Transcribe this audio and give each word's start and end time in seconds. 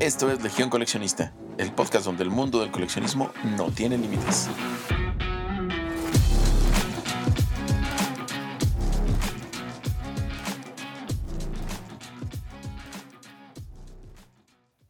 Esto 0.00 0.28
es 0.28 0.42
Legión 0.42 0.70
Coleccionista, 0.70 1.32
el 1.56 1.70
podcast 1.70 2.04
donde 2.04 2.24
el 2.24 2.30
mundo 2.30 2.60
del 2.60 2.72
coleccionismo 2.72 3.30
no 3.56 3.70
tiene 3.70 3.96
límites. 3.96 4.48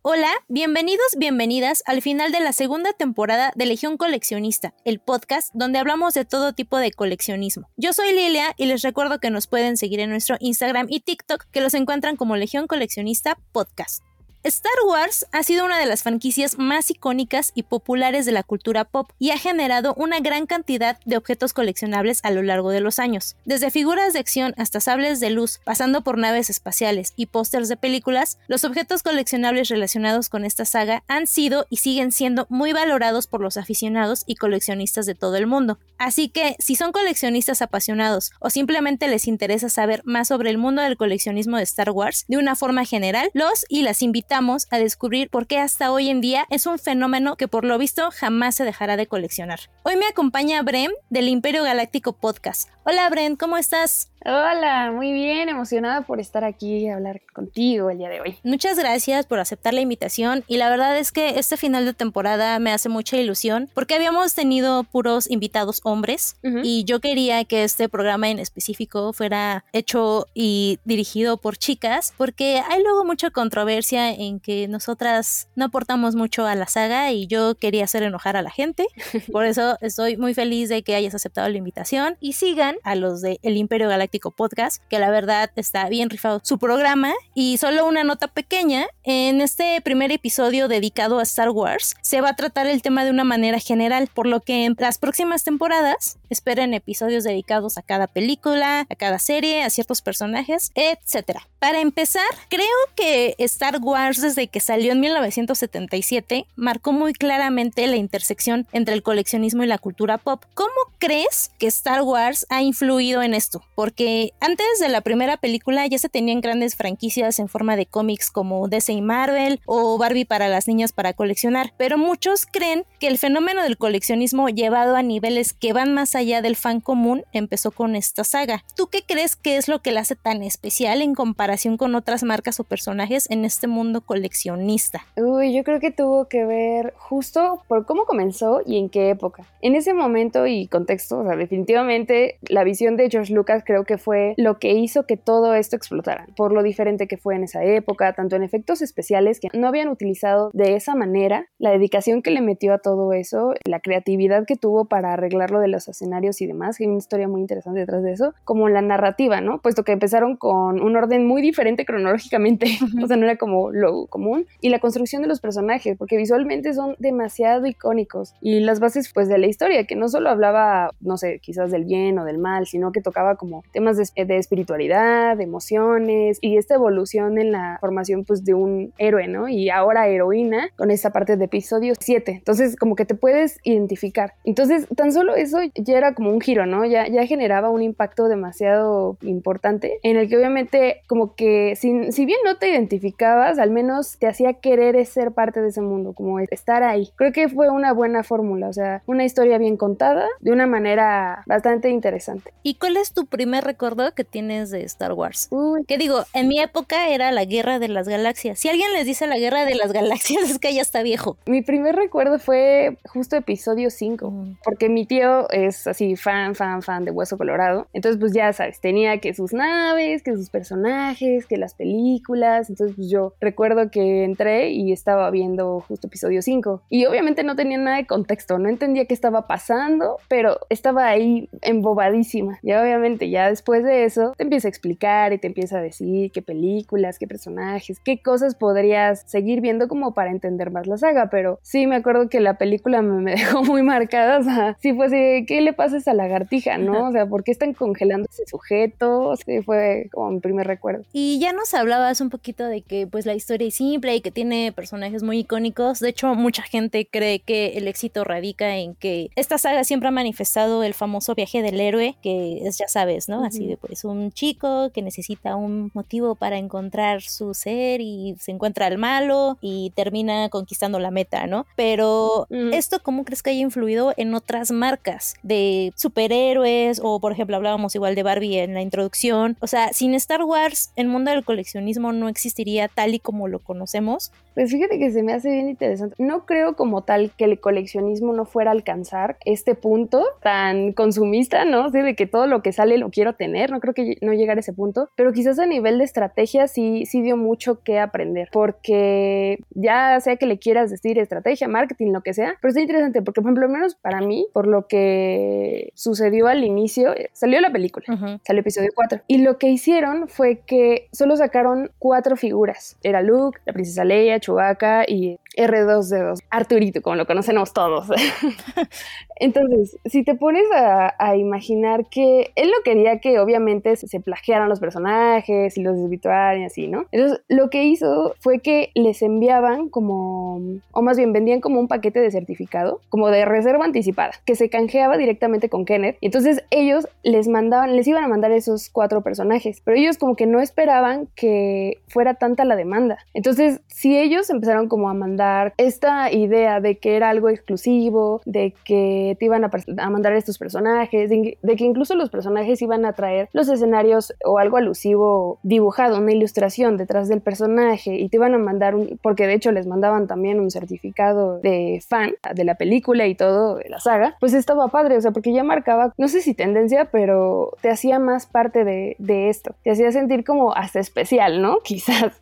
Hola, 0.01 0.31
bienvenidos, 0.49 1.05
bienvenidas 1.19 1.83
al 1.85 2.01
final 2.01 2.33
de 2.33 2.41
la 2.41 2.55
segunda 2.55 2.95
temporada 2.95 3.53
de 3.57 3.67
Legión 3.67 3.99
Coleccionista, 3.99 4.73
el 4.87 5.01
podcast 5.01 5.51
donde 5.53 5.79
hablamos 5.79 6.15
de 6.15 6.25
todo 6.25 6.55
tipo 6.55 6.79
de 6.79 6.93
coleccionismo. 6.93 7.69
Yo 7.77 7.93
soy 7.93 8.15
Lilia 8.15 8.55
y 8.57 8.65
les 8.65 8.81
recuerdo 8.81 9.21
que 9.21 9.29
nos 9.29 9.49
pueden 9.49 9.77
seguir 9.77 10.01
en 10.01 10.09
nuestro 10.09 10.37
Instagram 10.41 10.87
y 10.89 11.01
TikTok 11.01 11.45
que 11.51 11.61
los 11.61 11.75
encuentran 11.75 12.17
como 12.17 12.37
Legión 12.37 12.67
Coleccionista 12.67 13.39
Podcast. 13.53 14.03
Star 14.47 14.75
Wars 14.87 15.25
ha 15.33 15.43
sido 15.43 15.65
una 15.65 15.79
de 15.79 15.87
las 15.87 16.03
franquicias 16.03 16.59
más 16.59 16.91
icónicas 16.91 17.51
y 17.55 17.63
populares 17.63 18.27
de 18.27 18.33
la 18.33 18.43
cultura 18.43 18.85
pop 18.85 19.11
y 19.19 19.31
ha 19.31 19.39
generado 19.39 19.95
una 19.95 20.21
gran 20.21 20.45
cantidad 20.45 20.99
de 21.07 21.17
objetos 21.17 21.55
coleccionables 21.55 22.21
a 22.25 22.31
lo 22.31 22.43
largo 22.43 22.71
de 22.71 22.81
los 22.81 22.99
años. 22.99 23.37
Desde 23.47 23.71
figuras 23.71 24.13
de 24.13 24.19
acción 24.19 24.53
hasta 24.59 24.81
sables 24.81 25.19
de 25.19 25.31
luz, 25.31 25.61
pasando 25.65 26.03
por 26.03 26.19
naves 26.19 26.51
espaciales 26.51 27.15
y 27.17 27.25
pósters 27.25 27.71
de 27.71 27.79
películas, 27.79 28.37
los 28.47 28.65
objetos 28.65 29.03
coleccionables 29.03 29.71
relacionados 29.71 30.29
con 30.29 30.45
esta 30.45 30.67
saga 30.67 31.05
han 31.09 31.27
sido 31.27 31.65
y 31.71 31.79
siguen 31.79 32.13
siendo 32.13 32.45
muy 32.51 32.75
valorados 32.75 33.27
por 33.27 33.41
los 33.41 33.57
aficionados 33.57 34.25
y 34.27 34.35
coleccionistas 34.35 35.07
de 35.07 35.15
todo 35.15 35.37
el 35.37 35.47
mundo. 35.47 35.79
Así 35.97 36.29
que, 36.29 36.57
si 36.59 36.77
son 36.77 36.93
coleccionistas 36.93 37.63
apasionados 37.63 38.31
o 38.41 38.51
simplemente 38.51 39.09
les 39.09 39.27
interesa 39.27 39.71
saber 39.71 40.03
más 40.05 40.29
sobre 40.29 40.51
el 40.51 40.59
mundo 40.59 40.83
del 40.83 40.99
coleccionismo 40.99 41.57
de 41.57 41.63
Star 41.63 41.93
Wars 41.93 42.27
de 42.29 42.37
una 42.37 42.57
forma 42.57 42.85
general, 42.85 43.31
los 43.33 43.65
y 43.71 43.81
las 43.81 44.03
invitamos 44.03 44.34
a 44.35 44.79
descubrir 44.79 45.31
por 45.31 45.47
qué 45.47 45.59
hasta 45.61 45.93
hoy 45.93 46.09
en 46.09 46.21
día 46.21 46.45
es 46.51 46.67
un 46.67 46.81
fenómeno 46.81 47.37
que 47.37 47.47
por 47.47 47.65
lo 47.65 47.79
visto 47.79 48.11
jamás 48.11 48.57
se 48.57 48.65
dejará 48.65 48.97
de 48.97 49.07
coleccionar. 49.07 49.61
Hoy 49.85 49.95
me 49.95 50.07
acompaña 50.07 50.61
Brem 50.63 50.91
del 51.09 51.29
Imperio 51.29 51.63
Galáctico 51.63 52.15
Podcast. 52.15 52.69
Hola 52.85 53.09
Brem, 53.11 53.37
¿cómo 53.37 53.57
estás? 53.59 54.11
Hola, 54.27 54.91
muy 54.91 55.13
bien, 55.13 55.51
emocionada 55.51 56.01
por 56.01 56.19
estar 56.19 56.45
aquí 56.45 56.77
y 56.79 56.89
hablar 56.89 57.21
contigo 57.35 57.91
el 57.91 57.99
día 57.99 58.09
de 58.09 58.23
hoy. 58.23 58.39
Muchas 58.43 58.79
gracias 58.79 59.27
por 59.27 59.39
aceptar 59.39 59.75
la 59.75 59.83
invitación 59.83 60.45
y 60.49 60.57
la 60.57 60.71
verdad 60.71 60.97
es 60.97 61.13
que 61.13 61.39
este 61.39 61.59
final 61.59 61.85
de 61.85 61.93
temporada 61.93 62.59
me 62.59 62.73
hace 62.73 62.89
mucha 62.89 63.19
ilusión 63.19 63.69
porque 63.75 63.95
habíamos 63.95 64.35
tenido 64.35 64.85
puros 64.85 65.31
invitados 65.31 65.83
hombres 65.85 66.37
y 66.63 66.85
yo 66.85 67.01
quería 67.01 67.45
que 67.45 67.65
este 67.65 67.91
programa 67.91 68.31
en 68.31 68.39
específico 68.39 69.13
fuera 69.13 69.67
hecho 69.75 70.27
y 70.33 70.79
dirigido 70.87 71.37
por 71.37 71.59
chicas 71.59 72.15
porque 72.17 72.63
hay 72.67 72.83
luego 72.83 73.05
mucha 73.05 73.29
controversia 73.29 74.11
en 74.11 74.41
que 74.41 74.69
nosotras 74.69 75.49
no 75.55 75.67
aportamos 75.67 76.15
mucho 76.15 76.47
a 76.47 76.55
la 76.55 76.67
saga 76.67 77.13
y 77.13 77.27
yo 77.27 77.57
quería 77.57 77.85
hacer 77.85 78.03
enojar 78.03 78.39
a 78.39 78.43
la 78.43 78.51
gente. 78.51 78.87
Por 79.33 79.45
eso 79.45 79.77
estoy 79.83 80.17
muy 80.17 80.33
feliz 80.33 80.71
de 80.71 80.83
que 80.83 80.95
hayas 80.95 81.15
aceptado 81.15 81.47
la 81.51 81.59
invitación 81.59 82.17
y 82.21 82.33
sigan 82.33 82.77
a 82.85 82.95
los 82.95 83.21
de 83.21 83.39
El 83.43 83.59
Imperio 83.59 83.89
Galáctico 83.89 84.14
Podcast, 84.21 84.83
que 84.89 84.99
la 84.99 85.11
verdad 85.11 85.51
está 85.57 85.89
bien 85.89 86.11
rifado 86.11 86.41
su 86.43 86.59
programa. 86.59 87.13
Y 87.35 87.59
solo 87.59 87.87
una 87.87 88.05
nota 88.05 88.29
pequeña, 88.29 88.87
en 89.03 89.41
este 89.41 89.81
primer 89.81 90.13
episodio 90.13 90.69
dedicado 90.69 91.19
a 91.19 91.23
Star 91.23 91.51
Wars, 91.51 91.97
se 92.03 92.21
va 92.21 92.31
a 92.31 92.37
tratar 92.37 92.67
el 92.67 92.83
tema 92.83 93.05
de 93.05 93.11
una 93.11 93.25
manera 93.25 93.59
general, 93.59 94.09
por 94.13 94.27
lo 94.27 94.41
que 94.41 94.65
en 94.65 94.77
las 94.79 94.99
próximas 94.99 95.45
temporadas 95.45 96.19
esperen 96.31 96.75
episodios 96.75 97.25
dedicados 97.25 97.79
a 97.79 97.83
cada 97.83 98.07
película, 98.07 98.87
a 98.89 98.95
cada 98.97 99.19
serie, 99.19 99.63
a 99.63 99.71
ciertos 99.71 100.03
personajes, 100.03 100.73
etc. 100.75 101.39
Para 101.59 101.81
empezar, 101.81 102.27
creo 102.49 102.67
que 102.95 103.35
Star 103.39 103.79
Wars 103.81 104.21
desde 104.21 104.49
que 104.49 104.61
salió 104.61 104.93
en 104.93 105.01
1977 105.01 106.47
marcó 106.57 106.93
muy 106.93 107.13
claramente 107.13 107.87
la 107.87 107.97
intersección 107.97 108.67
entre 108.73 108.95
el 108.95 109.03
coleccionismo 109.03 109.63
y 109.63 109.67
la 109.67 109.79
cultura 109.79 110.19
pop. 110.19 110.45
¿Cómo 110.55 110.71
crees 110.99 111.51
que 111.59 111.67
Star 111.67 112.03
Wars 112.03 112.47
ha 112.51 112.63
influido 112.63 113.23
en 113.23 113.35
esto? 113.35 113.63
Porque 113.75 114.04
antes 114.41 114.67
de 114.81 114.89
la 114.89 115.01
primera 115.01 115.37
película 115.37 115.87
ya 115.87 115.99
se 115.99 116.09
tenían 116.09 116.41
grandes 116.41 116.77
franquicias 116.77 117.39
en 117.39 117.49
forma 117.49 117.77
de 117.77 117.87
cómics 117.87 118.31
como 118.31 118.69
DC 118.69 118.93
y 118.93 119.03
Marvel 119.03 119.61
o 119.67 119.99
Barbie 119.99 120.25
para 120.25 120.49
las 120.49 120.69
niñas 120.69 120.93
para 120.93 121.13
coleccionar, 121.13 121.73
pero 121.77 121.99
muchos 121.99 122.47
creen 122.47 122.85
que 122.99 123.07
el 123.07 123.19
fenómeno 123.19 123.63
del 123.63 123.79
coleccionismo 123.79 124.49
llevado 124.49 124.97
a 124.97 125.03
niveles 125.03 125.53
que 125.53 125.73
van 125.73 125.95
más 125.95 126.15
allá 126.15 126.43
del 126.43 126.57
fan 126.57 126.81
común 126.81 127.25
empezó 127.33 127.71
con 127.71 127.97
esta 127.97 128.25
saga. 128.25 128.65
¿Tú 128.77 128.89
qué 128.89 129.03
crees 129.07 129.37
que 129.37 129.57
es 129.57 129.69
lo 129.69 129.81
que 129.81 129.93
la 129.93 130.01
hace 130.01 130.17
tan 130.17 130.43
especial 130.43 131.03
en 131.03 131.15
comparación 131.15 131.77
con 131.77 131.95
otras 131.95 132.23
marcas 132.23 132.61
o 132.61 132.65
personajes 132.65 133.31
en 133.31 133.45
este 133.45 133.67
mundo 133.67 134.01
coleccionista? 134.01 135.07
Uy, 135.17 135.55
yo 135.55 135.65
creo 135.65 135.81
que 135.81 135.91
tuvo 135.91 136.29
que 136.29 136.45
ver 136.45 136.95
justo 136.97 137.63
por 137.69 137.87
cómo 137.87 138.05
comenzó 138.05 138.61
y 138.65 138.79
en 138.79 138.89
qué 138.89 139.11
época. 139.11 139.45
En 139.61 139.75
ese 139.75 139.95
momento 139.95 140.47
y 140.47 140.67
contexto, 140.67 141.21
o 141.21 141.25
sea, 141.25 141.37
definitivamente 141.37 142.39
la 142.43 142.65
visión 142.65 142.97
de 142.97 143.09
George 143.11 143.33
Lucas 143.33 143.63
creo 143.65 143.84
que 143.85 143.99
fue 143.99 144.35
lo 144.37 144.59
que 144.59 144.73
hizo 144.73 145.07
que 145.07 145.17
todo 145.17 145.55
esto 145.55 145.77
explotara, 145.77 146.27
por 146.37 146.53
lo 146.53 146.63
diferente 146.63 147.07
que 147.07 147.17
fue 147.17 147.37
en 147.37 147.45
esa 147.45 147.65
época, 147.65 148.13
tanto 148.13 148.37
en 148.37 148.43
efectos 148.43 148.83
especiales 148.83 149.41
que 149.41 149.49
no 149.53 149.69
habían 149.69 149.89
utilizado 149.89 150.51
de 150.53 150.75
esa 150.75 150.95
manera, 150.95 151.49
la 151.59 151.71
dedicación 151.71 152.23
que 152.23 152.31
le 152.31 152.41
metió 152.41 152.75
a 152.75 152.79
todo 152.79 153.13
eso, 153.13 153.55
la 153.65 153.81
creatividad 153.81 154.45
que 154.47 154.57
tuvo 154.57 154.87
para 154.87 155.13
arreglarlo 155.13 155.61
de 155.61 155.69
los 155.69 155.89
escenarios 155.89 156.41
y 156.41 156.47
demás, 156.47 156.81
hay 156.81 156.87
una 156.87 156.99
historia 156.99 157.29
muy 157.29 157.41
interesante 157.41 157.81
detrás 157.81 158.03
de 158.03 158.13
eso, 158.13 158.35
como 158.45 158.69
la 158.69 158.83
narrativa, 158.83 159.41
¿no? 159.41 159.61
Puesto 159.61 159.85
que 159.85 159.93
empezaron 159.93 160.37
con 160.37 160.81
un 160.81 160.97
orden 160.97 161.27
muy 161.27 161.43
diferente 161.43 161.85
cronológicamente, 161.85 162.67
o 163.03 163.07
sea, 163.07 163.17
no 163.17 163.25
era 163.25 163.37
como 163.37 163.71
lo 163.71 164.07
común, 164.07 164.47
y 164.61 164.69
la 164.69 164.79
construcción 164.79 165.23
de 165.23 165.29
los 165.29 165.41
personajes, 165.41 165.97
porque 165.97 166.17
visualmente 166.17 166.75
son 166.75 166.97
demasiado 166.99 167.67
icónicos, 167.67 168.35
y 168.41 168.61
las 168.61 168.81
bases 168.81 169.11
pues 169.13 169.29
de 169.29 169.39
la 169.39 169.47
historia, 169.47 169.87
que 169.87 169.97
no 169.97 170.09
solo 170.09 170.31
hablaba, 170.31 170.91
no 171.01 171.17
sé, 171.17 171.41
quizás 171.41 171.71
del 171.71 171.85
bien 171.85 172.19
o 172.19 172.25
del 172.25 172.39
mal, 172.39 172.67
sino 172.67 172.93
que 172.93 173.01
tocaba 173.01 173.37
como 173.37 173.63
temas 173.75 173.99
de, 173.99 174.37
espiritualidad, 174.39 175.39
emociones 175.41 176.39
y 176.41 176.57
esta 176.57 176.77
evolución 176.77 177.39
en 177.39 177.53
la 177.53 177.77
formación 177.81 178.25
pues 178.25 178.45
de 178.45 178.55
un 178.55 178.95
héroe, 178.97 179.29
¿no? 179.29 179.49
Y 179.49 179.69
ahora 179.69 180.09
heroína 180.09 180.71
con 180.77 180.91
esta 180.91 181.11
parte 181.11 181.37
de 181.37 181.45
episodio 181.45 181.95
7. 181.99 182.33
Entonces 182.33 182.77
como 182.77 182.97
que 182.97 183.05
te 183.05 183.15
puedes 183.15 183.59
identificar. 183.65 184.35
Entonces 184.45 184.87
tan 184.97 185.13
solo 185.13 185.35
eso 185.35 185.59
ya 185.75 185.99
era 185.99 186.15
como 186.15 186.31
un 186.31 186.41
giro, 186.41 186.65
¿no? 186.65 186.85
Ya, 186.87 187.09
ya 187.09 187.27
generaba 187.27 187.69
un 187.69 187.83
impacto 187.83 188.29
demasiado 188.29 189.19
importante 189.23 189.99
en 190.03 190.17
el 190.17 190.29
que 190.29 190.37
obviamente 190.37 191.03
como 191.07 191.35
que 191.35 191.75
si, 191.77 192.13
si 192.13 192.25
bien 192.25 192.39
no 192.45 192.57
te 192.57 192.71
identificabas, 192.71 193.59
al 193.59 193.71
menos 193.71 194.19
te 194.19 194.29
hacía 194.29 194.55
querer 194.55 195.05
ser 195.05 195.33
parte 195.33 195.61
de 195.61 195.69
ese 195.69 195.81
mundo, 195.81 196.13
como 196.13 196.39
estar 196.39 196.83
ahí. 196.85 197.11
Creo 197.17 197.33
que 197.33 197.49
fue 197.49 197.71
una 197.71 197.93
buena 197.93 198.23
fórmula, 198.23 198.69
o 198.69 198.73
sea, 198.73 199.03
una 199.07 199.25
historia 199.25 199.59
bien 199.59 199.77
contada 199.77 200.29
de 200.41 200.53
una 200.53 200.67
manera 200.67 201.43
bastante 201.47 201.91
interesante. 201.91 202.53
¿Y 202.63 202.75
cuál 202.75 202.97
es 202.97 203.13
tu 203.13 203.27
primer 203.27 203.64
recuerdo 203.65 204.15
que 204.15 204.25
tienes 204.25 204.71
de 204.71 204.83
Star 204.85 205.13
Wars? 205.13 205.49
Uy. 205.51 205.85
Que 205.87 205.99
digo, 205.99 206.25
en 206.33 206.49
mi 206.49 206.61
época 206.61 207.09
era 207.09 207.33
la 207.33 207.45
Guerra 207.45 207.79
de 207.79 207.89
las 207.89 208.09
Galaxias. 208.09 208.59
Si 208.59 208.69
alguien 208.69 208.93
les 208.93 209.07
dice 209.07 209.27
la 209.27 209.39
Guerra 209.39 209.65
de 209.65 209.75
las 209.75 209.93
Galaxias 209.93 210.35
es 210.51 210.59
que 210.59 210.75
ya 210.75 210.83
está 210.83 211.03
viejo. 211.03 211.37
Mi 211.47 211.63
primer 211.63 211.97
recuerdo 211.97 212.39
fue 212.39 212.99
justo 213.09 213.37
episodio 213.37 213.91
5, 213.91 214.31
mm. 214.31 214.57
porque 214.65 214.89
mi 214.89 215.07
tío 215.07 215.51
es 215.51 215.87
así 215.87 216.17
fan, 216.17 216.55
fan, 216.55 216.83
fan 216.83 217.05
de 217.05 217.11
Hueso 217.11 217.37
Colorado. 217.37 217.89
Entonces, 217.93 218.21
pues 218.21 218.33
ya 218.33 218.53
sabes, 218.53 218.81
tenía 218.81 219.19
que 219.19 219.35
sus 219.35 219.53
naves, 219.53 220.23
que 220.23 220.37
sus 220.37 220.51
personajes, 220.51 221.47
que 221.47 221.57
las 221.57 221.75
películas. 221.75 222.71
Entonces, 222.71 222.97
pues 222.97 223.11
yo 223.11 223.35
recuerdo 223.41 223.91
que 223.91 224.25
entré 224.25 224.71
y 224.71 224.93
estaba 224.93 225.31
viendo 225.31 225.81
justo 225.81 226.07
episodio 226.07 226.43
5. 226.43 226.83
Y 226.89 227.07
obviamente 227.07 227.45
no 227.45 227.57
tenía 227.57 227.79
nada 227.79 227.97
de 227.97 228.07
contexto, 228.07 228.59
no 228.59 228.69
entendía 228.69 229.07
qué 229.07 229.15
estaba 229.15 229.47
pasando, 229.47 230.19
pero 230.29 230.59
estaba 230.69 231.07
ahí 231.07 231.49
embobadísima. 231.63 232.59
Y 232.63 232.73
obviamente 232.73 233.31
ya 233.31 233.49
después 233.55 233.85
de 233.85 234.05
eso 234.05 234.33
te 234.37 234.43
empieza 234.43 234.67
a 234.67 234.71
explicar 234.71 235.33
y 235.33 235.39
te 235.39 235.47
empieza 235.47 235.79
a 235.79 235.81
decir 235.81 236.33
qué 236.33 236.43
películas, 236.43 237.21
qué 237.21 237.29
personajes, 237.29 238.01
qué 238.01 238.21
cosas 238.21 238.57
podrías 238.57 239.23
seguir 239.27 239.61
viendo 239.61 239.87
como 239.87 240.13
para 240.13 240.33
entender 240.33 240.73
más 240.73 240.89
la 240.89 240.99
saga, 240.99 241.31
pero 241.31 241.61
sí 241.63 241.87
me 241.87 241.95
acuerdo 241.95 242.29
que 242.29 242.41
la 242.41 242.59
película 242.59 243.01
me, 243.01 243.31
dejó 243.37 243.63
muy 243.63 243.83
marcada, 243.83 244.39
o 244.39 244.43
sea, 244.43 244.77
sí 244.81 244.93
fue 244.93 245.07
así, 245.07 245.47
¿qué 245.47 245.61
le 245.61 245.73
pasa 245.73 245.95
a 245.95 245.99
esa 246.01 246.15
lagartija, 246.15 246.79
no? 246.79 247.11
O 247.11 247.13
sea, 247.13 247.27
¿por 247.27 247.45
qué 247.45 247.53
están 247.53 247.75
congelando 247.75 248.27
ese 248.29 248.45
sujeto? 248.47 249.37
Sí, 249.37 249.63
fue 249.63 250.09
como 250.13 250.33
mi 250.33 250.41
primer 250.41 250.67
recuerdo. 250.67 251.05
Y 251.13 251.39
ya 251.39 251.53
nos 251.53 251.75
hablabas 251.75 252.21
un 252.21 252.31
poquito 252.31 252.67
de 252.67 252.83
que 252.83 253.07
pues 253.07 253.25
la 253.25 253.35
historia 253.35 253.69
es 253.69 253.75
simple 253.77 254.17
y 254.17 254.21
que 254.21 254.33
tiene 254.33 254.73
personajes 254.73 255.23
muy 255.23 255.39
icónicos, 255.39 256.01
de 256.01 256.09
hecho 256.09 256.35
mucha 256.35 256.65
gente 256.65 257.07
cree 257.09 257.39
que 257.39 257.79
el 257.79 257.87
éxito 257.87 258.25
radica 258.25 258.77
en 258.77 258.97
que 258.97 259.31
esta 259.37 259.59
saga 259.59 259.85
siempre 259.85 260.09
ha 260.09 260.13
manifestado 260.13 260.83
el 260.83 260.95
famoso 260.95 261.37
viaje 261.37 261.63
del 261.63 261.81
héroe, 261.81 262.17
que 262.21 262.67
es, 262.67 262.79
ya 262.79 262.89
sabes, 262.89 263.29
¿no? 263.29 263.44
Así 263.45 263.67
de 263.67 263.77
pues 263.77 264.05
un 264.05 264.33
chico 264.33 264.91
que 264.93 265.03
necesita 265.03 265.57
un 265.57 265.91
motivo 265.95 266.35
para 266.35 266.59
encontrar 266.59 267.23
su 267.23 267.55
ser 267.55 268.01
y 268.01 268.37
se 268.41 268.53
encuentra 268.53 268.87
al 268.87 268.99
malo 268.99 269.59
y 269.61 269.93
termina 269.95 270.49
conquistando 270.49 270.99
la 270.99 271.11
meta, 271.11 271.47
¿no? 271.47 271.67
Pero 271.77 272.47
esto, 272.73 273.01
¿cómo 273.03 273.25
crees 273.25 273.43
que 273.43 273.51
haya 273.51 273.61
influido 273.61 274.13
en 274.17 274.35
otras 274.35 274.71
marcas 274.71 275.35
de 275.43 275.93
superhéroes 275.97 277.01
o, 277.03 277.21
por 277.21 277.33
ejemplo, 277.33 277.57
hablábamos 277.57 277.95
igual 277.95 278.15
de 278.15 278.23
Barbie 278.23 278.59
en 278.59 278.75
la 278.75 278.83
introducción? 278.83 279.57
O 279.61 279.67
sea, 279.67 279.93
sin 279.93 280.15
Star 280.15 280.43
Wars, 280.43 280.91
el 280.97 281.09
mundo 281.09 281.31
del 281.31 281.45
coleccionismo 281.45 282.13
no 282.13 282.29
existiría 282.29 282.89
tal 282.89 283.15
y 283.15 283.19
como 283.19 283.49
lo 283.49 283.59
conocemos. 283.59 284.33
Pues 284.55 284.71
fíjate 284.71 284.99
que 284.99 285.11
se 285.11 285.23
me 285.23 285.33
hace 285.33 285.51
bien 285.51 285.69
interesante. 285.69 286.15
No 286.19 286.47
creo 286.47 286.77
como 286.77 287.03
tal 287.03 287.33
que 287.37 287.45
el 287.45 287.59
coleccionismo 287.59 288.33
no 288.33 288.45
fuera 288.45 288.71
a 288.71 288.75
alcanzar 288.75 289.37
este 289.45 289.75
punto 289.75 290.25
tan 290.43 290.93
consumista, 290.93 291.65
¿no? 291.65 291.91
de 291.91 292.15
que 292.15 292.27
todo 292.27 292.47
lo 292.47 292.63
que 292.63 292.73
sale 292.73 292.99
lo 292.99 293.11
quiero 293.11 293.34
tener, 293.35 293.71
no 293.71 293.81
creo 293.81 293.95
que 293.95 294.17
no 294.21 294.33
llegar 294.33 294.57
a 294.57 294.61
ese 294.61 294.73
punto, 294.73 295.11
pero 295.17 295.33
quizás 295.33 295.59
a 295.59 295.67
nivel 295.67 295.99
de 295.99 296.05
estrategia 296.05 296.67
sí, 296.69 297.05
sí 297.07 297.23
dio 297.23 297.37
mucho 297.37 297.83
que 297.83 297.99
aprender, 297.99 298.49
porque 298.53 299.59
ya 299.71 300.19
sea 300.21 300.37
que 300.37 300.47
le 300.47 300.59
quieras 300.59 300.91
decir 300.91 301.19
estrategia, 301.19 301.69
marketing, 301.69 302.13
lo 302.13 302.23
que 302.23 302.35
sea, 302.35 302.55
pero 302.61 302.71
está 302.71 302.81
interesante 302.81 303.23
porque, 303.23 303.41
por 303.41 303.51
ejemplo, 303.51 303.69
menos 303.69 303.95
para 303.95 304.21
mí, 304.21 304.47
por 304.53 304.67
lo 304.67 304.87
que 304.87 305.91
sucedió 305.95 306.47
al 306.49 306.65
inicio, 306.65 307.15
eh, 307.15 307.31
salió 307.33 307.61
la 307.61 307.71
película, 307.71 308.07
salió 308.45 308.61
episodio 308.61 308.91
4, 308.95 309.23
y 309.27 309.39
lo 309.39 309.59
que 309.59 309.69
hicieron 309.69 310.29
fue 310.29 310.61
que 310.67 311.09
solo 311.13 311.37
sacaron 311.37 311.91
cuatro 311.99 312.37
figuras, 312.37 312.99
era 313.03 313.23
Luke, 313.23 313.61
la 313.65 313.73
princesa 313.73 314.05
Leia, 314.05 314.41
Chewbacca 314.41 315.05
y 315.07 315.39
R2D2, 315.57 316.41
Arturito, 316.51 317.03
como 317.03 317.17
lo 317.17 317.27
conocemos 317.27 317.73
todos. 317.73 318.09
Entonces, 319.37 319.99
si 320.05 320.25
te 320.25 320.35
pones 320.35 320.65
a, 320.73 321.37
imaginar 321.37 322.07
que 322.09 322.53
él 322.55 322.71
lo 322.71 322.83
quería 322.85 323.19
que 323.25 323.39
obviamente 323.39 323.97
se 323.97 324.21
plagiaran 324.21 324.69
los 324.69 324.81
personajes 324.81 325.79
y 325.79 325.83
los 325.83 325.97
desvirtuaran 325.97 326.61
y 326.61 326.65
así, 326.67 326.89
¿no? 326.89 327.07
Entonces, 327.11 327.41
lo 327.49 327.71
que 327.71 327.85
hizo 327.85 328.35
fue 328.39 328.59
que 328.59 328.91
les 328.95 329.23
enviaban 329.23 329.89
como, 329.89 330.61
o 330.93 331.01
más 331.01 331.17
bien 331.17 331.33
vendían 331.33 331.63
como 331.63 331.81
un 331.81 331.89
paquete 331.89 332.21
de 332.21 332.31
certificado, 332.31 333.01
como 333.09 333.31
de 333.31 333.47
reserva 333.47 333.87
anticipada, 333.87 334.33
que 334.45 334.57
se 334.57 334.69
canjeaba 334.69 335.17
directamente 335.17 335.71
con 335.71 335.87
Kenneth. 335.87 336.19
Y 336.21 336.27
entonces 336.27 336.65
ellos 336.71 337.09
les 337.23 337.49
mandaban, 337.49 337.97
les 337.97 338.07
iban 338.07 338.25
a 338.25 338.29
mandar 338.29 338.53
esos 338.53 338.91
cuatro 338.91 339.23
personajes, 339.23 339.81
pero 339.83 339.97
ellos 339.97 340.19
como 340.19 340.37
que 340.37 340.45
no 340.45 340.61
esperaban 340.61 341.27
que 341.35 342.03
fuera 342.09 342.35
tanta 342.35 342.67
la 342.67 342.77
demanda. 342.77 343.17
Entonces, 343.33 343.81
si 343.87 344.19
ellos 344.19 344.51
empezaron 344.51 344.87
como 344.87 345.09
a 345.09 345.15
mandar 345.15 345.73
esta 345.79 346.31
idea 346.31 346.81
de 346.81 346.99
que 346.99 347.17
era 347.17 347.31
algo 347.31 347.49
exclusivo, 347.49 348.43
de 348.45 348.75
que 348.85 349.35
te 349.39 349.47
iban 349.47 349.65
a, 349.65 350.11
mandar 350.11 350.35
estos 350.35 350.59
personajes, 350.59 351.31
de, 351.31 351.57
que 351.63 351.85
incluso 351.85 352.15
los 352.17 352.29
personajes 352.29 352.83
iban 352.83 353.07
a 353.07 353.14
traer 353.15 353.49
los 353.53 353.69
escenarios 353.69 354.35
o 354.45 354.59
algo 354.59 354.77
alusivo 354.77 355.59
dibujado, 355.63 356.19
una 356.19 356.33
ilustración 356.33 356.97
detrás 356.97 357.29
del 357.29 357.41
personaje 357.41 358.17
y 358.17 358.29
te 358.29 358.37
iban 358.37 358.55
a 358.55 358.59
mandar 358.59 358.95
un, 358.95 359.19
porque 359.23 359.47
de 359.47 359.55
hecho 359.55 359.73
les 359.73 359.87
mandaban 359.87 360.27
también 360.27 360.61
un 360.61 360.71
certificado 360.71 361.59
de 361.61 362.03
fan 362.07 362.35
de 362.55 362.65
la 362.65 362.75
película 362.77 363.27
y 363.27 363.35
todo 363.35 363.77
de 363.77 363.89
la 363.89 364.01
saga, 364.01 364.37
pues 364.41 364.55
estaba 364.55 364.89
padre, 364.89 365.17
o 365.17 365.21
sea, 365.21 365.31
porque 365.31 365.53
ya 365.53 365.65
marcaba, 365.65 366.13
no 366.19 366.29
sé 366.29 366.41
si 366.41 366.55
tendencia, 366.55 367.07
pero 367.07 367.73
te 367.81 367.91
hacía 367.91 368.19
más 368.19 368.47
parte 368.47 368.85
de, 368.85 369.17
esto, 369.49 369.75
te 369.83 369.91
hacía 369.91 370.11
sentir 370.13 370.45
como 370.45 370.75
hasta 370.75 371.01
especial, 371.01 371.61
¿no? 371.61 371.81
Quizás. 371.85 372.41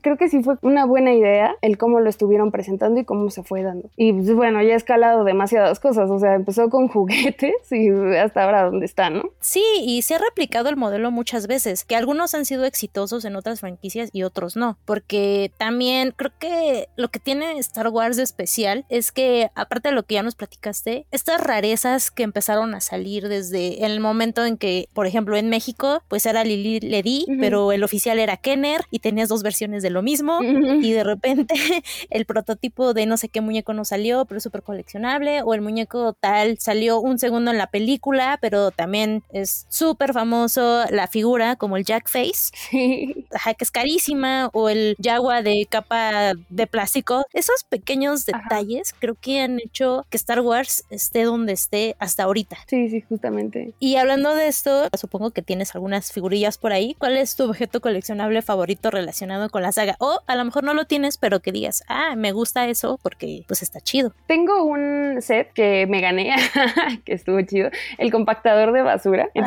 Creo 0.00 0.16
que 0.16 0.28
sí 0.28 0.42
fue 0.42 0.56
una 0.62 0.84
buena 0.84 1.12
idea 1.12 1.56
el 1.62 1.78
cómo 1.78 2.00
lo 2.00 2.08
estuvieron 2.08 2.50
presentando 2.50 3.00
y 3.00 3.04
cómo 3.04 3.30
se 3.30 3.42
fue 3.42 3.62
dando. 3.62 3.88
Y 3.96 4.12
pues, 4.12 4.32
bueno, 4.34 4.62
ya 4.62 4.74
ha 4.74 4.76
escalado 4.76 5.24
demasiadas 5.24 5.80
cosas, 5.80 6.10
o 6.10 6.18
sea, 6.18 6.34
empezó 6.34 6.68
con 6.70 6.88
juguetes 6.94 7.54
y 7.70 7.90
hasta 8.16 8.44
ahora 8.44 8.64
dónde 8.64 8.86
está, 8.86 9.10
¿no? 9.10 9.22
Sí, 9.40 9.64
y 9.80 9.93
se 10.02 10.14
ha 10.14 10.18
replicado 10.18 10.68
el 10.68 10.76
modelo 10.76 11.10
muchas 11.10 11.46
veces, 11.46 11.84
que 11.84 11.96
algunos 11.96 12.34
han 12.34 12.44
sido 12.44 12.64
exitosos 12.64 13.24
en 13.24 13.36
otras 13.36 13.60
franquicias 13.60 14.10
y 14.12 14.22
otros 14.22 14.56
no, 14.56 14.78
porque 14.84 15.52
también 15.58 16.12
creo 16.16 16.32
que 16.38 16.88
lo 16.96 17.08
que 17.08 17.20
tiene 17.20 17.58
Star 17.58 17.88
Wars 17.88 18.16
de 18.16 18.22
especial 18.22 18.84
es 18.88 19.12
que, 19.12 19.50
aparte 19.54 19.88
de 19.88 19.94
lo 19.94 20.04
que 20.04 20.14
ya 20.14 20.22
nos 20.22 20.34
platicaste, 20.34 21.06
estas 21.10 21.40
rarezas 21.40 22.10
que 22.10 22.22
empezaron 22.22 22.74
a 22.74 22.80
salir 22.80 23.28
desde 23.28 23.84
el 23.86 24.00
momento 24.00 24.44
en 24.44 24.56
que, 24.56 24.88
por 24.92 25.06
ejemplo, 25.06 25.36
en 25.36 25.48
México, 25.48 26.02
pues 26.08 26.26
era 26.26 26.44
Lili 26.44 26.80
Ledy, 26.80 27.26
pero 27.40 27.72
el 27.72 27.84
oficial 27.84 28.18
era 28.18 28.36
Kenner 28.36 28.82
y 28.90 28.98
tenías 28.98 29.28
dos 29.28 29.42
versiones 29.42 29.82
de 29.82 29.90
lo 29.90 30.02
mismo, 30.02 30.40
y 30.42 30.92
de 30.92 31.04
repente 31.04 31.54
el 32.10 32.26
prototipo 32.26 32.94
de 32.94 33.06
no 33.06 33.16
sé 33.16 33.28
qué 33.28 33.40
muñeco 33.40 33.72
no 33.74 33.84
salió, 33.84 34.24
pero 34.24 34.38
es 34.38 34.42
súper 34.42 34.62
coleccionable, 34.62 35.42
o 35.42 35.54
el 35.54 35.60
muñeco 35.60 36.14
tal 36.14 36.58
salió 36.58 37.00
un 37.00 37.18
segundo 37.18 37.50
en 37.50 37.58
la 37.58 37.68
película, 37.68 38.38
pero 38.40 38.70
también 38.70 39.22
es 39.30 39.66
súper 39.68 39.83
famoso 40.12 40.84
la 40.90 41.06
figura, 41.06 41.56
como 41.56 41.76
el 41.76 41.84
Jack 41.84 42.08
Face, 42.08 42.52
que 42.70 43.64
es 43.64 43.70
carísima, 43.70 44.50
o 44.52 44.68
el 44.68 44.96
Jaguar 45.02 45.42
de 45.42 45.66
capa 45.68 46.32
de 46.48 46.66
plástico. 46.66 47.24
Esos 47.32 47.64
pequeños 47.64 48.26
detalles 48.26 48.94
creo 48.98 49.16
que 49.20 49.40
han 49.40 49.60
hecho 49.60 50.06
que 50.10 50.16
Star 50.16 50.40
Wars 50.40 50.84
esté 50.90 51.24
donde 51.24 51.52
esté 51.52 51.96
hasta 51.98 52.24
ahorita. 52.24 52.56
Sí, 52.66 52.88
sí, 52.88 53.00
justamente. 53.02 53.72
Y 53.78 53.96
hablando 53.96 54.34
de 54.34 54.48
esto, 54.48 54.88
supongo 54.98 55.30
que 55.30 55.42
tienes 55.42 55.74
algunas 55.74 56.12
figurillas 56.12 56.58
por 56.58 56.72
ahí. 56.72 56.94
¿Cuál 56.98 57.16
es 57.16 57.36
tu 57.36 57.44
objeto 57.44 57.80
coleccionable 57.80 58.42
favorito 58.42 58.90
relacionado 58.90 59.48
con 59.50 59.62
la 59.62 59.72
saga? 59.72 59.96
O 59.98 60.20
a 60.26 60.36
lo 60.36 60.44
mejor 60.44 60.64
no 60.64 60.74
lo 60.74 60.84
tienes, 60.84 61.18
pero 61.18 61.40
que 61.40 61.52
digas, 61.52 61.82
ah, 61.88 62.14
me 62.16 62.32
gusta 62.32 62.68
eso 62.68 62.98
porque 63.02 63.44
pues 63.46 63.62
está 63.62 63.80
chido. 63.80 64.12
Tengo 64.26 64.64
un 64.64 65.20
set 65.20 65.52
que 65.52 65.86
me 65.86 66.00
gané, 66.00 66.34
que 67.04 67.14
estuvo 67.14 67.40
chido, 67.42 67.70
el 67.98 68.10
compactador 68.10 68.72
de 68.72 68.82
basura. 68.82 69.28
Ah. 69.34 69.40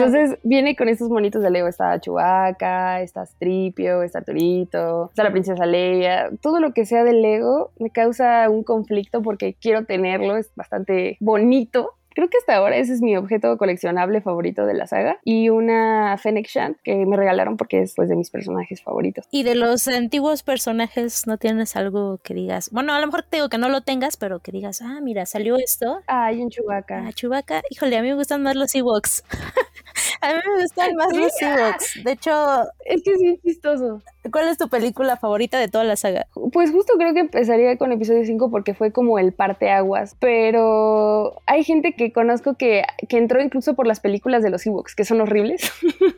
Viene 0.43 0.75
con 0.75 0.89
estos 0.89 1.09
monitos 1.09 1.41
de 1.41 1.49
Lego, 1.49 1.67
está 1.67 1.99
Chewbacca, 1.99 3.01
está 3.01 3.25
Stripio, 3.25 4.03
está 4.03 4.21
Torito, 4.21 5.09
está 5.09 5.23
la 5.23 5.31
princesa 5.31 5.65
Leia, 5.65 6.29
todo 6.41 6.59
lo 6.59 6.73
que 6.73 6.85
sea 6.85 7.03
de 7.03 7.13
Lego 7.13 7.71
me 7.79 7.89
causa 7.89 8.49
un 8.49 8.63
conflicto 8.63 9.21
porque 9.21 9.55
quiero 9.59 9.85
tenerlo, 9.85 10.37
es 10.37 10.51
bastante 10.55 11.17
bonito, 11.19 11.93
Creo 12.17 12.31
que 12.31 12.39
hasta 12.39 12.55
ahora 12.55 12.77
ese 12.77 12.93
es 12.93 13.01
mi 13.03 13.15
objeto 13.15 13.55
coleccionable 13.59 14.21
favorito 14.21 14.65
de 14.65 14.73
la 14.73 14.87
saga. 14.87 15.19
Y 15.23 15.49
una 15.49 16.17
Fennec 16.17 16.47
Shand 16.47 16.77
que 16.83 17.05
me 17.05 17.15
regalaron 17.15 17.57
porque 17.57 17.83
es 17.83 17.93
pues, 17.95 18.09
de 18.09 18.15
mis 18.15 18.31
personajes 18.31 18.81
favoritos. 18.81 19.27
¿Y 19.29 19.43
de 19.43 19.53
los 19.53 19.87
antiguos 19.87 20.41
personajes 20.41 21.27
no 21.27 21.37
tienes 21.37 21.75
algo 21.75 22.17
que 22.23 22.33
digas? 22.33 22.71
Bueno, 22.71 22.93
a 22.93 22.99
lo 22.99 23.05
mejor 23.05 23.21
te 23.21 23.37
digo 23.37 23.49
que 23.49 23.59
no 23.59 23.69
lo 23.69 23.81
tengas, 23.81 24.17
pero 24.17 24.39
que 24.39 24.51
digas, 24.51 24.81
ah, 24.81 24.99
mira, 24.99 25.27
salió 25.27 25.57
esto. 25.57 25.99
Ah, 26.07 26.25
hay 26.25 26.41
un 26.41 26.49
Chewbacca. 26.49 27.05
Ah, 27.05 27.13
Chewbacca. 27.13 27.61
Híjole, 27.69 27.95
a 27.95 28.01
mí 28.01 28.07
me 28.07 28.15
gustan 28.15 28.41
más 28.41 28.55
los 28.55 28.73
Ewoks. 28.73 29.23
a 30.21 30.33
mí 30.33 30.39
me 30.43 30.63
gustan 30.63 30.95
más 30.95 31.15
los 31.15 31.39
Ewoks. 31.39 32.03
De 32.03 32.13
hecho... 32.13 32.63
Es 32.83 33.03
que 33.03 33.11
es 33.11 33.19
bien 33.19 33.39
chistoso. 33.45 34.01
¿Cuál 34.31 34.47
es 34.47 34.57
tu 34.57 34.69
película 34.69 35.17
favorita 35.17 35.57
de 35.59 35.67
toda 35.67 35.83
la 35.83 35.95
saga? 35.95 36.27
Pues 36.51 36.71
justo 36.71 36.93
creo 36.97 37.13
que 37.13 37.21
empezaría 37.21 37.77
con 37.77 37.91
episodio 37.91 38.25
5 38.25 38.49
porque 38.51 38.73
fue 38.73 38.91
como 38.91 39.19
el 39.19 39.33
parteaguas, 39.33 40.15
pero 40.19 41.41
hay 41.45 41.63
gente 41.63 41.93
que 41.93 42.11
conozco 42.11 42.55
que, 42.55 42.83
que 43.07 43.17
entró 43.17 43.41
incluso 43.41 43.75
por 43.75 43.87
las 43.87 43.99
películas 43.99 44.43
de 44.43 44.49
los 44.49 44.65
Ewoks, 44.65 44.95
que 44.95 45.05
son 45.05 45.21
horribles, 45.21 45.71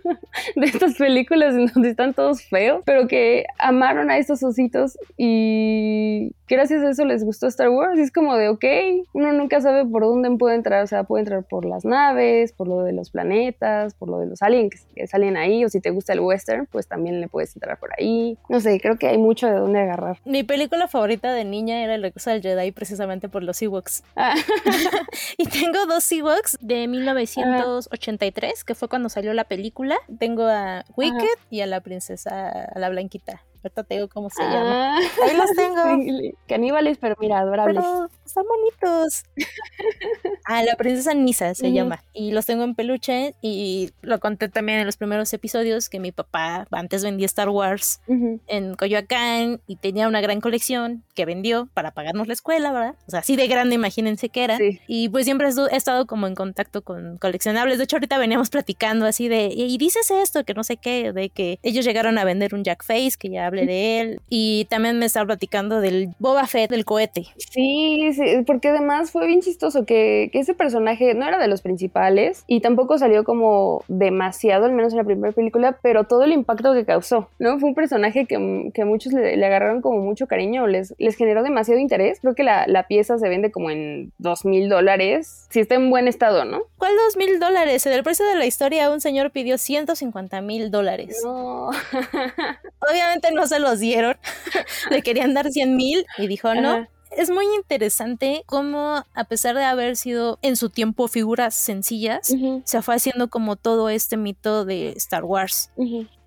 de 0.56 0.65
estas 0.65 0.95
películas 0.95 1.56
en 1.56 1.67
donde 1.67 1.89
están 1.89 2.13
todos 2.13 2.44
feos, 2.44 2.81
pero 2.85 3.07
que 3.07 3.45
amaron 3.59 4.09
a 4.09 4.17
estos 4.17 4.44
ositos 4.44 4.97
y 5.18 6.33
gracias 6.56 6.83
a 6.83 6.89
eso 6.89 7.06
les 7.06 7.23
gustó 7.23 7.47
Star 7.47 7.69
Wars. 7.69 7.97
Y 7.97 8.01
es 8.01 8.11
como 8.11 8.35
de, 8.35 8.49
ok, 8.49 8.65
uno 9.13 9.31
nunca 9.33 9.61
sabe 9.61 9.85
por 9.85 10.03
dónde 10.03 10.29
puede 10.37 10.56
entrar, 10.56 10.83
o 10.83 10.87
sea, 10.87 11.03
puede 11.03 11.21
entrar 11.21 11.44
por 11.44 11.65
las 11.65 11.85
naves, 11.85 12.51
por 12.53 12.68
lo 12.68 12.83
de 12.83 12.94
los 12.94 13.09
planetas, 13.11 13.94
por 13.94 14.09
lo 14.09 14.19
de 14.19 14.27
los 14.27 14.41
aliens 14.41 14.85
que 14.95 15.07
salen 15.07 15.37
ahí, 15.37 15.65
o 15.65 15.69
si 15.69 15.79
te 15.79 15.91
gusta 15.91 16.13
el 16.13 16.19
western, 16.19 16.68
pues 16.71 16.87
también 16.87 17.21
le 17.21 17.27
puedes 17.27 17.56
entrar 17.56 17.79
por 17.79 17.89
ahí. 17.97 18.37
No 18.49 18.59
sé, 18.59 18.79
creo 18.79 18.97
que 18.97 19.07
hay 19.07 19.18
mucho 19.18 19.47
de 19.47 19.53
dónde 19.53 19.79
agarrar. 19.79 20.19
Mi 20.25 20.44
película 20.44 20.87
favorita 20.87 21.33
de 21.33 21.45
niña 21.45 21.83
era 21.83 21.95
El 21.95 22.01
regreso 22.01 22.29
del 22.29 22.41
Jedi 22.41 22.71
precisamente 22.71 23.29
por 23.29 23.44
los 23.44 23.61
Ewoks. 23.61 24.03
Ah. 24.15 24.35
y 25.37 25.45
tengo 25.45 25.85
dos 25.85 26.11
Ewoks 26.11 26.57
de 26.61 26.87
1983, 26.87 28.63
que 28.63 28.75
fue 28.75 28.87
cuando 28.87 29.09
salió 29.09 29.33
la 29.33 29.45
película. 29.45 29.97
Tengo 30.19 30.44
a 30.44 30.85
Wicked 30.95 31.39
y 31.49 31.61
a 31.61 31.68
la 31.68 31.81
princesa, 31.81 32.49
a 32.49 32.79
la 32.79 32.89
blanquita. 32.89 33.44
Ahorita 33.63 33.83
te 33.83 33.95
digo 33.95 34.07
cómo 34.07 34.30
se 34.30 34.42
llama. 34.42 34.97
Ah. 34.97 34.99
Ahí 35.25 35.35
los 35.35 35.51
tengo. 35.51 36.33
Caníbales, 36.47 36.97
pero 36.97 37.16
mira, 37.19 37.39
adorables. 37.39 37.83
Pero 37.83 38.09
están 38.25 38.45
bonitos. 38.47 39.23
ah, 40.45 40.63
la 40.63 40.75
princesa 40.75 41.13
Nisa 41.13 41.54
se 41.56 41.71
llama. 41.71 42.04
Y 42.13 42.31
los 42.31 42.45
tengo 42.45 42.63
en 42.63 42.75
peluche. 42.75 43.35
Y 43.42 43.92
lo 44.01 44.19
conté 44.19 44.49
también 44.49 44.80
en 44.80 44.85
los 44.85 44.97
primeros 44.97 45.33
episodios 45.33 45.89
que 45.89 45.99
mi 45.99 46.11
papá 46.11 46.68
antes 46.71 47.04
vendía 47.04 47.25
Star 47.25 47.49
Wars 47.49 48.01
en 48.07 48.75
Coyoacán 48.75 49.61
y 49.68 49.75
tenía 49.75 50.07
una 50.07 50.21
gran 50.21 50.42
colección 50.42 51.04
que 51.16 51.25
vendió 51.25 51.69
para 51.73 51.92
pagarnos 51.92 52.28
la 52.28 52.33
escuela, 52.33 52.71
¿verdad? 52.71 52.95
O 53.07 53.11
sea, 53.11 53.19
así 53.19 53.35
de 53.35 53.47
grande, 53.47 53.75
imagínense 53.75 54.30
que 54.30 54.44
era. 54.44 54.57
Y 54.87 55.09
pues 55.09 55.25
siempre 55.25 55.49
he 55.49 55.75
estado 55.75 56.06
como 56.07 56.28
en 56.28 56.35
contacto 56.35 56.81
con 56.81 57.18
coleccionables. 57.18 57.78
De 57.78 57.83
hecho, 57.83 57.97
ahorita 57.97 58.18
veníamos 58.18 58.49
platicando 58.49 59.06
así 59.06 59.28
de, 59.28 59.47
y 59.47 59.78
dices 59.78 60.11
esto, 60.11 60.44
que 60.44 60.54
no 60.54 60.63
sé 60.63 60.78
qué, 60.78 61.11
de 61.11 61.30
que 61.30 61.59
ellos 61.63 61.85
llegaron 61.85 62.18
a 62.18 62.23
vender 62.23 62.56
un 62.56 62.63
Jack 62.63 62.83
Face, 62.83 63.13
que 63.19 63.30
ya 63.30 63.48
hable 63.49 63.65
de 63.65 63.99
él. 63.99 64.21
Y 64.29 64.65
también 64.69 64.97
me 64.97 65.06
estaba 65.06 65.25
platicando 65.25 65.81
del 65.81 66.09
Boba 66.19 66.47
Fett, 66.47 66.71
del 66.71 66.85
cohete. 66.85 67.25
Sí, 67.37 68.11
sí 68.13 68.44
porque 68.45 68.69
además 68.69 69.11
fue 69.11 69.27
bien 69.27 69.41
chistoso 69.41 69.85
que, 69.85 70.29
ese 70.33 70.53
personaje 70.53 71.13
no 71.15 71.27
era 71.27 71.37
de 71.37 71.49
los 71.49 71.61
principales 71.61 72.45
y 72.47 72.61
tampoco 72.61 72.97
salió 72.97 73.25
como 73.25 73.83
demasiado, 73.89 74.65
al 74.65 74.71
menos 74.71 74.94
en 74.94 74.99
la 74.99 75.03
primera 75.03 75.33
película, 75.33 75.77
pero 75.81 76.06
todo 76.06 76.23
el 76.23 76.31
impacto 76.31 76.73
que 76.73 76.85
causó, 76.85 77.27
¿no? 77.39 77.59
Fue 77.59 77.69
un 77.69 77.75
personaje 77.75 78.25
que, 78.25 78.71
que 78.73 78.85
muchos 78.85 79.11
le, 79.11 79.33
agarraron 79.45 79.81
como 79.81 79.99
mucho 79.99 80.27
cariño, 80.27 80.65
les, 80.68 80.95
les 80.97 81.18
generó 81.18 81.44
demasiado 81.44 81.81
interés. 81.81 82.19
Creo 82.21 82.35
que 82.35 82.44
la, 82.44 82.65
la 82.68 82.87
pieza 82.87 83.18
se 83.18 83.27
vende 83.27 83.51
como 83.51 83.69
en 83.69 84.13
dos 84.18 84.45
mil 84.45 84.69
dólares, 84.69 85.47
si 85.49 85.59
está 85.59 85.75
en 85.75 85.89
buen 85.89 86.07
estado, 86.07 86.45
¿no? 86.45 86.61
¿Cuál 86.77 86.94
dos 86.95 87.18
mil 87.18 87.39
dólares? 87.39 87.85
En 87.85 87.94
el 87.94 88.03
precio 88.03 88.25
de 88.25 88.35
la 88.35 88.45
historia 88.45 88.89
un 88.89 89.01
señor 89.01 89.31
pidió 89.31 89.57
150 89.57 90.41
mil 90.41 90.71
dólares. 90.71 91.21
No. 91.23 91.69
Obviamente 92.89 93.31
no 93.31 93.39
no 93.40 93.48
se 93.48 93.60
los 93.60 93.80
dieron. 93.80 94.18
Le 94.92 95.02
querían 95.02 95.34
dar 95.34 95.50
100 95.50 95.76
mil 95.76 96.06
y 96.18 96.28
dijo 96.28 96.54
no. 96.54 96.88
Es 97.12 97.31
muy 97.31 97.46
interesante 97.56 98.44
cómo, 98.46 99.04
a 99.16 99.24
pesar 99.24 99.56
de 99.56 99.64
haber 99.64 99.96
sido 99.96 100.38
en 100.44 100.56
su 100.56 100.69
tiempo 100.69 101.08
figuras 101.08 101.56
sencillas, 101.56 102.31
se 102.66 102.81
fue 102.84 102.96
haciendo 102.96 103.30
como 103.30 103.56
todo 103.56 103.90
este 103.90 104.16
mito 104.16 104.64
de 104.64 104.92
Star 104.92 105.24
Wars 105.24 105.72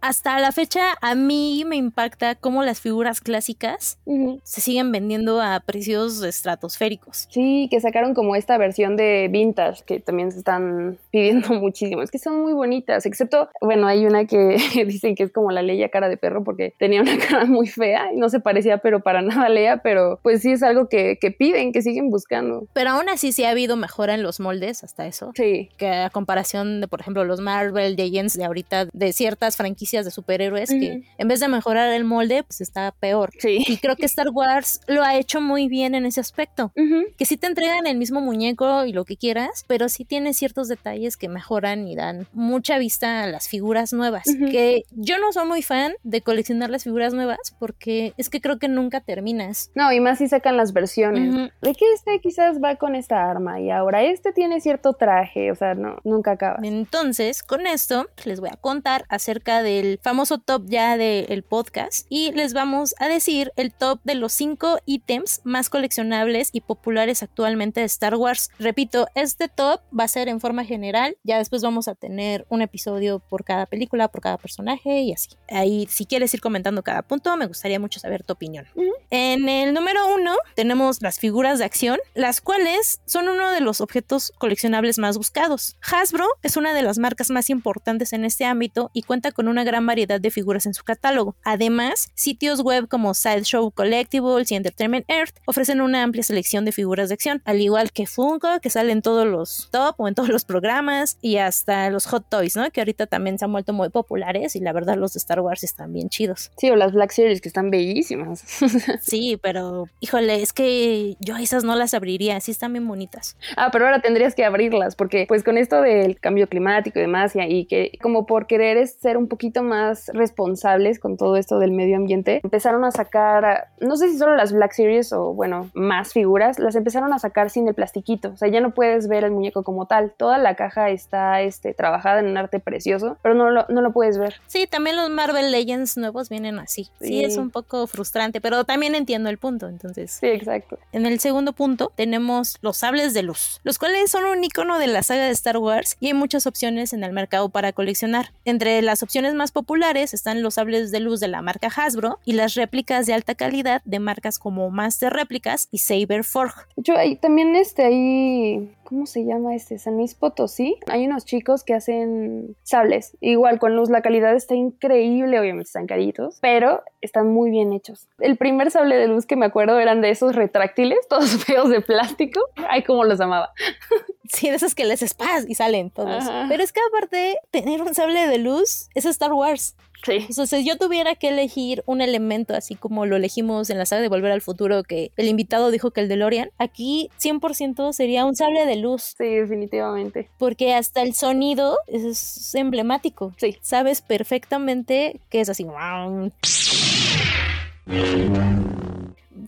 hasta 0.03 0.39
la 0.41 0.51
fecha 0.51 0.99
a 1.01 1.15
mí 1.15 1.65
me 1.65 1.77
impacta 1.77 2.35
cómo 2.35 2.65
las 2.65 2.81
figuras 2.81 3.21
clásicas 3.21 3.99
se 4.43 4.61
siguen 4.61 4.91
vendiendo 4.91 5.41
a 5.41 5.61
precios 5.61 6.23
estratosféricos. 6.23 7.29
Sí, 7.31 7.69
que 7.71 7.81
sacaron 7.81 8.13
como 8.13 8.35
esta 8.35 8.59
versión 8.59 8.97
de 8.97 9.29
vintage 9.31 9.85
que 9.85 10.01
también 10.01 10.33
se 10.33 10.39
están 10.39 10.99
pidiendo 11.13 11.55
muchísimo. 11.55 12.03
Es 12.03 12.11
que 12.11 12.19
son 12.19 12.41
muy 12.41 12.53
bonitas, 12.53 13.07
excepto, 13.07 13.49
bueno, 13.61 13.87
hay 13.87 14.05
una 14.05 14.27
que 14.27 14.57
dicen 14.87 15.15
que 15.15 15.23
es 15.23 15.33
como 15.33 15.53
la 15.53 15.63
Leia 15.63 15.89
cara 15.89 16.09
de 16.09 16.17
perro 16.17 16.43
porque 16.43 16.75
tenía 16.79 17.01
una 17.01 17.17
cara 17.29 17.45
muy 17.45 17.69
fea 17.69 18.13
y 18.13 18.17
no 18.17 18.29
se 18.29 18.41
parecía 18.41 18.79
pero 18.79 19.01
para 19.01 19.23
nada 19.23 19.47
a 19.47 19.49
Leia, 19.49 19.79
pero 19.79 20.19
pues 20.23 20.43
sí 20.43 20.51
es 20.51 20.65
algo 20.65 20.89
que, 20.89 21.17
que 21.21 21.31
piden, 21.31 21.73
que 21.73 21.81
siguen 21.81 22.11
buscando. 22.11 22.67
Pero 22.73 22.91
aún 22.91 23.09
así 23.09 23.31
sí 23.31 23.45
ha 23.45 23.51
habido 23.51 23.77
mejora 23.77 24.15
en 24.15 24.25
los 24.25 24.41
moldes 24.41 24.83
hasta 24.83 25.07
eso. 25.07 25.31
Sí. 25.37 25.69
Que 25.77 25.89
a 25.89 26.11
comparación 26.11 26.81
de, 26.81 26.89
por 26.89 27.01
ejemplo, 27.01 27.25
los 27.25 27.41
Marvel 27.41 27.95
Legends 27.95 28.37
de 28.37 28.45
ahorita, 28.45 28.87
de 28.93 29.13
ciertas 29.13 29.57
franquicias 29.57 29.92
de 29.93 30.11
superhéroes 30.11 30.71
que 30.71 31.03
en 31.19 31.29
vez 31.29 31.41
de 31.41 31.49
mejorar 31.49 31.93
el 31.93 32.05
molde, 32.05 32.43
pues 32.43 32.61
está 32.61 32.93
peor. 32.93 33.31
Sí. 33.39 33.65
Y 33.67 33.77
creo 33.77 33.97
que 33.97 34.07
Star 34.07 34.31
Wars 34.31 34.81
lo 34.87 35.03
ha 35.03 35.17
hecho 35.17 35.41
muy 35.41 35.69
bien 35.69 35.95
en 35.95 36.07
ese 36.07 36.21
aspecto. 36.21 36.73
Que 37.17 37.27
sí 37.27 37.37
te 37.37 37.47
entregan 37.47 37.87
el 37.87 37.97
mismo 37.99 38.21
muñeco 38.21 38.85
y 38.85 38.93
lo 38.93 39.05
que 39.05 39.17
quieras, 39.17 39.65
pero 39.67 39.89
sí 39.89 40.05
tiene 40.05 40.35
ciertos 40.35 40.69
detalles 40.69 41.17
que 41.17 41.29
mejoran 41.29 41.87
y 41.87 41.95
dan 41.97 42.27
mucha 42.33 42.79
vista 42.79 43.23
a 43.25 43.27
las 43.27 43.49
figuras 43.49 43.93
nuevas. 43.93 44.25
Que 44.25 44.85
yo 44.93 45.19
no 45.19 45.33
soy 45.33 45.47
muy 45.47 45.63
fan 45.63 45.93
de 46.03 46.23
coleccionar 46.23 46.71
las 46.71 46.85
figuras 46.85 47.15
nuevas 47.15 47.55
porque 47.59 48.15
es 48.17 48.31
que 48.31 48.41
creo 48.41 48.59
que 48.59 48.69
nunca 48.69 49.01
terminas. 49.01 49.71
No, 49.75 49.93
y 49.93 50.01
más 50.01 50.19
si 50.19 50.29
sacan 50.29 50.57
las 50.57 50.73
versiones. 50.73 51.51
De 51.61 51.75
que 51.75 51.93
este 51.93 52.21
quizás 52.21 52.63
va 52.63 52.77
con 52.77 52.95
esta 52.95 53.31
arma 53.31 53.61
y 53.61 53.71
ahora 53.71 54.03
este 54.03 54.33
tiene 54.33 54.61
cierto 54.61 54.95
traje, 54.95 55.51
o 55.51 55.55
sea, 55.55 55.75
no, 55.75 55.97
nunca 56.05 56.33
acaba. 56.33 56.59
Entonces, 56.63 57.43
con 57.43 57.67
esto 57.67 58.09
les 58.25 58.41
voy 58.41 58.51
a 58.53 58.57
contar 58.57 59.05
acerca 59.09 59.63
de 59.63 59.82
el 59.83 59.99
famoso 60.03 60.39
top 60.39 60.65
ya 60.67 60.97
del 60.97 61.43
podcast 61.43 62.07
y 62.09 62.33
les 62.33 62.55
vamos 62.55 62.95
a 62.99 63.09
decir 63.09 63.53
el 63.57 63.73
top 63.73 64.01
de 64.05 64.15
los 64.15 64.33
5 64.33 64.79
ítems 64.87 65.41
más 65.45 65.69
coleccionables 65.71 66.51
y 66.53 66.61
populares 66.61 67.23
actualmente 67.23 67.81
de 67.81 67.87
Star 67.87 68.15
Wars. 68.15 68.51
Repito, 68.59 69.09
este 69.15 69.49
top 69.49 69.81
va 69.99 70.05
a 70.05 70.09
ser 70.09 70.29
en 70.29 70.41
forma 70.41 70.65
general, 70.65 71.17
ya 71.25 71.39
después 71.39 71.63
vamos 71.63 71.89
a 71.89 71.95
tener 71.95 72.47
un 72.49 72.63
episodio 72.63 73.19
por 73.19 73.45
cada 73.45 73.67
película, 73.67 74.09
por 74.09 74.21
cada 74.21 74.39
personaje 74.39 75.01
y 75.01 75.13
así. 75.13 75.31
Ahí 75.49 75.87
si 75.91 76.07
quieres 76.07 76.33
ir 76.35 76.41
comentando 76.41 76.83
cada 76.83 77.03
punto, 77.03 77.37
me 77.37 77.47
gustaría 77.47 77.81
mucho 77.81 77.99
saber 77.99 78.23
tu 78.23 78.35
opinión. 78.35 78.67
En 79.11 79.49
el 79.49 79.75
número 79.75 80.15
1 80.15 80.37
tenemos 80.55 81.03
las 81.03 81.19
figuras 81.19 81.59
de 81.59 81.65
acción, 81.65 81.99
las 82.15 82.41
cuales 82.41 83.01
son 83.05 83.29
uno 83.29 83.51
de 83.51 83.61
los 83.61 83.81
objetos 83.81 84.33
coleccionables 84.39 84.99
más 84.99 85.19
buscados. 85.19 85.77
Hasbro 85.91 86.27
es 86.43 86.57
una 86.57 86.73
de 86.73 86.83
las 86.83 86.99
marcas 86.99 87.31
más 87.31 87.51
importantes 87.51 88.13
en 88.13 88.25
este 88.25 88.45
ámbito 88.45 88.91
y 88.93 89.03
cuenta 89.03 89.33
con 89.33 89.49
una 89.49 89.65
gran 89.65 89.72
variedad 89.81 90.21
de 90.21 90.31
figuras 90.31 90.67
en 90.67 90.75
su 90.75 90.85
catálogo. 90.85 91.35
Además, 91.45 92.11
sitios 92.15 92.63
web 92.63 92.89
como 92.89 93.15
Sideshow 93.15 93.71
Collectibles 93.71 94.51
y 94.51 94.55
Entertainment 94.55 95.05
Earth 95.09 95.37
ofrecen 95.47 95.81
una 95.81 96.03
amplia 96.03 96.23
selección 96.23 96.65
de 96.65 96.73
figuras 96.73 97.09
de 97.09 97.15
acción, 97.15 97.43
al 97.45 97.61
igual 97.61 97.93
que 97.93 98.07
Funko, 98.07 98.61
que 98.61 98.71
sale 98.71 98.93
en 98.93 99.03
todos 99.03 99.27
los 99.27 99.69
top 99.71 99.95
o 99.99 100.09
en 100.09 100.15
todos 100.15 100.29
los 100.29 100.45
programas, 100.45 101.19
y 101.21 101.37
hasta 101.37 101.91
los 101.91 102.07
Hot 102.07 102.27
Toys, 102.29 102.57
¿no? 102.57 102.71
Que 102.71 102.81
ahorita 102.81 103.07
también 103.07 103.39
se 103.39 103.45
han 103.45 103.53
vuelto 103.53 103.73
muy 103.73 103.89
populares 103.89 104.57
y 104.57 104.61
la 104.61 104.73
verdad 104.73 104.97
los 104.97 105.15
de 105.15 105.19
Star 105.19 105.41
Wars 105.41 105.65
están 105.65 105.93
bien 105.93 106.09
chidos. 106.09 106.51
Sí, 106.57 106.71
o 106.71 106.77
las 106.77 106.93
Black 106.93 107.11
Series 107.11 107.41
que 107.41 107.49
están 107.49 107.71
bellísimas. 107.71 108.45
sí, 109.01 109.39
pero 109.43 109.89
híjole, 110.01 110.43
es 110.43 110.53
que 110.53 111.17
yo 111.21 111.37
esas 111.37 111.65
no 111.65 111.77
las 111.77 111.95
abriría, 111.95 112.41
sí 112.41 112.51
están 112.51 112.73
bien 112.73 112.87
bonitas. 112.87 113.37
Ah, 113.57 113.71
pero 113.73 113.87
ahora 113.87 114.01
tendrías 114.01 114.35
que 114.35 114.45
abrirlas, 114.45 114.97
porque 114.97 115.27
pues 115.27 115.43
con 115.45 115.59
esto 115.59 115.81
del 115.81 116.19
cambio 116.19 116.49
climático 116.49 116.99
y 116.99 117.03
demás, 117.03 117.35
y, 117.37 117.41
y 117.41 117.65
que 117.67 117.99
como 118.01 118.27
por 118.27 118.47
querer 118.47 118.87
ser 118.87 119.17
un 119.17 119.29
poquito 119.29 119.62
más 119.63 120.11
responsables 120.13 120.99
con 120.99 121.17
todo 121.17 121.37
esto 121.37 121.59
del 121.59 121.71
medio 121.73 121.97
ambiente, 121.97 122.41
empezaron 122.43 122.85
a 122.85 122.91
sacar, 122.91 123.69
no 123.81 123.97
sé 123.97 124.11
si 124.11 124.19
solo 124.19 124.37
las 124.37 124.53
Black 124.53 124.73
Series 124.73 125.13
o 125.13 125.33
bueno, 125.35 125.71
más 125.75 126.13
figuras, 126.13 126.59
las 126.59 126.75
empezaron 126.75 127.13
a 127.13 127.19
sacar 127.19 127.51
sin 127.51 127.69
el 127.69 127.75
plastiquito, 127.75 128.31
o 128.31 128.37
sea, 128.37 128.49
ya 128.49 128.61
no 128.61 128.73
puedes 128.73 129.09
ver 129.09 129.25
el 129.25 129.31
muñeco 129.31 129.63
como 129.63 129.87
tal, 129.87 130.13
toda 130.17 130.39
la 130.39 130.55
caja 130.55 130.91
está 130.91 131.41
este, 131.43 131.75
trabajada 131.75 132.21
en 132.21 132.27
un 132.27 132.37
arte 132.37 132.61
precioso, 132.61 133.17
pero 133.23 133.35
no 133.35 133.51
lo, 133.51 133.67
no 133.69 133.81
lo 133.81 133.93
puedes 133.93 134.19
ver. 134.19 134.35
Sí, 134.47 134.67
también 134.67 134.97
los 134.97 135.11
Marvel 135.11 135.51
Legends 135.51 135.97
nuevos 135.97 136.29
vienen 136.29 136.59
así, 136.59 136.85
sí. 137.01 137.09
sí 137.09 137.25
es 137.25 137.37
un 137.37 137.51
poco 137.51 137.87
frustrante, 137.87 138.41
pero 138.41 138.65
también 138.65 138.95
entiendo 138.95 139.31
el 139.31 139.39
punto, 139.39 139.69
entonces. 139.69 140.11
Sí, 140.13 140.27
exacto. 140.27 140.79
En 140.93 141.07
el 141.07 141.21
segundo 141.21 141.53
punto 141.53 141.93
tenemos 141.95 142.59
los 142.61 142.77
sables 142.79 143.15
de 143.15 143.23
luz, 143.23 143.61
los 143.63 143.79
cuales 143.79 144.11
son 144.11 144.25
un 144.25 144.43
icono 144.45 144.79
de 144.79 144.87
la 144.87 145.03
saga 145.03 145.25
de 145.25 145.31
Star 145.31 145.59
Wars 145.59 145.97
y 146.01 146.09
hay 146.09 146.15
muchas 146.15 146.47
opciones 146.47 146.93
en 146.93 147.05
el 147.05 147.13
mercado 147.13 147.49
para 147.49 147.73
coleccionar. 147.73 148.33
Entre 148.45 148.83
las 148.83 149.03
opciones 149.03 149.35
más 149.35 149.52
populares 149.53 150.15
están 150.15 150.43
los 150.43 150.55
sables 150.55 150.91
de 150.91 151.01
luz 151.01 151.21
de 151.21 151.29
la 151.29 151.43
marca 151.43 151.69
Hasbro 151.69 152.19
y 152.25 152.33
las 152.33 152.55
réplicas 152.55 153.07
de 153.07 153.15
alta 153.15 153.35
calidad 153.35 153.83
de 153.85 154.01
marcas 154.01 154.39
como 154.39 154.71
Master 154.71 155.13
Réplicas 155.13 155.69
y 155.71 155.79
Saber 155.79 156.25
Forge. 156.25 156.63
Yo 156.77 156.97
ahí 156.97 157.17
también 157.17 157.55
este 157.55 157.85
ahí 157.85 158.71
¿cómo 158.93 159.07
se 159.07 159.25
llama 159.25 159.55
este? 159.55 159.79
San 159.79 159.97
Luis 159.97 160.15
Potosí. 160.15 160.77
Hay 160.87 161.07
unos 161.07 161.25
chicos 161.25 161.65
que 161.65 161.73
hacen 161.73 162.57
sables. 162.63 163.17
Igual 163.23 163.59
con 163.59 163.75
luz, 163.75 163.89
la 163.89 164.03
calidad 164.03 164.35
está 164.35 164.55
increíble, 164.55 165.41
obviamente 165.41 165.69
están 165.69 165.87
caritos, 165.87 166.37
pero 166.43 166.83
están 167.01 167.33
muy 167.33 167.51
bien 167.51 167.73
hechos. 167.73 168.07
El 168.19 168.37
primer 168.37 168.71
sable 168.71 168.97
de 168.97 169.09
luz 169.09 169.25
que 169.25 169.35
me 169.35 169.47
acuerdo 169.47 169.79
eran 169.79 170.03
de 170.03 170.11
esos 170.11 170.37
retráctiles, 170.37 170.99
todos 171.09 171.43
feos 171.43 171.71
de 171.71 171.81
plástico. 171.81 172.41
Ay, 172.69 172.83
cómo 172.83 173.05
los 173.05 173.19
amaba. 173.19 173.55
Sí, 174.43 174.49
de 174.49 174.57
esos 174.57 174.75
que 174.75 174.87
les 174.87 175.03
espas 175.03 175.45
y 175.47 175.55
salen 175.55 175.91
todos. 175.91 176.25
Pero 176.49 176.63
es 176.63 176.73
que 176.73 176.81
aparte, 176.89 177.39
tener 177.51 177.83
un 177.83 177.95
sable 177.95 178.27
de 178.27 178.39
luz 178.39 178.89
es 178.95 179.05
Star 179.05 179.33
Wars. 179.33 179.77
Sí. 180.05 180.15
Entonces, 180.29 180.61
si 180.61 180.67
yo 180.67 180.79
tuviera 180.79 181.15
que 181.15 181.29
elegir 181.29 181.85
un 181.87 182.01
elemento 182.01 182.55
así 182.55 182.75
como 182.75 183.07
lo 183.07 183.15
elegimos 183.15 183.71
en 183.71 183.79
la 183.79 183.87
saga 183.87 184.03
de 184.03 184.09
Volver 184.09 184.33
al 184.33 184.41
Futuro, 184.41 184.83
que 184.83 185.13
el 185.17 185.29
invitado 185.29 185.71
dijo 185.71 185.93
que 185.93 186.01
el 186.01 186.09
DeLorean, 186.09 186.51
aquí 186.59 187.11
100% 187.21 187.93
sería 187.93 188.25
un 188.25 188.35
sable 188.35 188.67
de 188.67 188.77
luz. 188.77 189.15
Sí, 189.17 189.27
definitivamente. 189.27 190.29
Porque 190.39 190.75
hasta 190.75 191.03
el 191.03 191.15
sonido 191.15 191.79
es 191.87 192.55
emblemático. 192.55 193.35
Sí. 193.37 193.59
Sabes 193.61 194.01
perfectamente 194.01 195.21
que 195.29 195.41
es 195.41 195.49
así 195.49 195.65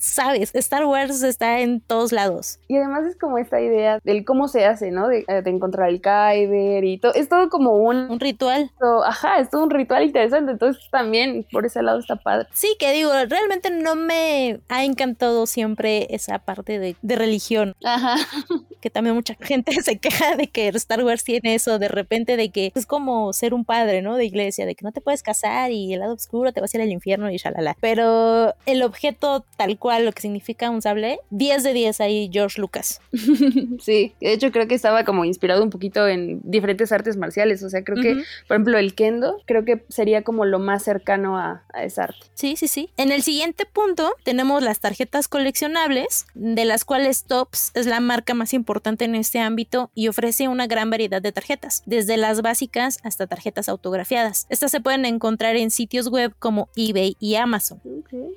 sabes, 0.01 0.55
Star 0.55 0.87
Wars 0.87 1.23
está 1.23 1.61
en 1.61 1.81
todos 1.81 2.13
lados. 2.13 2.59
Y 2.69 2.77
además 2.77 3.07
es 3.07 3.17
como 3.17 3.39
esta 3.39 3.61
idea 3.61 3.99
del 4.05 4.25
cómo 4.25 4.49
se 4.49 4.65
hace, 4.65 4.91
¿no? 4.91 5.09
De, 5.09 5.25
de 5.27 5.51
encontrar 5.51 5.89
el 5.89 6.01
Kyber 6.01 6.85
y 6.85 6.99
todo. 6.99 7.15
Es 7.15 7.29
todo 7.29 7.49
como 7.49 7.73
un... 7.73 8.11
Un 8.11 8.21
ritual. 8.21 8.71
ajá, 9.05 9.39
es 9.41 9.51
todo 9.51 9.63
un 9.63 9.71
ritual 9.71 10.05
interesante. 10.05 10.53
Entonces 10.53 10.83
también 10.91 11.47
por 11.51 11.67
ese 11.67 11.83
lado 11.83 11.99
está 11.99 12.17
padre. 12.17 12.49
Sí, 12.53 12.77
que 12.79 12.93
digo, 12.93 13.11
realmente 13.29 13.71
no 13.71 13.95
me 13.95 14.61
ha 14.69 14.85
encantado 14.85 15.47
siempre 15.47 16.07
esa 16.11 16.39
parte 16.39 16.79
de, 16.79 16.97
de 17.03 17.17
religión. 17.17 17.75
Ajá. 17.85 18.17
Que 18.85 18.91
también 18.91 19.17
mucha 19.17 19.35
gente 19.41 19.73
se 19.83 19.99
queja 19.99 20.37
de 20.37 20.49
que 20.49 20.69
Star 20.69 21.03
Wars 21.03 21.25
tiene 21.25 21.55
eso 21.55 21.79
de 21.79 21.89
repente 21.89 22.37
de 22.37 22.51
que 22.51 22.71
es 22.75 22.85
como 22.85 23.33
ser 23.33 23.55
un 23.55 23.65
padre, 23.65 24.03
¿no? 24.03 24.17
De 24.17 24.27
iglesia, 24.27 24.67
de 24.67 24.75
que 24.75 24.85
no 24.85 24.93
te 24.93 25.01
puedes 25.01 25.23
casar 25.23 25.71
y 25.71 25.95
el 25.95 26.01
lado 26.01 26.13
oscuro 26.13 26.53
te 26.53 26.61
vas 26.61 26.75
a 26.75 26.77
ir 26.77 26.83
al 26.83 26.93
infierno 26.93 27.31
y 27.31 27.39
shalala. 27.39 27.77
Pero 27.81 28.55
el 28.67 28.83
objeto 28.83 29.45
tal 29.57 29.79
cual, 29.79 29.84
lo 29.93 30.13
que 30.13 30.23
significa 30.23 30.71
un 30.71 30.83
sable, 30.83 31.21
10 31.31 31.63
de 31.63 31.73
10 31.73 32.01
ahí 32.01 32.31
George 32.33 32.61
Lucas. 32.61 33.01
sí, 33.81 34.15
de 34.21 34.33
hecho 34.33 34.51
creo 34.51 34.67
que 34.67 34.75
estaba 34.75 35.05
como 35.05 35.25
inspirado 35.25 35.63
un 35.63 35.71
poquito 35.71 36.07
en 36.09 36.41
diferentes 36.43 36.93
artes 36.93 37.17
marciales, 37.17 37.63
o 37.63 37.71
sea, 37.71 37.85
creo 37.85 38.03
que, 38.03 38.15
por 38.49 38.57
ejemplo, 38.57 38.79
el 38.79 38.95
kendo, 38.95 39.37
creo 39.47 39.65
que 39.65 39.85
sería 39.89 40.23
como 40.23 40.45
lo 40.45 40.59
más 40.59 40.83
cercano 40.83 41.39
a, 41.39 41.65
a 41.73 41.85
esa 41.85 42.05
arte. 42.05 42.27
Sí, 42.35 42.57
sí, 42.57 42.69
sí. 42.69 42.91
En 42.97 43.13
el 43.13 43.23
siguiente 43.23 43.67
punto 43.67 44.15
tenemos 44.23 44.63
las 44.63 44.81
tarjetas 44.81 45.29
coleccionables, 45.29 46.27
de 46.35 46.65
las 46.65 46.85
cuales 46.85 47.25
Tops 47.25 47.73
es 47.75 47.87
la 47.87 48.01
marca 48.01 48.35
más 48.35 48.55
importante 48.55 49.05
en 49.05 49.15
este 49.15 49.41
ámbito 49.41 49.91
y 49.95 50.09
ofrece 50.09 50.49
una 50.49 50.67
gran 50.67 50.91
variedad 50.91 51.23
de 51.23 51.33
tarjetas, 51.33 51.83
desde 51.87 52.17
las 52.17 52.43
básicas 52.43 52.99
hasta 53.03 53.27
tarjetas 53.27 53.69
autografiadas. 53.69 54.47
Estas 54.49 54.71
se 54.71 54.81
pueden 54.81 55.05
encontrar 55.05 55.57
en 55.57 55.71
sitios 55.71 56.09
web 56.09 56.35
como 56.39 56.69
eBay 56.77 57.17
y 57.19 57.37
Amazon. 57.37 57.81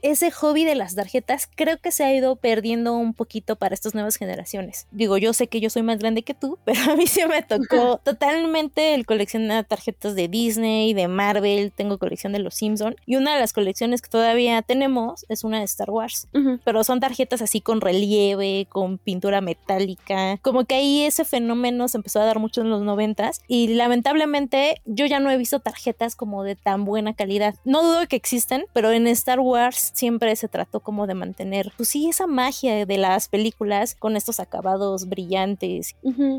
Ese 0.02 0.32
hobby 0.32 0.64
de 0.64 0.76
las 0.76 0.96
tarjetas 0.96 1.37
creo 1.46 1.78
que 1.78 1.92
se 1.92 2.04
ha 2.04 2.14
ido 2.14 2.36
perdiendo 2.36 2.96
un 2.96 3.14
poquito 3.14 3.56
para 3.56 3.76
estas 3.76 3.94
nuevas 3.94 4.16
generaciones. 4.16 4.88
Digo, 4.92 5.18
yo 5.18 5.34
sé 5.34 5.48
que 5.48 5.60
yo 5.60 5.70
soy 5.70 5.84
más 5.84 6.00
grande 6.00 6.24
que 6.24 6.34
tú, 6.34 6.58
pero 6.66 6.92
a 6.92 6.96
mí 6.96 7.06
sí 7.06 7.22
me 7.30 7.44
tocó 7.44 7.98
totalmente 8.04 8.96
el 8.96 9.06
coleccionar 9.06 9.66
tarjetas 9.66 10.16
de 10.16 10.28
Disney, 10.28 10.94
de 10.94 11.08
Marvel, 11.08 11.72
tengo 11.72 11.98
colección 11.98 12.34
de 12.34 12.40
los 12.40 12.56
Simpson 12.56 12.96
y 13.06 13.18
una 13.18 13.36
de 13.36 13.40
las 13.40 13.54
colecciones 13.54 14.02
que 14.02 14.10
todavía 14.10 14.62
tenemos 14.62 15.26
es 15.30 15.44
una 15.44 15.60
de 15.60 15.66
Star 15.66 15.90
Wars, 15.90 16.28
pero 16.64 16.84
son 16.84 17.00
tarjetas 17.00 17.42
así 17.42 17.62
con 17.62 17.82
relieve, 17.82 18.68
con 18.70 18.98
pintura 18.98 19.42
metálica, 19.42 20.38
como 20.42 20.66
que 20.66 20.76
ahí 20.76 21.04
ese 21.04 21.26
fenómeno 21.26 21.88
se 21.88 21.98
empezó 21.98 22.22
a 22.22 22.26
dar 22.26 22.40
mucho 22.40 22.62
en 22.62 22.70
los 22.70 22.82
noventas 22.82 23.42
y 23.48 23.68
lamentablemente 23.70 24.82
yo 24.86 25.06
ya 25.06 25.20
no 25.20 25.30
he 25.30 25.38
visto 25.38 25.60
tarjetas 25.60 26.16
como 26.16 26.44
de 26.44 26.56
tan 26.56 26.86
buena 26.86 27.14
calidad. 27.14 27.56
No 27.66 27.84
dudo 27.84 28.08
que 28.08 28.16
existen, 28.16 28.66
pero 28.74 28.92
en 28.92 29.08
Star 29.08 29.40
Wars 29.40 29.92
siempre 29.94 30.36
se 30.36 30.48
trató 30.48 30.80
como 30.80 31.08
de 31.08 31.16
mantener, 31.28 31.72
pues 31.78 31.90
sí, 31.90 32.10
esa 32.10 32.28
magia 32.28 32.86
de 32.86 32.98
las 32.98 33.28
películas 33.28 33.96
con 33.96 34.16
estos 34.16 34.40
acabados 34.40 35.10
brillantes, 35.10 35.96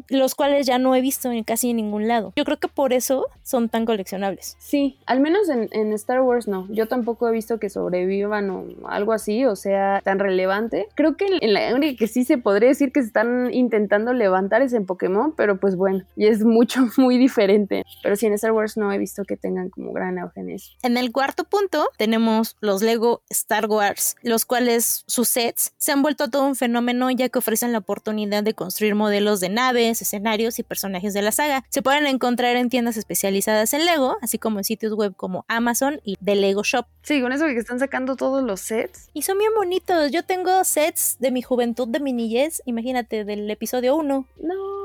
los 0.09 0.35
cuales 0.35 0.67
ya 0.67 0.79
no 0.79 0.95
he 0.95 1.01
visto 1.01 1.31
en 1.31 1.45
casi 1.45 1.75
ningún 1.75 2.09
lado. 2.09 2.33
Yo 2.37 2.45
creo 2.45 2.59
que 2.59 2.69
por 2.69 2.93
eso 2.93 3.27
son 3.43 3.69
tan 3.69 3.85
coleccionables. 3.87 4.57
Sí, 4.59 4.99
al 5.07 5.21
menos 5.21 5.49
en, 5.49 5.93
Star 5.93 6.21
Wars 6.21 6.49
no. 6.49 6.67
Yo 6.71 6.87
tampoco 6.87 7.29
he 7.29 7.33
visto 7.33 7.59
que 7.59 7.71
sobrevivan 7.71 8.51
o 8.51 8.67
algo 8.89 9.13
así, 9.13 9.45
o 9.45 9.57
sea, 9.57 10.01
tan 10.05 10.19
relevante. 10.19 10.87
Creo 10.95 11.17
que 11.17 11.27
en, 11.41 11.53
la 11.53 11.75
única 11.75 11.99
que 11.99 12.07
sí 12.07 12.25
se 12.25 12.39
podría 12.39 12.69
decir 12.69 12.93
que 12.93 13.01
se 13.01 13.09
están 13.09 13.53
intentando 13.53 14.13
levantar 14.13 14.63
es 14.63 14.73
en 14.73 14.87
Pokémon, 14.87 15.35
pero 15.37 15.59
pues 15.59 15.77
bueno, 15.77 16.05
y 16.17 16.27
es 16.27 16.45
mucho, 16.45 16.81
muy 16.97 17.19
diferente. 17.19 17.85
Pero 18.03 18.17
sí, 18.17 18.27
en 18.27 18.35
Star 18.35 18.53
Wars 18.53 18.77
no 18.77 18.93
he 18.93 18.99
visto 18.99 19.25
que 19.25 19.37
tengan 19.37 19.71
como 19.71 19.93
gran 19.93 20.19
auge 20.19 20.41
en 20.41 20.51
eso. 20.51 20.73
En 20.83 20.97
el 20.97 21.13
cuarto 21.13 21.45
punto 21.45 21.89
tenemos 21.97 22.57
los 22.61 22.83
Lego 22.83 23.23
Star 23.31 23.67
Wars, 23.67 24.17
los 24.23 24.45
cuales 24.45 24.78
sus 24.81 25.29
sets 25.29 25.73
se 25.77 25.93
han 25.93 26.03
vuelto 26.03 26.29
todo 26.29 26.45
un 26.45 26.57
fenómeno 26.57 27.11
ya 27.11 27.29
que 27.29 27.39
ofrecen 27.39 27.73
la 27.73 27.79
oportunidad 27.79 28.43
de 28.43 28.55
construir 28.55 28.95
modelos 28.95 29.41
de 29.41 29.49
naves, 29.49 30.03
escenarios 30.03 30.59
y 30.59 30.63
personajes 30.63 31.15
de 31.15 31.23
la 31.23 31.33
saga. 31.33 31.65
Se 31.69 31.83
pueden 31.83 32.07
encontrar 32.07 32.57
en 32.57 32.69
tiendas 32.69 32.97
especializadas 32.97 33.73
en 33.75 33.85
Lego, 33.85 34.17
así 34.23 34.39
como 34.39 34.59
en 34.59 34.65
sitios 34.65 34.95
web 34.95 35.15
como 35.17 35.45
Amazon 35.49 36.01
y 36.05 36.17
The 36.25 36.37
Lego 36.37 36.63
Shop. 36.63 36.87
Sí, 37.03 37.21
con 37.21 37.33
eso 37.33 37.47
que 37.47 37.59
están 37.59 37.79
sacando 37.79 38.17
todos 38.17 38.45
los 38.45 38.61
sets. 38.61 39.11
Y 39.15 39.23
son 39.23 39.39
bien 39.39 39.53
bonitos. 39.57 40.11
Yo 40.11 40.23
tengo 40.23 40.65
sets 40.65 41.17
de 41.19 41.31
mi 41.31 41.43
juventud, 41.43 41.89
de 41.89 42.01
mi 42.01 42.13
niñez, 42.13 42.63
imagínate, 42.65 43.25
del 43.25 43.51
episodio 43.51 43.97
1. 43.97 44.27
No. 44.41 44.78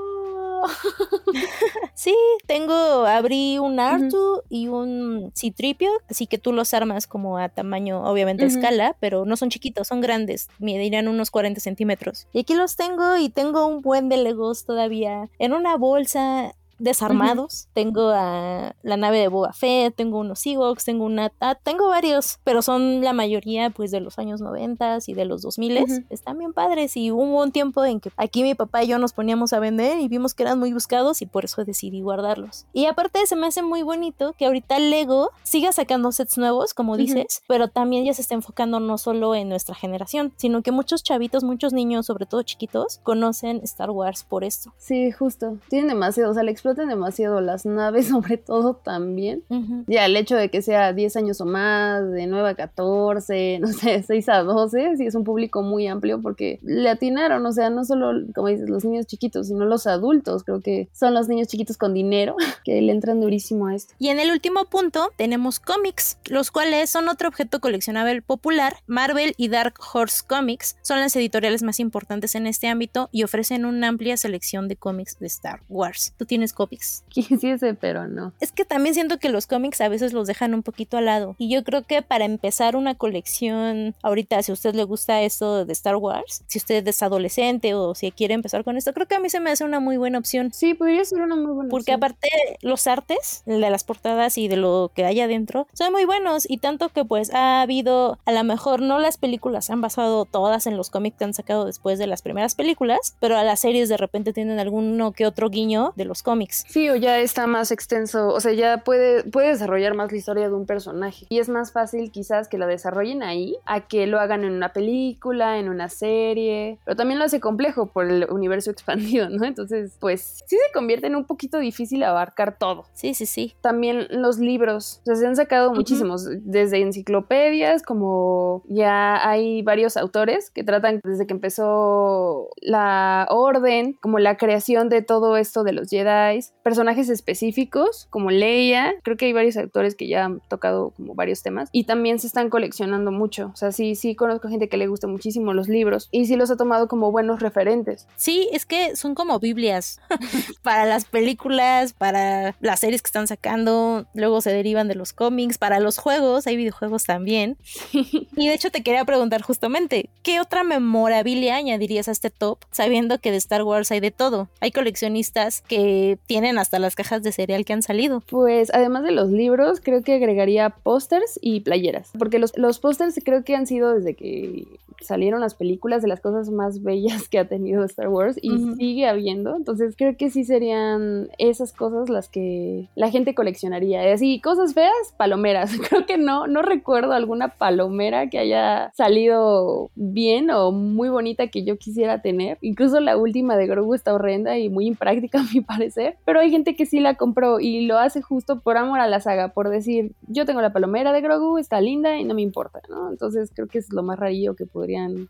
sí, 1.94 2.16
tengo, 2.46 2.74
abrí 3.06 3.60
un 3.60 3.80
Artu 3.80 4.42
y 4.50 4.68
un 4.68 5.32
Citripio, 5.36 5.92
así 6.10 6.28
que 6.28 6.38
tú 6.38 6.54
los 6.54 6.74
armas 6.74 7.08
como 7.08 7.38
a 7.38 7.50
tamaño, 7.50 8.04
obviamente 8.04 8.46
escala, 8.46 8.96
pero 9.00 9.26
no 9.26 9.38
son 9.38 9.50
chiquitos, 9.50 9.88
son 9.88 10.02
grandes, 10.02 10.50
medirían 10.60 11.08
unos 11.08 11.32
40 11.32 11.60
centímetros. 11.60 12.28
Y 12.34 12.40
aquí 12.40 12.54
los 12.54 12.76
tengo 12.76 13.18
y 13.18 13.30
tengo 13.30 13.66
un 13.68 13.82
buen 13.82 14.10
de 14.10 14.18
Legos 14.18 14.66
todavía. 14.66 15.30
En 15.40 15.54
una 15.54 15.78
bolsa 15.78 16.56
desarmados. 16.80 17.68
Tengo 17.74 18.10
a 18.10 18.76
la 18.84 18.98
nave 18.98 19.20
de 19.20 19.28
Boba 19.28 19.54
Fett, 19.54 19.96
tengo 19.96 20.20
unos 20.20 20.46
Ewoks, 20.46 20.86
tengo 20.86 21.06
una... 21.06 21.32
Ah, 21.40 21.56
tengo 21.62 21.88
varios, 21.90 22.40
pero 22.44 22.62
son 22.62 23.02
la 23.02 23.14
mayoría 23.14 23.70
pues 23.70 23.92
de 23.92 24.00
los 24.00 24.20
años 24.20 24.42
90 24.42 25.00
y 25.08 25.14
de 25.14 25.26
los 25.26 25.42
2000. 25.42 26.06
Están 26.10 26.38
bien 26.38 26.54
padres 26.54 26.96
y 26.98 27.12
hubo 27.12 27.42
un 27.42 27.52
tiempo 27.52 27.84
en 27.86 28.00
que 28.00 28.12
aquí 28.18 28.44
mi 28.44 28.56
papá 28.56 28.84
y 28.84 28.88
yo 28.88 29.00
nos 29.00 29.14
poníamos 29.14 29.54
a 29.54 29.60
vender 29.60 30.00
y 30.00 30.08
vimos 30.08 30.34
que 30.34 30.44
eran 30.44 30.60
muy 30.60 30.74
buscados 30.74 31.22
y 31.22 31.26
por 31.26 31.46
eso 31.46 31.64
decidí 31.64 32.02
guardarlos. 32.02 32.66
Y 32.74 32.86
aparte 32.86 33.26
se 33.26 33.36
me 33.36 33.48
hace 33.48 33.64
muy 33.64 33.82
bonito 33.82 34.34
que 34.38 34.46
ahorita 34.46 34.80
Lego 34.80 35.32
siga 35.44 35.72
sacando 35.72 36.12
sets 36.12 36.38
nuevos, 36.38 36.74
como 36.74 36.98
dices, 36.98 37.42
pero 37.48 37.68
también 37.68 38.06
ya 38.06 38.14
se 38.14 38.22
está 38.22 38.36
enfocando 38.36 38.80
no 38.80 38.98
solo 38.98 39.36
en 39.36 39.50
nuestra 39.50 39.76
generación, 39.76 40.34
sino 40.36 40.62
que 40.62 40.72
muchos 40.72 41.04
chavitos, 41.04 41.44
muchos 41.44 41.74
niños, 41.74 42.06
sobre 42.06 42.26
todo 42.26 42.44
chiquitos, 42.44 43.00
conocen 43.04 43.62
Star 43.64 43.92
Wars 43.92 44.24
por 44.24 44.44
esto. 44.44 44.74
Sí, 44.78 45.12
justo. 45.12 45.58
Tienen 45.70 45.90
demasiado, 45.90 46.32
o 46.32 46.34
sea, 46.34 46.44
exploten 46.64 46.88
demasiado 46.88 47.42
las 47.42 47.66
naves, 47.66 48.08
sobre 48.10 48.38
todo 48.38 48.76
también. 48.76 49.44
Ya 49.88 50.06
el 50.06 50.16
hecho 50.16 50.38
de 50.38 50.50
que 50.50 50.62
sea 50.62 50.94
10 50.94 51.18
años 51.18 51.42
o 51.42 51.46
más, 51.46 52.10
de 52.10 52.26
9 52.26 52.50
a 52.50 52.56
14, 52.56 53.60
no 53.62 53.68
sé, 53.68 54.02
6 54.02 54.30
a 54.30 54.44
12, 54.44 54.98
sí 54.98 55.06
es 55.06 55.16
un 55.16 55.26
público 55.26 55.62
muy 55.62 55.88
amplio 55.88 56.22
porque 56.22 56.60
le 56.64 56.90
atinaron, 56.90 57.46
o 57.46 57.52
sea, 57.52 57.70
no 57.70 57.84
solo, 57.84 58.14
como 58.34 58.48
dices, 58.48 58.70
los 58.70 58.86
niños 58.86 59.08
chiquitos, 59.08 59.48
sino 59.48 59.66
los 59.66 59.88
adultos, 59.88 60.46
creo 60.46 60.62
que 60.62 60.88
son 60.94 61.14
los 61.14 61.28
niños 61.28 61.50
chiquitos 61.50 61.78
con 61.78 61.94
dinero 61.94 62.36
que 62.64 62.82
le 62.82 62.94
entran 62.94 63.20
durísimo 63.20 63.68
a 63.68 63.76
esto. 63.76 63.94
Y 64.00 64.08
en 64.08 64.20
el 64.20 64.32
último 64.32 64.64
punto 64.66 65.10
tenemos 65.18 65.60
cómics, 65.60 66.18
los 66.26 66.50
cuales 66.50 66.90
son 66.90 67.10
otro 67.10 67.28
objeto 67.28 67.60
coleccionable 67.60 68.22
popular. 68.22 68.78
Marvel 68.88 69.34
y 69.36 69.50
Dark 69.50 69.74
Horse 69.94 70.24
Comics 70.26 70.78
son 70.82 71.02
las 71.02 71.14
editoriales 71.18 71.62
más 71.62 71.82
importantes 71.82 72.36
en 72.36 72.48
este 72.48 72.68
ámbito 72.68 73.10
y 73.12 73.24
ofrecen 73.24 73.66
una 73.66 73.90
amplia 73.90 74.16
selección 74.16 74.70
de 74.70 74.78
cómics 74.78 75.20
de 75.20 75.28
Star 75.28 75.62
Wars. 75.68 76.14
¿Tú 76.18 76.26
tienes 76.26 76.53
cómics. 76.54 77.04
Quisiese, 77.10 77.74
pero 77.74 78.08
no. 78.08 78.34
Es 78.40 78.52
que 78.52 78.66
también 78.66 78.94
siento 78.94 79.20
que 79.20 79.30
los 79.30 79.48
cómics 79.48 79.82
a 79.82 79.90
veces 79.90 80.14
los 80.14 80.28
dejan 80.28 80.54
un 80.54 80.64
poquito 80.64 80.98
al 80.98 81.06
lado. 81.06 81.36
Y 81.38 81.50
yo 81.50 81.64
creo 81.64 81.84
que 81.84 82.02
para 82.02 82.26
empezar 82.26 82.76
una 82.76 82.96
colección, 82.96 83.96
ahorita, 84.02 84.42
si 84.44 84.52
a 84.52 84.54
usted 84.54 84.76
le 84.76 84.84
gusta 84.84 85.22
esto 85.22 85.66
de 85.66 85.74
Star 85.74 85.96
Wars, 85.96 86.44
si 86.48 86.60
usted 86.60 86.88
es 86.88 87.04
adolescente 87.04 87.74
o 87.74 87.96
si 87.96 88.12
quiere 88.12 88.34
empezar 88.34 88.64
con 88.64 88.78
esto, 88.78 88.94
creo 88.94 89.08
que 89.08 89.16
a 89.16 89.20
mí 89.20 89.30
se 89.30 89.40
me 89.40 89.52
hace 89.52 89.64
una 89.64 89.80
muy 89.80 89.98
buena 89.98 90.18
opción. 90.18 90.52
Sí, 90.54 90.74
podría 90.74 91.04
ser 91.06 91.22
una 91.22 91.36
muy 91.36 91.52
buena 91.52 91.70
Porque 91.70 91.92
aparte, 91.92 92.30
los 92.62 92.88
artes 92.88 93.44
de 93.46 93.60
las 93.60 93.84
portadas 93.84 94.38
y 94.38 94.48
de 94.48 94.58
lo 94.58 94.92
que 94.94 95.06
hay 95.06 95.20
adentro 95.20 95.68
son 95.74 95.92
muy 95.92 96.06
buenos. 96.06 96.50
Y 96.50 96.58
tanto 96.58 96.90
que, 96.90 97.06
pues, 97.06 97.34
ha 97.34 97.62
habido, 97.62 98.20
a 98.26 98.32
lo 98.32 98.44
mejor 98.44 98.82
no 98.82 99.00
las 99.00 99.18
películas 99.18 99.70
han 99.70 99.82
basado 99.82 100.26
todas 100.26 100.68
en 100.68 100.78
los 100.78 100.90
cómics 100.90 101.18
que 101.18 101.26
han 101.26 101.34
sacado 101.34 101.66
después 101.66 102.00
de 102.00 102.08
las 102.08 102.22
primeras 102.22 102.56
películas, 102.56 103.16
pero 103.20 103.38
a 103.38 103.44
las 103.44 103.60
series 103.60 103.90
de 103.90 103.98
repente 103.98 104.34
tienen 104.34 104.60
alguno 104.60 105.12
que 105.12 105.26
otro 105.26 105.50
guiño 105.50 105.94
de 105.96 106.06
los 106.06 106.24
cómics. 106.24 106.43
Sí, 106.52 106.90
o 106.90 106.96
ya 106.96 107.20
está 107.20 107.48
más 107.48 107.72
extenso, 107.72 108.30
o 108.30 108.40
sea, 108.40 108.54
ya 108.54 108.80
puede, 108.80 109.24
puede 109.24 109.50
desarrollar 109.50 109.94
más 109.94 110.12
la 110.12 110.18
historia 110.18 110.48
de 110.48 110.54
un 110.54 110.66
personaje. 110.66 111.26
Y 111.30 111.40
es 111.40 111.50
más 111.50 111.72
fácil 111.72 112.12
quizás 112.12 112.48
que 112.48 112.58
la 112.58 112.68
desarrollen 112.68 113.24
ahí 113.24 113.58
a 113.66 113.88
que 113.88 114.08
lo 114.08 114.20
hagan 114.20 114.44
en 114.44 114.54
una 114.54 114.74
película, 114.74 115.60
en 115.60 115.70
una 115.70 115.90
serie. 115.90 116.80
Pero 116.86 116.96
también 116.96 117.20
lo 117.20 117.26
hace 117.26 117.40
complejo 117.40 117.88
por 117.88 118.10
el 118.10 118.28
universo 118.30 118.72
expandido, 118.72 119.30
¿no? 119.30 119.46
Entonces, 119.46 119.98
pues 120.00 120.44
sí 120.46 120.56
se 120.56 120.74
convierte 120.74 121.08
en 121.08 121.16
un 121.16 121.26
poquito 121.26 121.60
difícil 121.60 122.04
abarcar 122.04 122.58
todo. 122.58 122.86
Sí, 122.94 123.14
sí, 123.14 123.26
sí. 123.26 123.56
También 123.62 124.08
los 124.10 124.40
libros, 124.40 125.02
o 125.04 125.06
sea, 125.06 125.16
se 125.16 125.28
han 125.28 125.36
sacado 125.36 125.74
muchísimos, 125.74 126.28
desde 126.42 126.82
enciclopedias, 126.82 127.84
como 127.84 128.64
ya 128.68 129.28
hay 129.28 129.62
varios 129.62 129.98
autores 129.98 130.50
que 130.50 130.64
tratan 130.64 131.00
desde 131.04 131.26
que 131.28 131.34
empezó 131.34 132.50
la 132.62 133.28
orden, 133.30 133.98
como 134.02 134.20
la 134.20 134.38
creación 134.38 134.90
de 134.90 135.02
todo 135.02 135.38
esto 135.38 135.64
de 135.64 135.74
los 135.74 135.90
Jedi, 135.90 136.33
personajes 136.64 137.10
específicos 137.10 138.08
como 138.10 138.32
Leia, 138.32 138.94
creo 139.04 139.18
que 139.18 139.26
hay 139.26 139.34
varios 139.34 139.58
actores 139.58 139.96
que 139.96 140.08
ya 140.08 140.26
han 140.26 140.42
tocado 140.48 140.92
como 140.92 141.16
varios 141.16 141.44
temas 141.44 141.70
y 141.72 141.86
también 141.86 142.20
se 142.20 142.28
están 142.28 142.50
coleccionando 142.50 143.12
mucho, 143.12 143.52
o 143.54 143.56
sea, 143.56 143.72
sí, 143.72 143.96
sí 143.96 144.16
conozco 144.16 144.50
gente 144.50 144.70
que 144.70 144.78
le 144.78 144.88
gusta 144.88 145.08
muchísimo 145.08 145.54
los 145.54 145.68
libros 145.68 146.10
y 146.12 146.26
sí 146.26 146.36
los 146.36 146.52
ha 146.52 146.58
tomado 146.58 146.88
como 146.88 147.12
buenos 147.12 147.42
referentes. 147.42 148.08
Sí, 148.16 148.50
es 148.52 148.66
que 148.66 148.96
son 148.96 149.16
como 149.16 149.40
Biblias 149.40 150.00
para 150.62 150.86
las 150.86 151.06
películas, 151.06 151.94
para 151.94 152.56
las 152.60 152.80
series 152.80 153.02
que 153.02 153.08
están 153.08 153.28
sacando, 153.28 154.06
luego 154.14 154.42
se 154.42 154.52
derivan 154.52 154.88
de 154.88 154.96
los 154.96 155.14
cómics, 155.14 155.58
para 155.58 155.80
los 155.80 155.98
juegos, 155.98 156.48
hay 156.48 156.58
videojuegos 156.58 157.04
también. 157.06 157.58
y 157.92 158.48
de 158.48 158.54
hecho 158.54 158.72
te 158.72 158.84
quería 158.84 159.06
preguntar 159.06 159.42
justamente, 159.42 160.10
¿qué 160.22 160.40
otra 160.40 160.64
memorabilia 160.64 161.56
añadirías 161.56 162.08
a 162.08 162.12
este 162.12 162.30
top 162.30 162.60
sabiendo 162.72 163.20
que 163.20 163.32
de 163.32 163.38
Star 163.38 163.64
Wars 163.64 163.92
hay 163.92 164.00
de 164.00 164.12
todo? 164.12 164.50
Hay 164.60 164.72
coleccionistas 164.72 165.62
que 165.62 166.18
tienen 166.26 166.58
hasta 166.58 166.80
las 166.80 166.96
cajas 166.96 167.24
de 167.24 167.32
cereal 167.32 167.66
que 167.66 167.74
han 167.74 167.84
salido. 167.84 168.22
Pues 168.22 168.72
además 168.74 169.04
de 169.04 169.12
los 169.12 169.30
libros, 169.30 169.82
creo 169.82 170.04
que 170.04 170.16
agregaría 170.16 170.70
pósters 170.70 171.40
y 171.42 171.62
playeras, 171.62 172.10
porque 172.18 172.40
los, 172.40 172.58
los 172.58 172.80
pósters 172.80 173.20
creo 173.24 173.44
que 173.44 173.56
han 173.56 173.68
sido 173.68 173.94
desde 173.94 174.14
que 174.16 174.66
salieron 175.04 175.42
las 175.42 175.56
películas 175.56 176.02
de 176.02 176.08
las 176.08 176.22
cosas 176.22 176.50
más 176.50 176.82
bellas 176.82 177.30
que 177.30 177.40
ha 177.40 177.48
tenido 177.48 177.84
Star 177.84 178.10
Wars 178.10 178.38
y 178.42 178.58
sigue 178.76 179.08
habiendo, 179.08 179.56
entonces 179.56 179.96
creo 179.98 180.18
que 180.18 180.30
sí 180.30 180.44
serían 180.44 181.30
esas 181.38 181.74
cosas 181.74 182.10
las 182.10 182.30
que 182.30 182.90
la 182.96 183.10
gente 183.10 183.36
coleccionaría. 183.36 184.14
Así, 184.14 184.40
cosas 184.42 184.74
feas, 184.74 184.94
palomeras. 185.18 185.72
Creo 185.90 186.06
que 186.06 186.18
no, 186.18 186.48
no 186.48 186.62
recuerdo 186.62 187.14
alguna 187.14 187.50
palomera 187.50 188.30
que 188.30 188.40
haya 188.40 188.92
salido 188.96 189.92
bien 189.96 190.50
o 190.50 190.72
muy 190.72 191.10
bonita 191.10 191.48
que 191.48 191.64
yo 191.64 191.78
quisiera 191.78 192.22
tener. 192.22 192.58
Incluso 192.62 193.00
la 193.00 193.18
última 193.18 193.58
de 193.58 193.68
Grogu 193.68 193.94
está 193.94 194.14
horrenda 194.14 194.58
y 194.58 194.70
muy 194.70 194.88
impráctica 194.88 195.40
a 195.42 195.54
mi 195.54 195.62
parecer, 195.62 196.18
pero 196.26 196.40
hay 196.40 196.52
gente 196.52 196.76
que 196.76 196.86
sí 196.86 197.00
la 197.00 197.16
compró 197.16 197.60
y 197.60 197.86
lo 197.86 197.98
hace 197.98 198.22
justo 198.22 198.60
por 198.60 198.78
amor 198.78 199.00
a 199.00 199.08
la 199.08 199.20
saga, 199.20 199.50
por 199.50 199.70
decir, 199.70 200.14
yo 200.28 200.46
tengo 200.46 200.62
la 200.62 200.74
palomera 200.74 201.12
de 201.12 201.22
Grogu, 201.22 201.58
está 201.58 201.82
linda 201.82 202.18
y 202.18 202.24
no 202.24 202.34
me 202.34 202.42
importa, 202.42 202.82
¿no? 202.90 203.10
Entonces 203.10 203.52
creo 203.54 203.68
que 203.68 203.80
es 203.80 203.92
lo 203.92 204.04
más 204.04 204.20
rarillo 204.20 204.56
que 204.56 204.66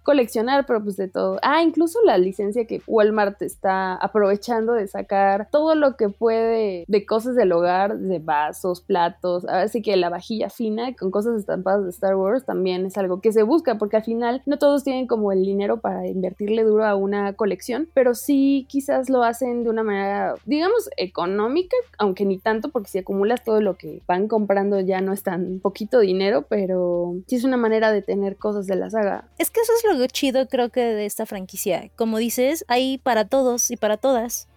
coleccionar, 0.03 0.65
pero 0.65 0.83
pues 0.83 0.97
de 0.97 1.07
todo. 1.07 1.39
Ah, 1.41 1.61
incluso 1.63 1.99
la 2.03 2.17
licencia 2.17 2.65
que 2.65 2.81
Walmart 2.87 3.41
está 3.41 3.95
aprovechando 3.95 4.73
de 4.73 4.87
sacar 4.87 5.47
todo 5.51 5.75
lo 5.75 5.95
que 5.95 6.09
puede 6.09 6.85
de 6.87 7.05
cosas 7.05 7.35
del 7.35 7.51
hogar, 7.51 7.97
de 7.97 8.19
vasos, 8.19 8.81
platos, 8.81 9.45
así 9.45 9.81
que 9.81 9.95
la 9.95 10.09
vajilla 10.09 10.49
fina 10.49 10.93
con 10.95 11.11
cosas 11.11 11.37
estampadas 11.37 11.83
de 11.83 11.89
Star 11.89 12.15
Wars 12.15 12.45
también 12.45 12.85
es 12.85 12.97
algo 12.97 13.21
que 13.21 13.31
se 13.31 13.43
busca, 13.43 13.77
porque 13.77 13.97
al 13.97 14.03
final 14.03 14.41
no 14.45 14.57
todos 14.57 14.83
tienen 14.83 15.07
como 15.07 15.31
el 15.31 15.43
dinero 15.43 15.77
para 15.77 16.07
invertirle 16.07 16.63
duro 16.63 16.85
a 16.85 16.95
una 16.95 17.33
colección, 17.33 17.87
pero 17.93 18.15
sí 18.15 18.65
quizás 18.69 19.09
lo 19.09 19.23
hacen 19.23 19.63
de 19.63 19.69
una 19.69 19.83
manera, 19.83 20.35
digamos, 20.45 20.89
económica, 20.97 21.75
aunque 21.97 22.25
ni 22.25 22.37
tanto, 22.37 22.69
porque 22.69 22.89
si 22.89 22.99
acumulas 22.99 23.43
todo 23.43 23.61
lo 23.61 23.75
que 23.75 24.01
van 24.07 24.27
comprando 24.27 24.79
ya 24.79 25.01
no 25.01 25.13
es 25.13 25.23
tan 25.23 25.59
poquito 25.59 25.99
dinero, 25.99 26.45
pero 26.47 27.15
sí 27.27 27.35
es 27.35 27.43
una 27.43 27.57
manera 27.57 27.91
de 27.91 28.01
tener 28.01 28.37
cosas 28.37 28.67
de 28.67 28.75
la 28.75 28.89
saga. 28.89 29.25
Es 29.43 29.51
que 29.51 29.59
eso 29.59 29.73
es 29.75 29.83
lo 29.83 30.07
chido 30.07 30.47
creo 30.47 30.69
que 30.69 30.79
de 30.79 31.05
esta 31.05 31.25
franquicia. 31.25 31.91
Como 31.97 32.17
dices, 32.17 32.63
hay 32.69 32.97
para 32.97 33.25
todos 33.25 33.71
y 33.71 33.75
para 33.75 33.97
todas. 33.97 34.47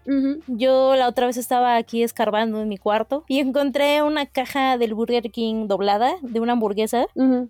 Yo 0.47 0.97
la 0.97 1.09
otra 1.09 1.27
vez 1.27 1.37
estaba 1.37 1.77
aquí 1.77 2.03
escarbando 2.03 2.61
en 2.61 2.69
mi 2.69 2.79
cuarto 2.79 3.25
y 3.29 3.41
encontré 3.41 4.03
una 4.03 4.27
caja 4.27 4.79
del 4.79 4.95
Burger 4.95 5.31
King 5.31 5.67
doblada 5.67 6.15
de 6.23 6.41
una 6.41 6.53
hamburguesa 6.53 7.07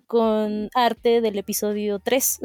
con 0.07 0.69
arte 0.73 1.21
del 1.21 1.37
episodio 1.37 1.99
3. 1.99 2.39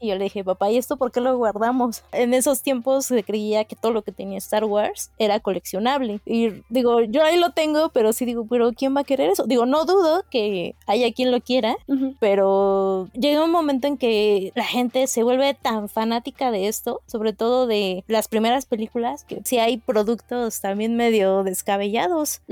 Y 0.00 0.08
yo 0.08 0.14
le 0.16 0.24
dije, 0.24 0.44
papá, 0.44 0.70
¿y 0.70 0.78
esto 0.78 0.96
por 0.96 1.12
qué 1.12 1.20
lo 1.20 1.36
guardamos? 1.36 2.02
En 2.12 2.34
esos 2.34 2.62
tiempos 2.62 3.06
se 3.06 3.22
creía 3.22 3.64
que 3.64 3.76
todo 3.76 3.92
lo 3.92 4.02
que 4.02 4.12
tenía 4.12 4.38
Star 4.38 4.64
Wars 4.64 5.10
era 5.18 5.40
coleccionable. 5.40 6.20
Y 6.24 6.62
digo, 6.68 7.00
yo 7.02 7.22
ahí 7.22 7.38
lo 7.38 7.50
tengo, 7.50 7.90
pero 7.90 8.12
sí 8.12 8.24
digo, 8.24 8.46
pero 8.48 8.72
¿quién 8.72 8.96
va 8.96 9.00
a 9.00 9.04
querer 9.04 9.30
eso? 9.30 9.44
Digo, 9.44 9.66
no 9.66 9.84
dudo 9.84 10.24
que 10.30 10.74
haya 10.86 11.12
quien 11.12 11.30
lo 11.30 11.40
quiera, 11.40 11.76
pero 12.20 13.08
llega 13.12 13.44
un 13.44 13.50
momento 13.50 13.86
en 13.86 13.96
que 13.96 14.52
la 14.54 14.64
gente 14.64 15.06
se 15.06 15.22
vuelve 15.22 15.54
tan 15.54 15.88
fanática 15.88 16.50
de 16.50 16.68
esto, 16.68 17.00
sobre 17.06 17.32
todo 17.32 17.66
de 17.66 18.04
las 18.06 18.28
primeras 18.28 18.66
películas, 18.66 19.24
que 19.24 19.40
si 19.44 19.55
hay 19.58 19.78
productos 19.78 20.60
también 20.60 20.96
medio 20.96 21.42
descabellados, 21.42 22.42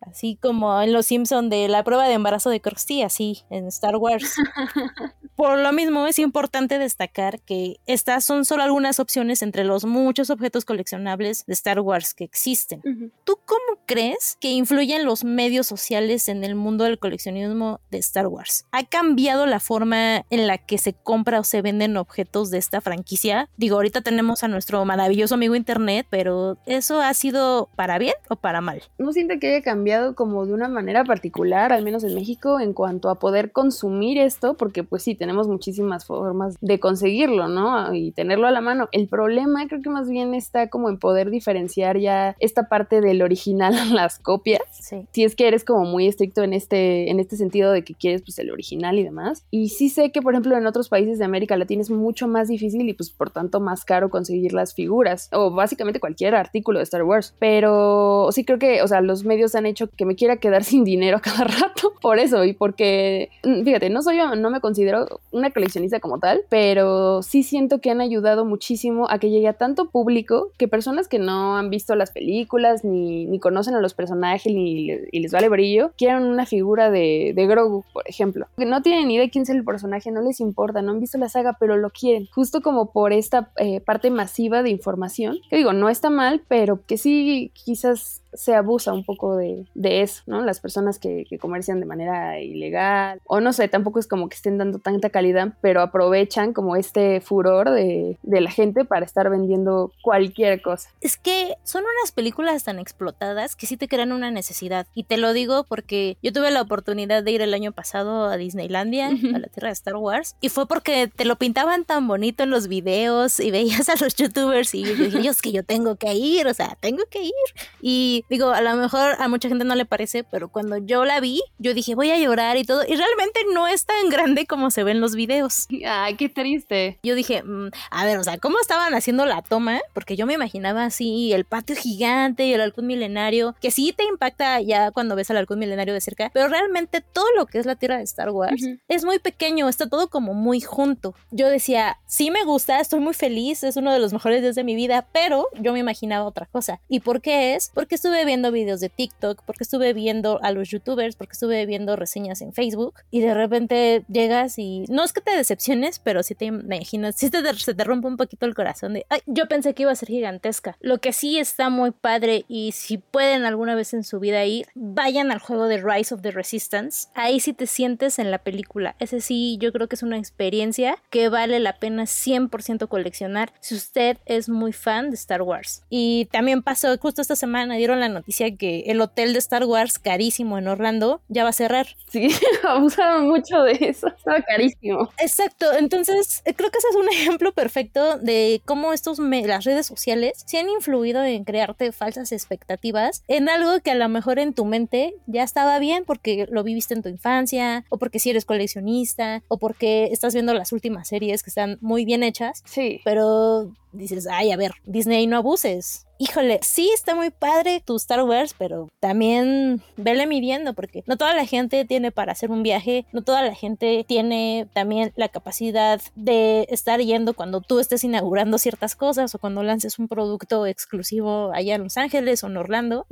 así 0.00 0.36
como 0.40 0.80
en 0.80 0.92
Los 0.92 1.06
Simpson 1.06 1.50
de 1.50 1.68
la 1.68 1.84
prueba 1.84 2.08
de 2.08 2.14
embarazo 2.14 2.50
de 2.50 2.60
Krusty, 2.60 3.02
así 3.02 3.42
en 3.50 3.66
Star 3.66 3.96
Wars. 3.96 4.34
Por 5.36 5.58
lo 5.58 5.72
mismo 5.72 6.06
es 6.06 6.18
importante 6.18 6.78
destacar 6.78 7.40
que 7.40 7.76
estas 7.86 8.24
son 8.24 8.44
solo 8.44 8.62
algunas 8.62 9.00
opciones 9.00 9.42
entre 9.42 9.64
los 9.64 9.84
muchos 9.84 10.30
objetos 10.30 10.64
coleccionables 10.64 11.44
de 11.46 11.54
Star 11.54 11.80
Wars 11.80 12.14
que 12.14 12.24
existen. 12.24 12.82
¿Tú 13.24 13.38
cómo 13.46 13.80
crees 13.86 14.36
que 14.40 14.50
influyen 14.50 15.04
los 15.04 15.24
medios 15.24 15.66
sociales 15.66 16.28
en 16.28 16.44
el 16.44 16.54
mundo 16.54 16.84
del 16.84 16.98
coleccionismo 16.98 17.80
de 17.90 17.98
Star 17.98 18.26
Wars? 18.26 18.66
¿Ha 18.72 18.84
cambiado 18.84 19.46
la 19.46 19.58
forma 19.58 20.26
en 20.28 20.46
la 20.46 20.58
que 20.58 20.78
se 20.78 20.92
compra 20.92 21.40
o 21.40 21.44
se 21.44 21.62
venden 21.62 21.96
objetos 21.96 22.50
de 22.50 22.58
esta 22.58 22.80
franquicia? 22.80 23.48
Digo, 23.56 23.76
ahorita 23.76 24.02
tenemos 24.02 24.44
a 24.44 24.48
nuestro 24.48 24.84
maravilloso 24.84 25.34
amigo 25.34 25.54
Internet, 25.54 26.06
pero 26.10 26.41
¿eso 26.66 27.00
ha 27.00 27.12
sido 27.14 27.68
para 27.76 27.98
bien 27.98 28.14
o 28.28 28.36
para 28.36 28.60
mal? 28.60 28.82
No 28.98 29.12
siento 29.12 29.34
que 29.40 29.48
haya 29.48 29.62
cambiado 29.62 30.14
como 30.14 30.46
de 30.46 30.54
una 30.54 30.68
manera 30.68 31.04
particular, 31.04 31.72
al 31.72 31.84
menos 31.84 32.04
en 32.04 32.14
México, 32.14 32.60
en 32.60 32.72
cuanto 32.72 33.08
a 33.08 33.16
poder 33.16 33.52
consumir 33.52 34.18
esto, 34.18 34.54
porque 34.54 34.84
pues 34.84 35.02
sí, 35.02 35.14
tenemos 35.14 35.48
muchísimas 35.48 36.04
formas 36.04 36.56
de 36.60 36.80
conseguirlo, 36.80 37.48
¿no? 37.48 37.94
Y 37.94 38.12
tenerlo 38.12 38.46
a 38.46 38.50
la 38.50 38.60
mano. 38.60 38.88
El 38.92 39.08
problema 39.08 39.66
creo 39.68 39.82
que 39.82 39.90
más 39.90 40.08
bien 40.08 40.34
está 40.34 40.68
como 40.68 40.88
en 40.88 40.98
poder 40.98 41.30
diferenciar 41.30 41.98
ya 41.98 42.36
esta 42.38 42.68
parte 42.68 43.00
del 43.00 43.22
original 43.22 43.76
a 43.76 43.84
las 43.86 44.18
copias. 44.18 44.62
Sí. 44.72 45.06
Si 45.12 45.24
es 45.24 45.34
que 45.36 45.48
eres 45.48 45.64
como 45.64 45.84
muy 45.84 46.06
estricto 46.06 46.42
en 46.42 46.52
este, 46.52 47.10
en 47.10 47.20
este 47.20 47.36
sentido 47.36 47.72
de 47.72 47.84
que 47.84 47.94
quieres 47.94 48.22
pues 48.22 48.38
el 48.38 48.50
original 48.50 48.98
y 48.98 49.04
demás. 49.04 49.44
Y 49.50 49.68
sí 49.70 49.88
sé 49.88 50.12
que, 50.12 50.22
por 50.22 50.34
ejemplo, 50.34 50.56
en 50.56 50.66
otros 50.66 50.88
países 50.88 51.18
de 51.18 51.24
América 51.24 51.56
Latina 51.56 51.82
es 51.82 51.90
mucho 51.90 52.28
más 52.28 52.48
difícil 52.48 52.88
y 52.88 52.94
pues 52.94 53.10
por 53.10 53.30
tanto 53.30 53.60
más 53.60 53.84
caro 53.84 54.10
conseguir 54.10 54.52
las 54.52 54.74
figuras 54.74 55.28
o 55.32 55.50
básicamente 55.50 56.00
cualquier 56.00 56.31
artículo 56.34 56.78
de 56.78 56.84
Star 56.84 57.02
Wars. 57.02 57.34
Pero 57.38 58.28
sí 58.32 58.44
creo 58.44 58.58
que, 58.58 58.82
o 58.82 58.88
sea, 58.88 59.00
los 59.00 59.24
medios 59.24 59.54
han 59.54 59.66
hecho 59.66 59.88
que 59.88 60.04
me 60.04 60.16
quiera 60.16 60.36
quedar 60.36 60.64
sin 60.72 60.84
dinero 60.84 61.20
cada 61.22 61.44
rato 61.44 61.92
por 62.00 62.18
eso 62.18 62.44
y 62.44 62.52
porque, 62.52 63.30
mm, 63.44 63.62
fíjate, 63.62 63.90
no 63.90 64.02
soy 64.02 64.18
yo, 64.18 64.34
no 64.34 64.50
me 64.50 64.60
considero 64.60 65.20
una 65.30 65.50
coleccionista 65.50 66.00
como 66.00 66.18
tal, 66.18 66.42
pero 66.48 67.22
sí 67.22 67.42
siento 67.42 67.80
que 67.80 67.90
han 67.90 68.00
ayudado 68.00 68.44
muchísimo 68.44 69.08
a 69.08 69.18
que 69.18 69.30
llegue 69.30 69.48
a 69.48 69.54
tanto 69.54 69.90
público 69.90 70.50
que 70.58 70.68
personas 70.68 71.08
que 71.08 71.18
no 71.18 71.56
han 71.56 71.70
visto 71.70 71.94
las 71.94 72.10
películas 72.10 72.84
ni, 72.84 73.26
ni 73.26 73.38
conocen 73.38 73.74
a 73.74 73.80
los 73.80 73.94
personajes 73.94 74.52
ni 74.52 74.72
y 75.10 75.20
les 75.20 75.32
vale 75.32 75.48
brillo, 75.48 75.92
quieran 75.96 76.24
una 76.24 76.46
figura 76.46 76.90
de, 76.90 77.32
de 77.34 77.46
Grogu, 77.46 77.84
por 77.92 78.08
ejemplo. 78.08 78.46
Que 78.56 78.64
no 78.64 78.82
tienen 78.82 79.08
ni 79.08 79.14
idea 79.14 79.26
de 79.26 79.30
quién 79.30 79.42
es 79.42 79.50
el 79.50 79.64
personaje, 79.64 80.10
no 80.10 80.22
les 80.22 80.40
importa, 80.40 80.82
no 80.82 80.92
han 80.92 81.00
visto 81.00 81.18
la 81.18 81.28
saga, 81.28 81.56
pero 81.58 81.76
lo 81.76 81.90
quieren. 81.90 82.28
Justo 82.32 82.62
como 82.62 82.92
por 82.92 83.12
esta 83.12 83.50
eh, 83.56 83.80
parte 83.80 84.10
masiva 84.10 84.62
de 84.62 84.70
información, 84.70 85.38
que 85.48 85.56
digo, 85.56 85.72
no 85.72 85.88
está 85.88 86.10
mal, 86.12 86.44
pero 86.48 86.84
que 86.86 86.98
sí 86.98 87.52
quizás 87.54 88.21
se 88.32 88.54
abusa 88.54 88.92
un 88.92 89.04
poco 89.04 89.36
de, 89.36 89.66
eso, 89.74 90.22
¿no? 90.26 90.42
Las 90.42 90.60
personas 90.60 90.98
que, 90.98 91.26
comercian 91.40 91.80
de 91.80 91.86
manera 91.86 92.40
ilegal, 92.40 93.20
o 93.26 93.40
no 93.40 93.52
sé, 93.52 93.68
tampoco 93.68 93.98
es 93.98 94.06
como 94.06 94.28
que 94.28 94.36
estén 94.36 94.58
dando 94.58 94.78
tanta 94.78 95.10
calidad, 95.10 95.54
pero 95.60 95.80
aprovechan 95.80 96.52
como 96.52 96.76
este 96.76 97.20
furor 97.20 97.70
de, 97.70 98.18
de 98.22 98.40
la 98.40 98.50
gente 98.50 98.84
para 98.84 99.04
estar 99.04 99.28
vendiendo 99.28 99.92
cualquier 100.02 100.62
cosa. 100.62 100.90
Es 101.00 101.16
que 101.16 101.56
son 101.64 101.82
unas 101.82 102.12
películas 102.12 102.64
tan 102.64 102.78
explotadas 102.78 103.56
que 103.56 103.66
sí 103.66 103.76
te 103.76 103.88
crean 103.88 104.12
una 104.12 104.30
necesidad. 104.30 104.86
Y 104.94 105.04
te 105.04 105.16
lo 105.16 105.32
digo 105.32 105.64
porque 105.64 106.16
yo 106.22 106.32
tuve 106.32 106.50
la 106.50 106.62
oportunidad 106.62 107.22
de 107.22 107.30
ir 107.30 107.42
el 107.42 107.54
año 107.54 107.72
pasado 107.72 108.26
a 108.26 108.36
Disneylandia, 108.36 109.08
a 109.08 109.38
la 109.38 109.48
tierra 109.48 109.68
de 109.68 109.72
Star 109.72 109.96
Wars, 109.96 110.36
y 110.40 110.48
fue 110.48 110.66
porque 110.66 111.08
te 111.08 111.24
lo 111.24 111.36
pintaban 111.36 111.84
tan 111.84 112.06
bonito 112.06 112.42
en 112.42 112.50
los 112.50 112.68
videos 112.68 113.40
y 113.40 113.50
veías 113.50 113.88
a 113.88 113.96
los 113.96 114.14
youtubers 114.16 114.74
y 114.74 114.84
yo 114.84 114.94
dije, 114.94 115.22
que 115.42 115.52
yo 115.52 115.64
tengo 115.64 115.96
que 115.96 116.14
ir, 116.14 116.46
o 116.46 116.54
sea, 116.54 116.76
tengo 116.80 117.04
que 117.10 117.22
ir. 117.22 117.32
Y 117.80 118.21
digo, 118.28 118.50
a 118.50 118.60
lo 118.60 118.74
mejor 118.76 119.16
a 119.18 119.28
mucha 119.28 119.48
gente 119.48 119.64
no 119.64 119.74
le 119.74 119.84
parece, 119.84 120.24
pero 120.24 120.48
cuando 120.48 120.78
yo 120.78 121.04
la 121.04 121.20
vi, 121.20 121.42
yo 121.58 121.74
dije, 121.74 121.94
voy 121.94 122.10
a 122.10 122.18
llorar 122.18 122.56
y 122.56 122.64
todo. 122.64 122.82
Y 122.82 122.94
realmente 122.96 123.40
no 123.52 123.68
es 123.68 123.84
tan 123.84 124.08
grande 124.08 124.46
como 124.46 124.70
se 124.70 124.84
ve 124.84 124.92
en 124.92 125.00
los 125.00 125.14
videos. 125.14 125.66
Ay, 125.86 126.16
qué 126.16 126.28
triste. 126.28 126.98
Yo 127.02 127.14
dije, 127.14 127.42
mm, 127.42 127.70
a 127.90 128.04
ver, 128.04 128.18
o 128.18 128.24
sea, 128.24 128.38
¿cómo 128.38 128.58
estaban 128.60 128.94
haciendo 128.94 129.26
la 129.26 129.42
toma? 129.42 129.80
Porque 129.94 130.16
yo 130.16 130.26
me 130.26 130.34
imaginaba 130.34 130.84
así, 130.84 131.32
el 131.32 131.44
patio 131.44 131.76
gigante 131.76 132.46
y 132.46 132.54
el 132.54 132.60
halcón 132.60 132.86
milenario, 132.86 133.54
que 133.60 133.70
sí 133.70 133.92
te 133.96 134.04
impacta 134.04 134.60
ya 134.60 134.90
cuando 134.90 135.16
ves 135.16 135.30
al 135.30 135.36
halcón 135.36 135.58
milenario 135.58 135.94
de 135.94 136.00
cerca, 136.00 136.30
pero 136.32 136.48
realmente 136.48 137.00
todo 137.00 137.26
lo 137.36 137.46
que 137.46 137.58
es 137.58 137.66
la 137.66 137.76
tierra 137.76 137.98
de 137.98 138.04
Star 138.04 138.30
Wars 138.30 138.62
es 138.88 139.04
muy 139.04 139.18
pequeño, 139.18 139.68
está 139.68 139.88
todo 139.88 140.08
como 140.08 140.34
muy 140.34 140.60
junto. 140.60 141.14
Yo 141.30 141.48
decía, 141.48 141.98
sí 142.06 142.30
me 142.30 142.44
gusta, 142.44 142.80
estoy 142.80 143.00
muy 143.00 143.14
feliz, 143.14 143.62
es 143.62 143.76
uno 143.76 143.92
de 143.92 143.98
los 143.98 144.12
mejores 144.12 144.42
días 144.42 144.54
de 144.54 144.64
mi 144.64 144.74
vida, 144.74 145.06
pero 145.12 145.46
yo 145.58 145.72
me 145.72 145.78
imaginaba 145.78 146.24
otra 146.24 146.46
cosa. 146.46 146.80
¿Y 146.88 147.00
por 147.00 147.20
qué 147.20 147.54
es? 147.54 147.70
Porque 147.74 147.94
estuve 147.94 148.11
viendo 148.24 148.52
videos 148.52 148.80
de 148.80 148.88
TikTok, 148.88 149.42
porque 149.44 149.64
estuve 149.64 149.92
viendo 149.92 150.38
a 150.42 150.52
los 150.52 150.70
youtubers, 150.70 151.16
porque 151.16 151.32
estuve 151.32 151.66
viendo 151.66 151.96
reseñas 151.96 152.42
en 152.42 152.52
Facebook 152.52 152.94
y 153.10 153.20
de 153.20 153.34
repente 153.34 154.04
llegas 154.08 154.58
y 154.58 154.84
no 154.88 155.04
es 155.04 155.12
que 155.12 155.20
te 155.20 155.36
decepciones, 155.36 155.98
pero 155.98 156.22
si 156.22 156.34
te 156.34 156.46
imaginas, 156.46 157.16
si 157.16 157.30
te, 157.30 157.42
se 157.54 157.74
te 157.74 157.84
rompe 157.84 158.08
un 158.08 158.16
poquito 158.16 158.46
el 158.46 158.54
corazón 158.54 158.94
de, 158.94 159.06
ay, 159.08 159.20
yo 159.26 159.46
pensé 159.48 159.74
que 159.74 159.82
iba 159.82 159.92
a 159.92 159.96
ser 159.96 160.08
gigantesca. 160.08 160.76
Lo 160.80 160.98
que 160.98 161.12
sí 161.12 161.38
está 161.38 161.70
muy 161.70 161.90
padre 161.90 162.44
y 162.48 162.72
si 162.72 162.98
pueden 162.98 163.44
alguna 163.44 163.74
vez 163.74 163.94
en 163.94 164.04
su 164.04 164.20
vida 164.20 164.44
ir, 164.44 164.66
vayan 164.74 165.32
al 165.32 165.38
juego 165.38 165.66
de 165.66 165.78
Rise 165.78 166.14
of 166.14 166.22
the 166.22 166.30
Resistance. 166.30 167.08
Ahí 167.14 167.40
sí 167.40 167.52
te 167.52 167.66
sientes 167.66 168.18
en 168.18 168.30
la 168.30 168.38
película. 168.38 168.96
Ese 168.98 169.20
sí, 169.20 169.56
yo 169.60 169.72
creo 169.72 169.88
que 169.88 169.96
es 169.96 170.02
una 170.02 170.18
experiencia 170.18 170.98
que 171.10 171.28
vale 171.28 171.60
la 171.60 171.78
pena 171.78 172.04
100% 172.04 172.88
coleccionar 172.88 173.52
si 173.60 173.74
usted 173.74 174.18
es 174.26 174.48
muy 174.48 174.72
fan 174.72 175.10
de 175.10 175.16
Star 175.16 175.42
Wars. 175.42 175.82
Y 175.88 176.26
también 176.26 176.62
pasó, 176.62 176.96
justo 176.98 177.22
esta 177.22 177.36
semana 177.36 177.76
dieron 177.76 178.01
la 178.02 178.08
noticia 178.08 178.54
que 178.56 178.84
el 178.86 179.00
hotel 179.00 179.32
de 179.32 179.38
Star 179.38 179.64
Wars, 179.64 179.98
carísimo 179.98 180.58
en 180.58 180.68
Orlando, 180.68 181.20
ya 181.28 181.44
va 181.44 181.50
a 181.50 181.54
cerrar. 181.54 181.86
Sí, 182.08 182.28
abusaron 182.68 183.28
mucho 183.28 183.62
de 183.62 183.78
eso, 183.80 184.08
estaba 184.08 184.42
carísimo. 184.42 185.10
Exacto, 185.18 185.72
entonces 185.72 186.42
eh, 186.44 186.54
creo 186.54 186.70
que 186.70 186.78
ese 186.78 186.88
es 186.88 186.96
un 186.96 187.08
ejemplo 187.12 187.52
perfecto 187.52 188.18
de 188.18 188.60
cómo 188.64 188.92
estos 188.92 189.18
las 189.18 189.64
redes 189.64 189.86
sociales 189.86 190.42
se 190.46 190.58
han 190.58 190.68
influido 190.68 191.24
en 191.24 191.44
crearte 191.44 191.92
falsas 191.92 192.32
expectativas 192.32 193.24
en 193.28 193.48
algo 193.48 193.80
que 193.80 193.90
a 193.90 193.94
lo 193.94 194.08
mejor 194.08 194.38
en 194.38 194.52
tu 194.52 194.64
mente 194.64 195.14
ya 195.26 195.42
estaba 195.42 195.78
bien 195.78 196.04
porque 196.04 196.46
lo 196.50 196.62
viviste 196.62 196.94
en 196.94 197.02
tu 197.02 197.08
infancia, 197.08 197.84
o 197.88 197.98
porque 197.98 198.18
si 198.18 198.30
eres 198.30 198.44
coleccionista, 198.44 199.42
o 199.48 199.58
porque 199.58 200.04
estás 200.12 200.34
viendo 200.34 200.54
las 200.54 200.72
últimas 200.72 201.08
series 201.08 201.42
que 201.42 201.50
están 201.50 201.78
muy 201.80 202.04
bien 202.04 202.22
hechas. 202.22 202.62
Sí. 202.64 203.00
Pero 203.04 203.72
dices, 203.92 204.26
ay, 204.30 204.52
a 204.52 204.56
ver, 204.56 204.72
Disney 204.84 205.26
no 205.26 205.36
abuses 205.38 206.06
híjole, 206.22 206.60
sí 206.62 206.88
está 206.94 207.16
muy 207.16 207.30
padre 207.30 207.82
tu 207.84 207.96
Star 207.96 208.22
Wars, 208.22 208.54
pero 208.56 208.88
también 209.00 209.82
vele 209.96 210.26
midiendo 210.28 210.72
porque 210.72 211.02
no 211.06 211.16
toda 211.16 211.34
la 211.34 211.46
gente 211.46 211.84
tiene 211.84 212.12
para 212.12 212.30
hacer 212.30 212.52
un 212.52 212.62
viaje, 212.62 213.06
no 213.12 213.22
toda 213.22 213.42
la 213.42 213.56
gente 213.56 214.04
tiene 214.06 214.68
también 214.72 215.12
la 215.16 215.28
capacidad 215.28 216.00
de 216.14 216.68
estar 216.70 217.00
yendo 217.00 217.34
cuando 217.34 217.60
tú 217.60 217.80
estés 217.80 218.04
inaugurando 218.04 218.58
ciertas 218.58 218.94
cosas 218.94 219.34
o 219.34 219.40
cuando 219.40 219.64
lances 219.64 219.98
un 219.98 220.06
producto 220.06 220.64
exclusivo 220.66 221.50
allá 221.52 221.74
en 221.74 221.82
Los 221.82 221.96
Ángeles 221.96 222.44
o 222.44 222.46
en 222.46 222.56
Orlando. 222.56 223.04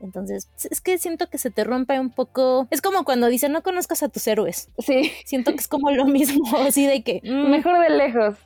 Entonces, 0.00 0.48
es 0.70 0.80
que 0.80 0.96
siento 0.96 1.28
que 1.28 1.36
se 1.36 1.50
te 1.50 1.64
rompe 1.64 2.00
un 2.00 2.10
poco. 2.10 2.66
Es 2.70 2.80
como 2.80 3.04
cuando 3.04 3.26
dicen 3.26 3.52
no 3.52 3.62
conozcas 3.62 4.02
a 4.02 4.08
tus 4.08 4.26
héroes. 4.26 4.70
Sí. 4.78 5.12
Siento 5.26 5.50
que 5.50 5.58
es 5.58 5.68
como 5.68 5.90
lo 5.90 6.06
mismo, 6.06 6.44
así 6.66 6.86
de 6.86 7.02
que. 7.02 7.20
Mm". 7.24 7.50
Mejor 7.50 7.78
de 7.80 7.90
lejos. 7.90 8.36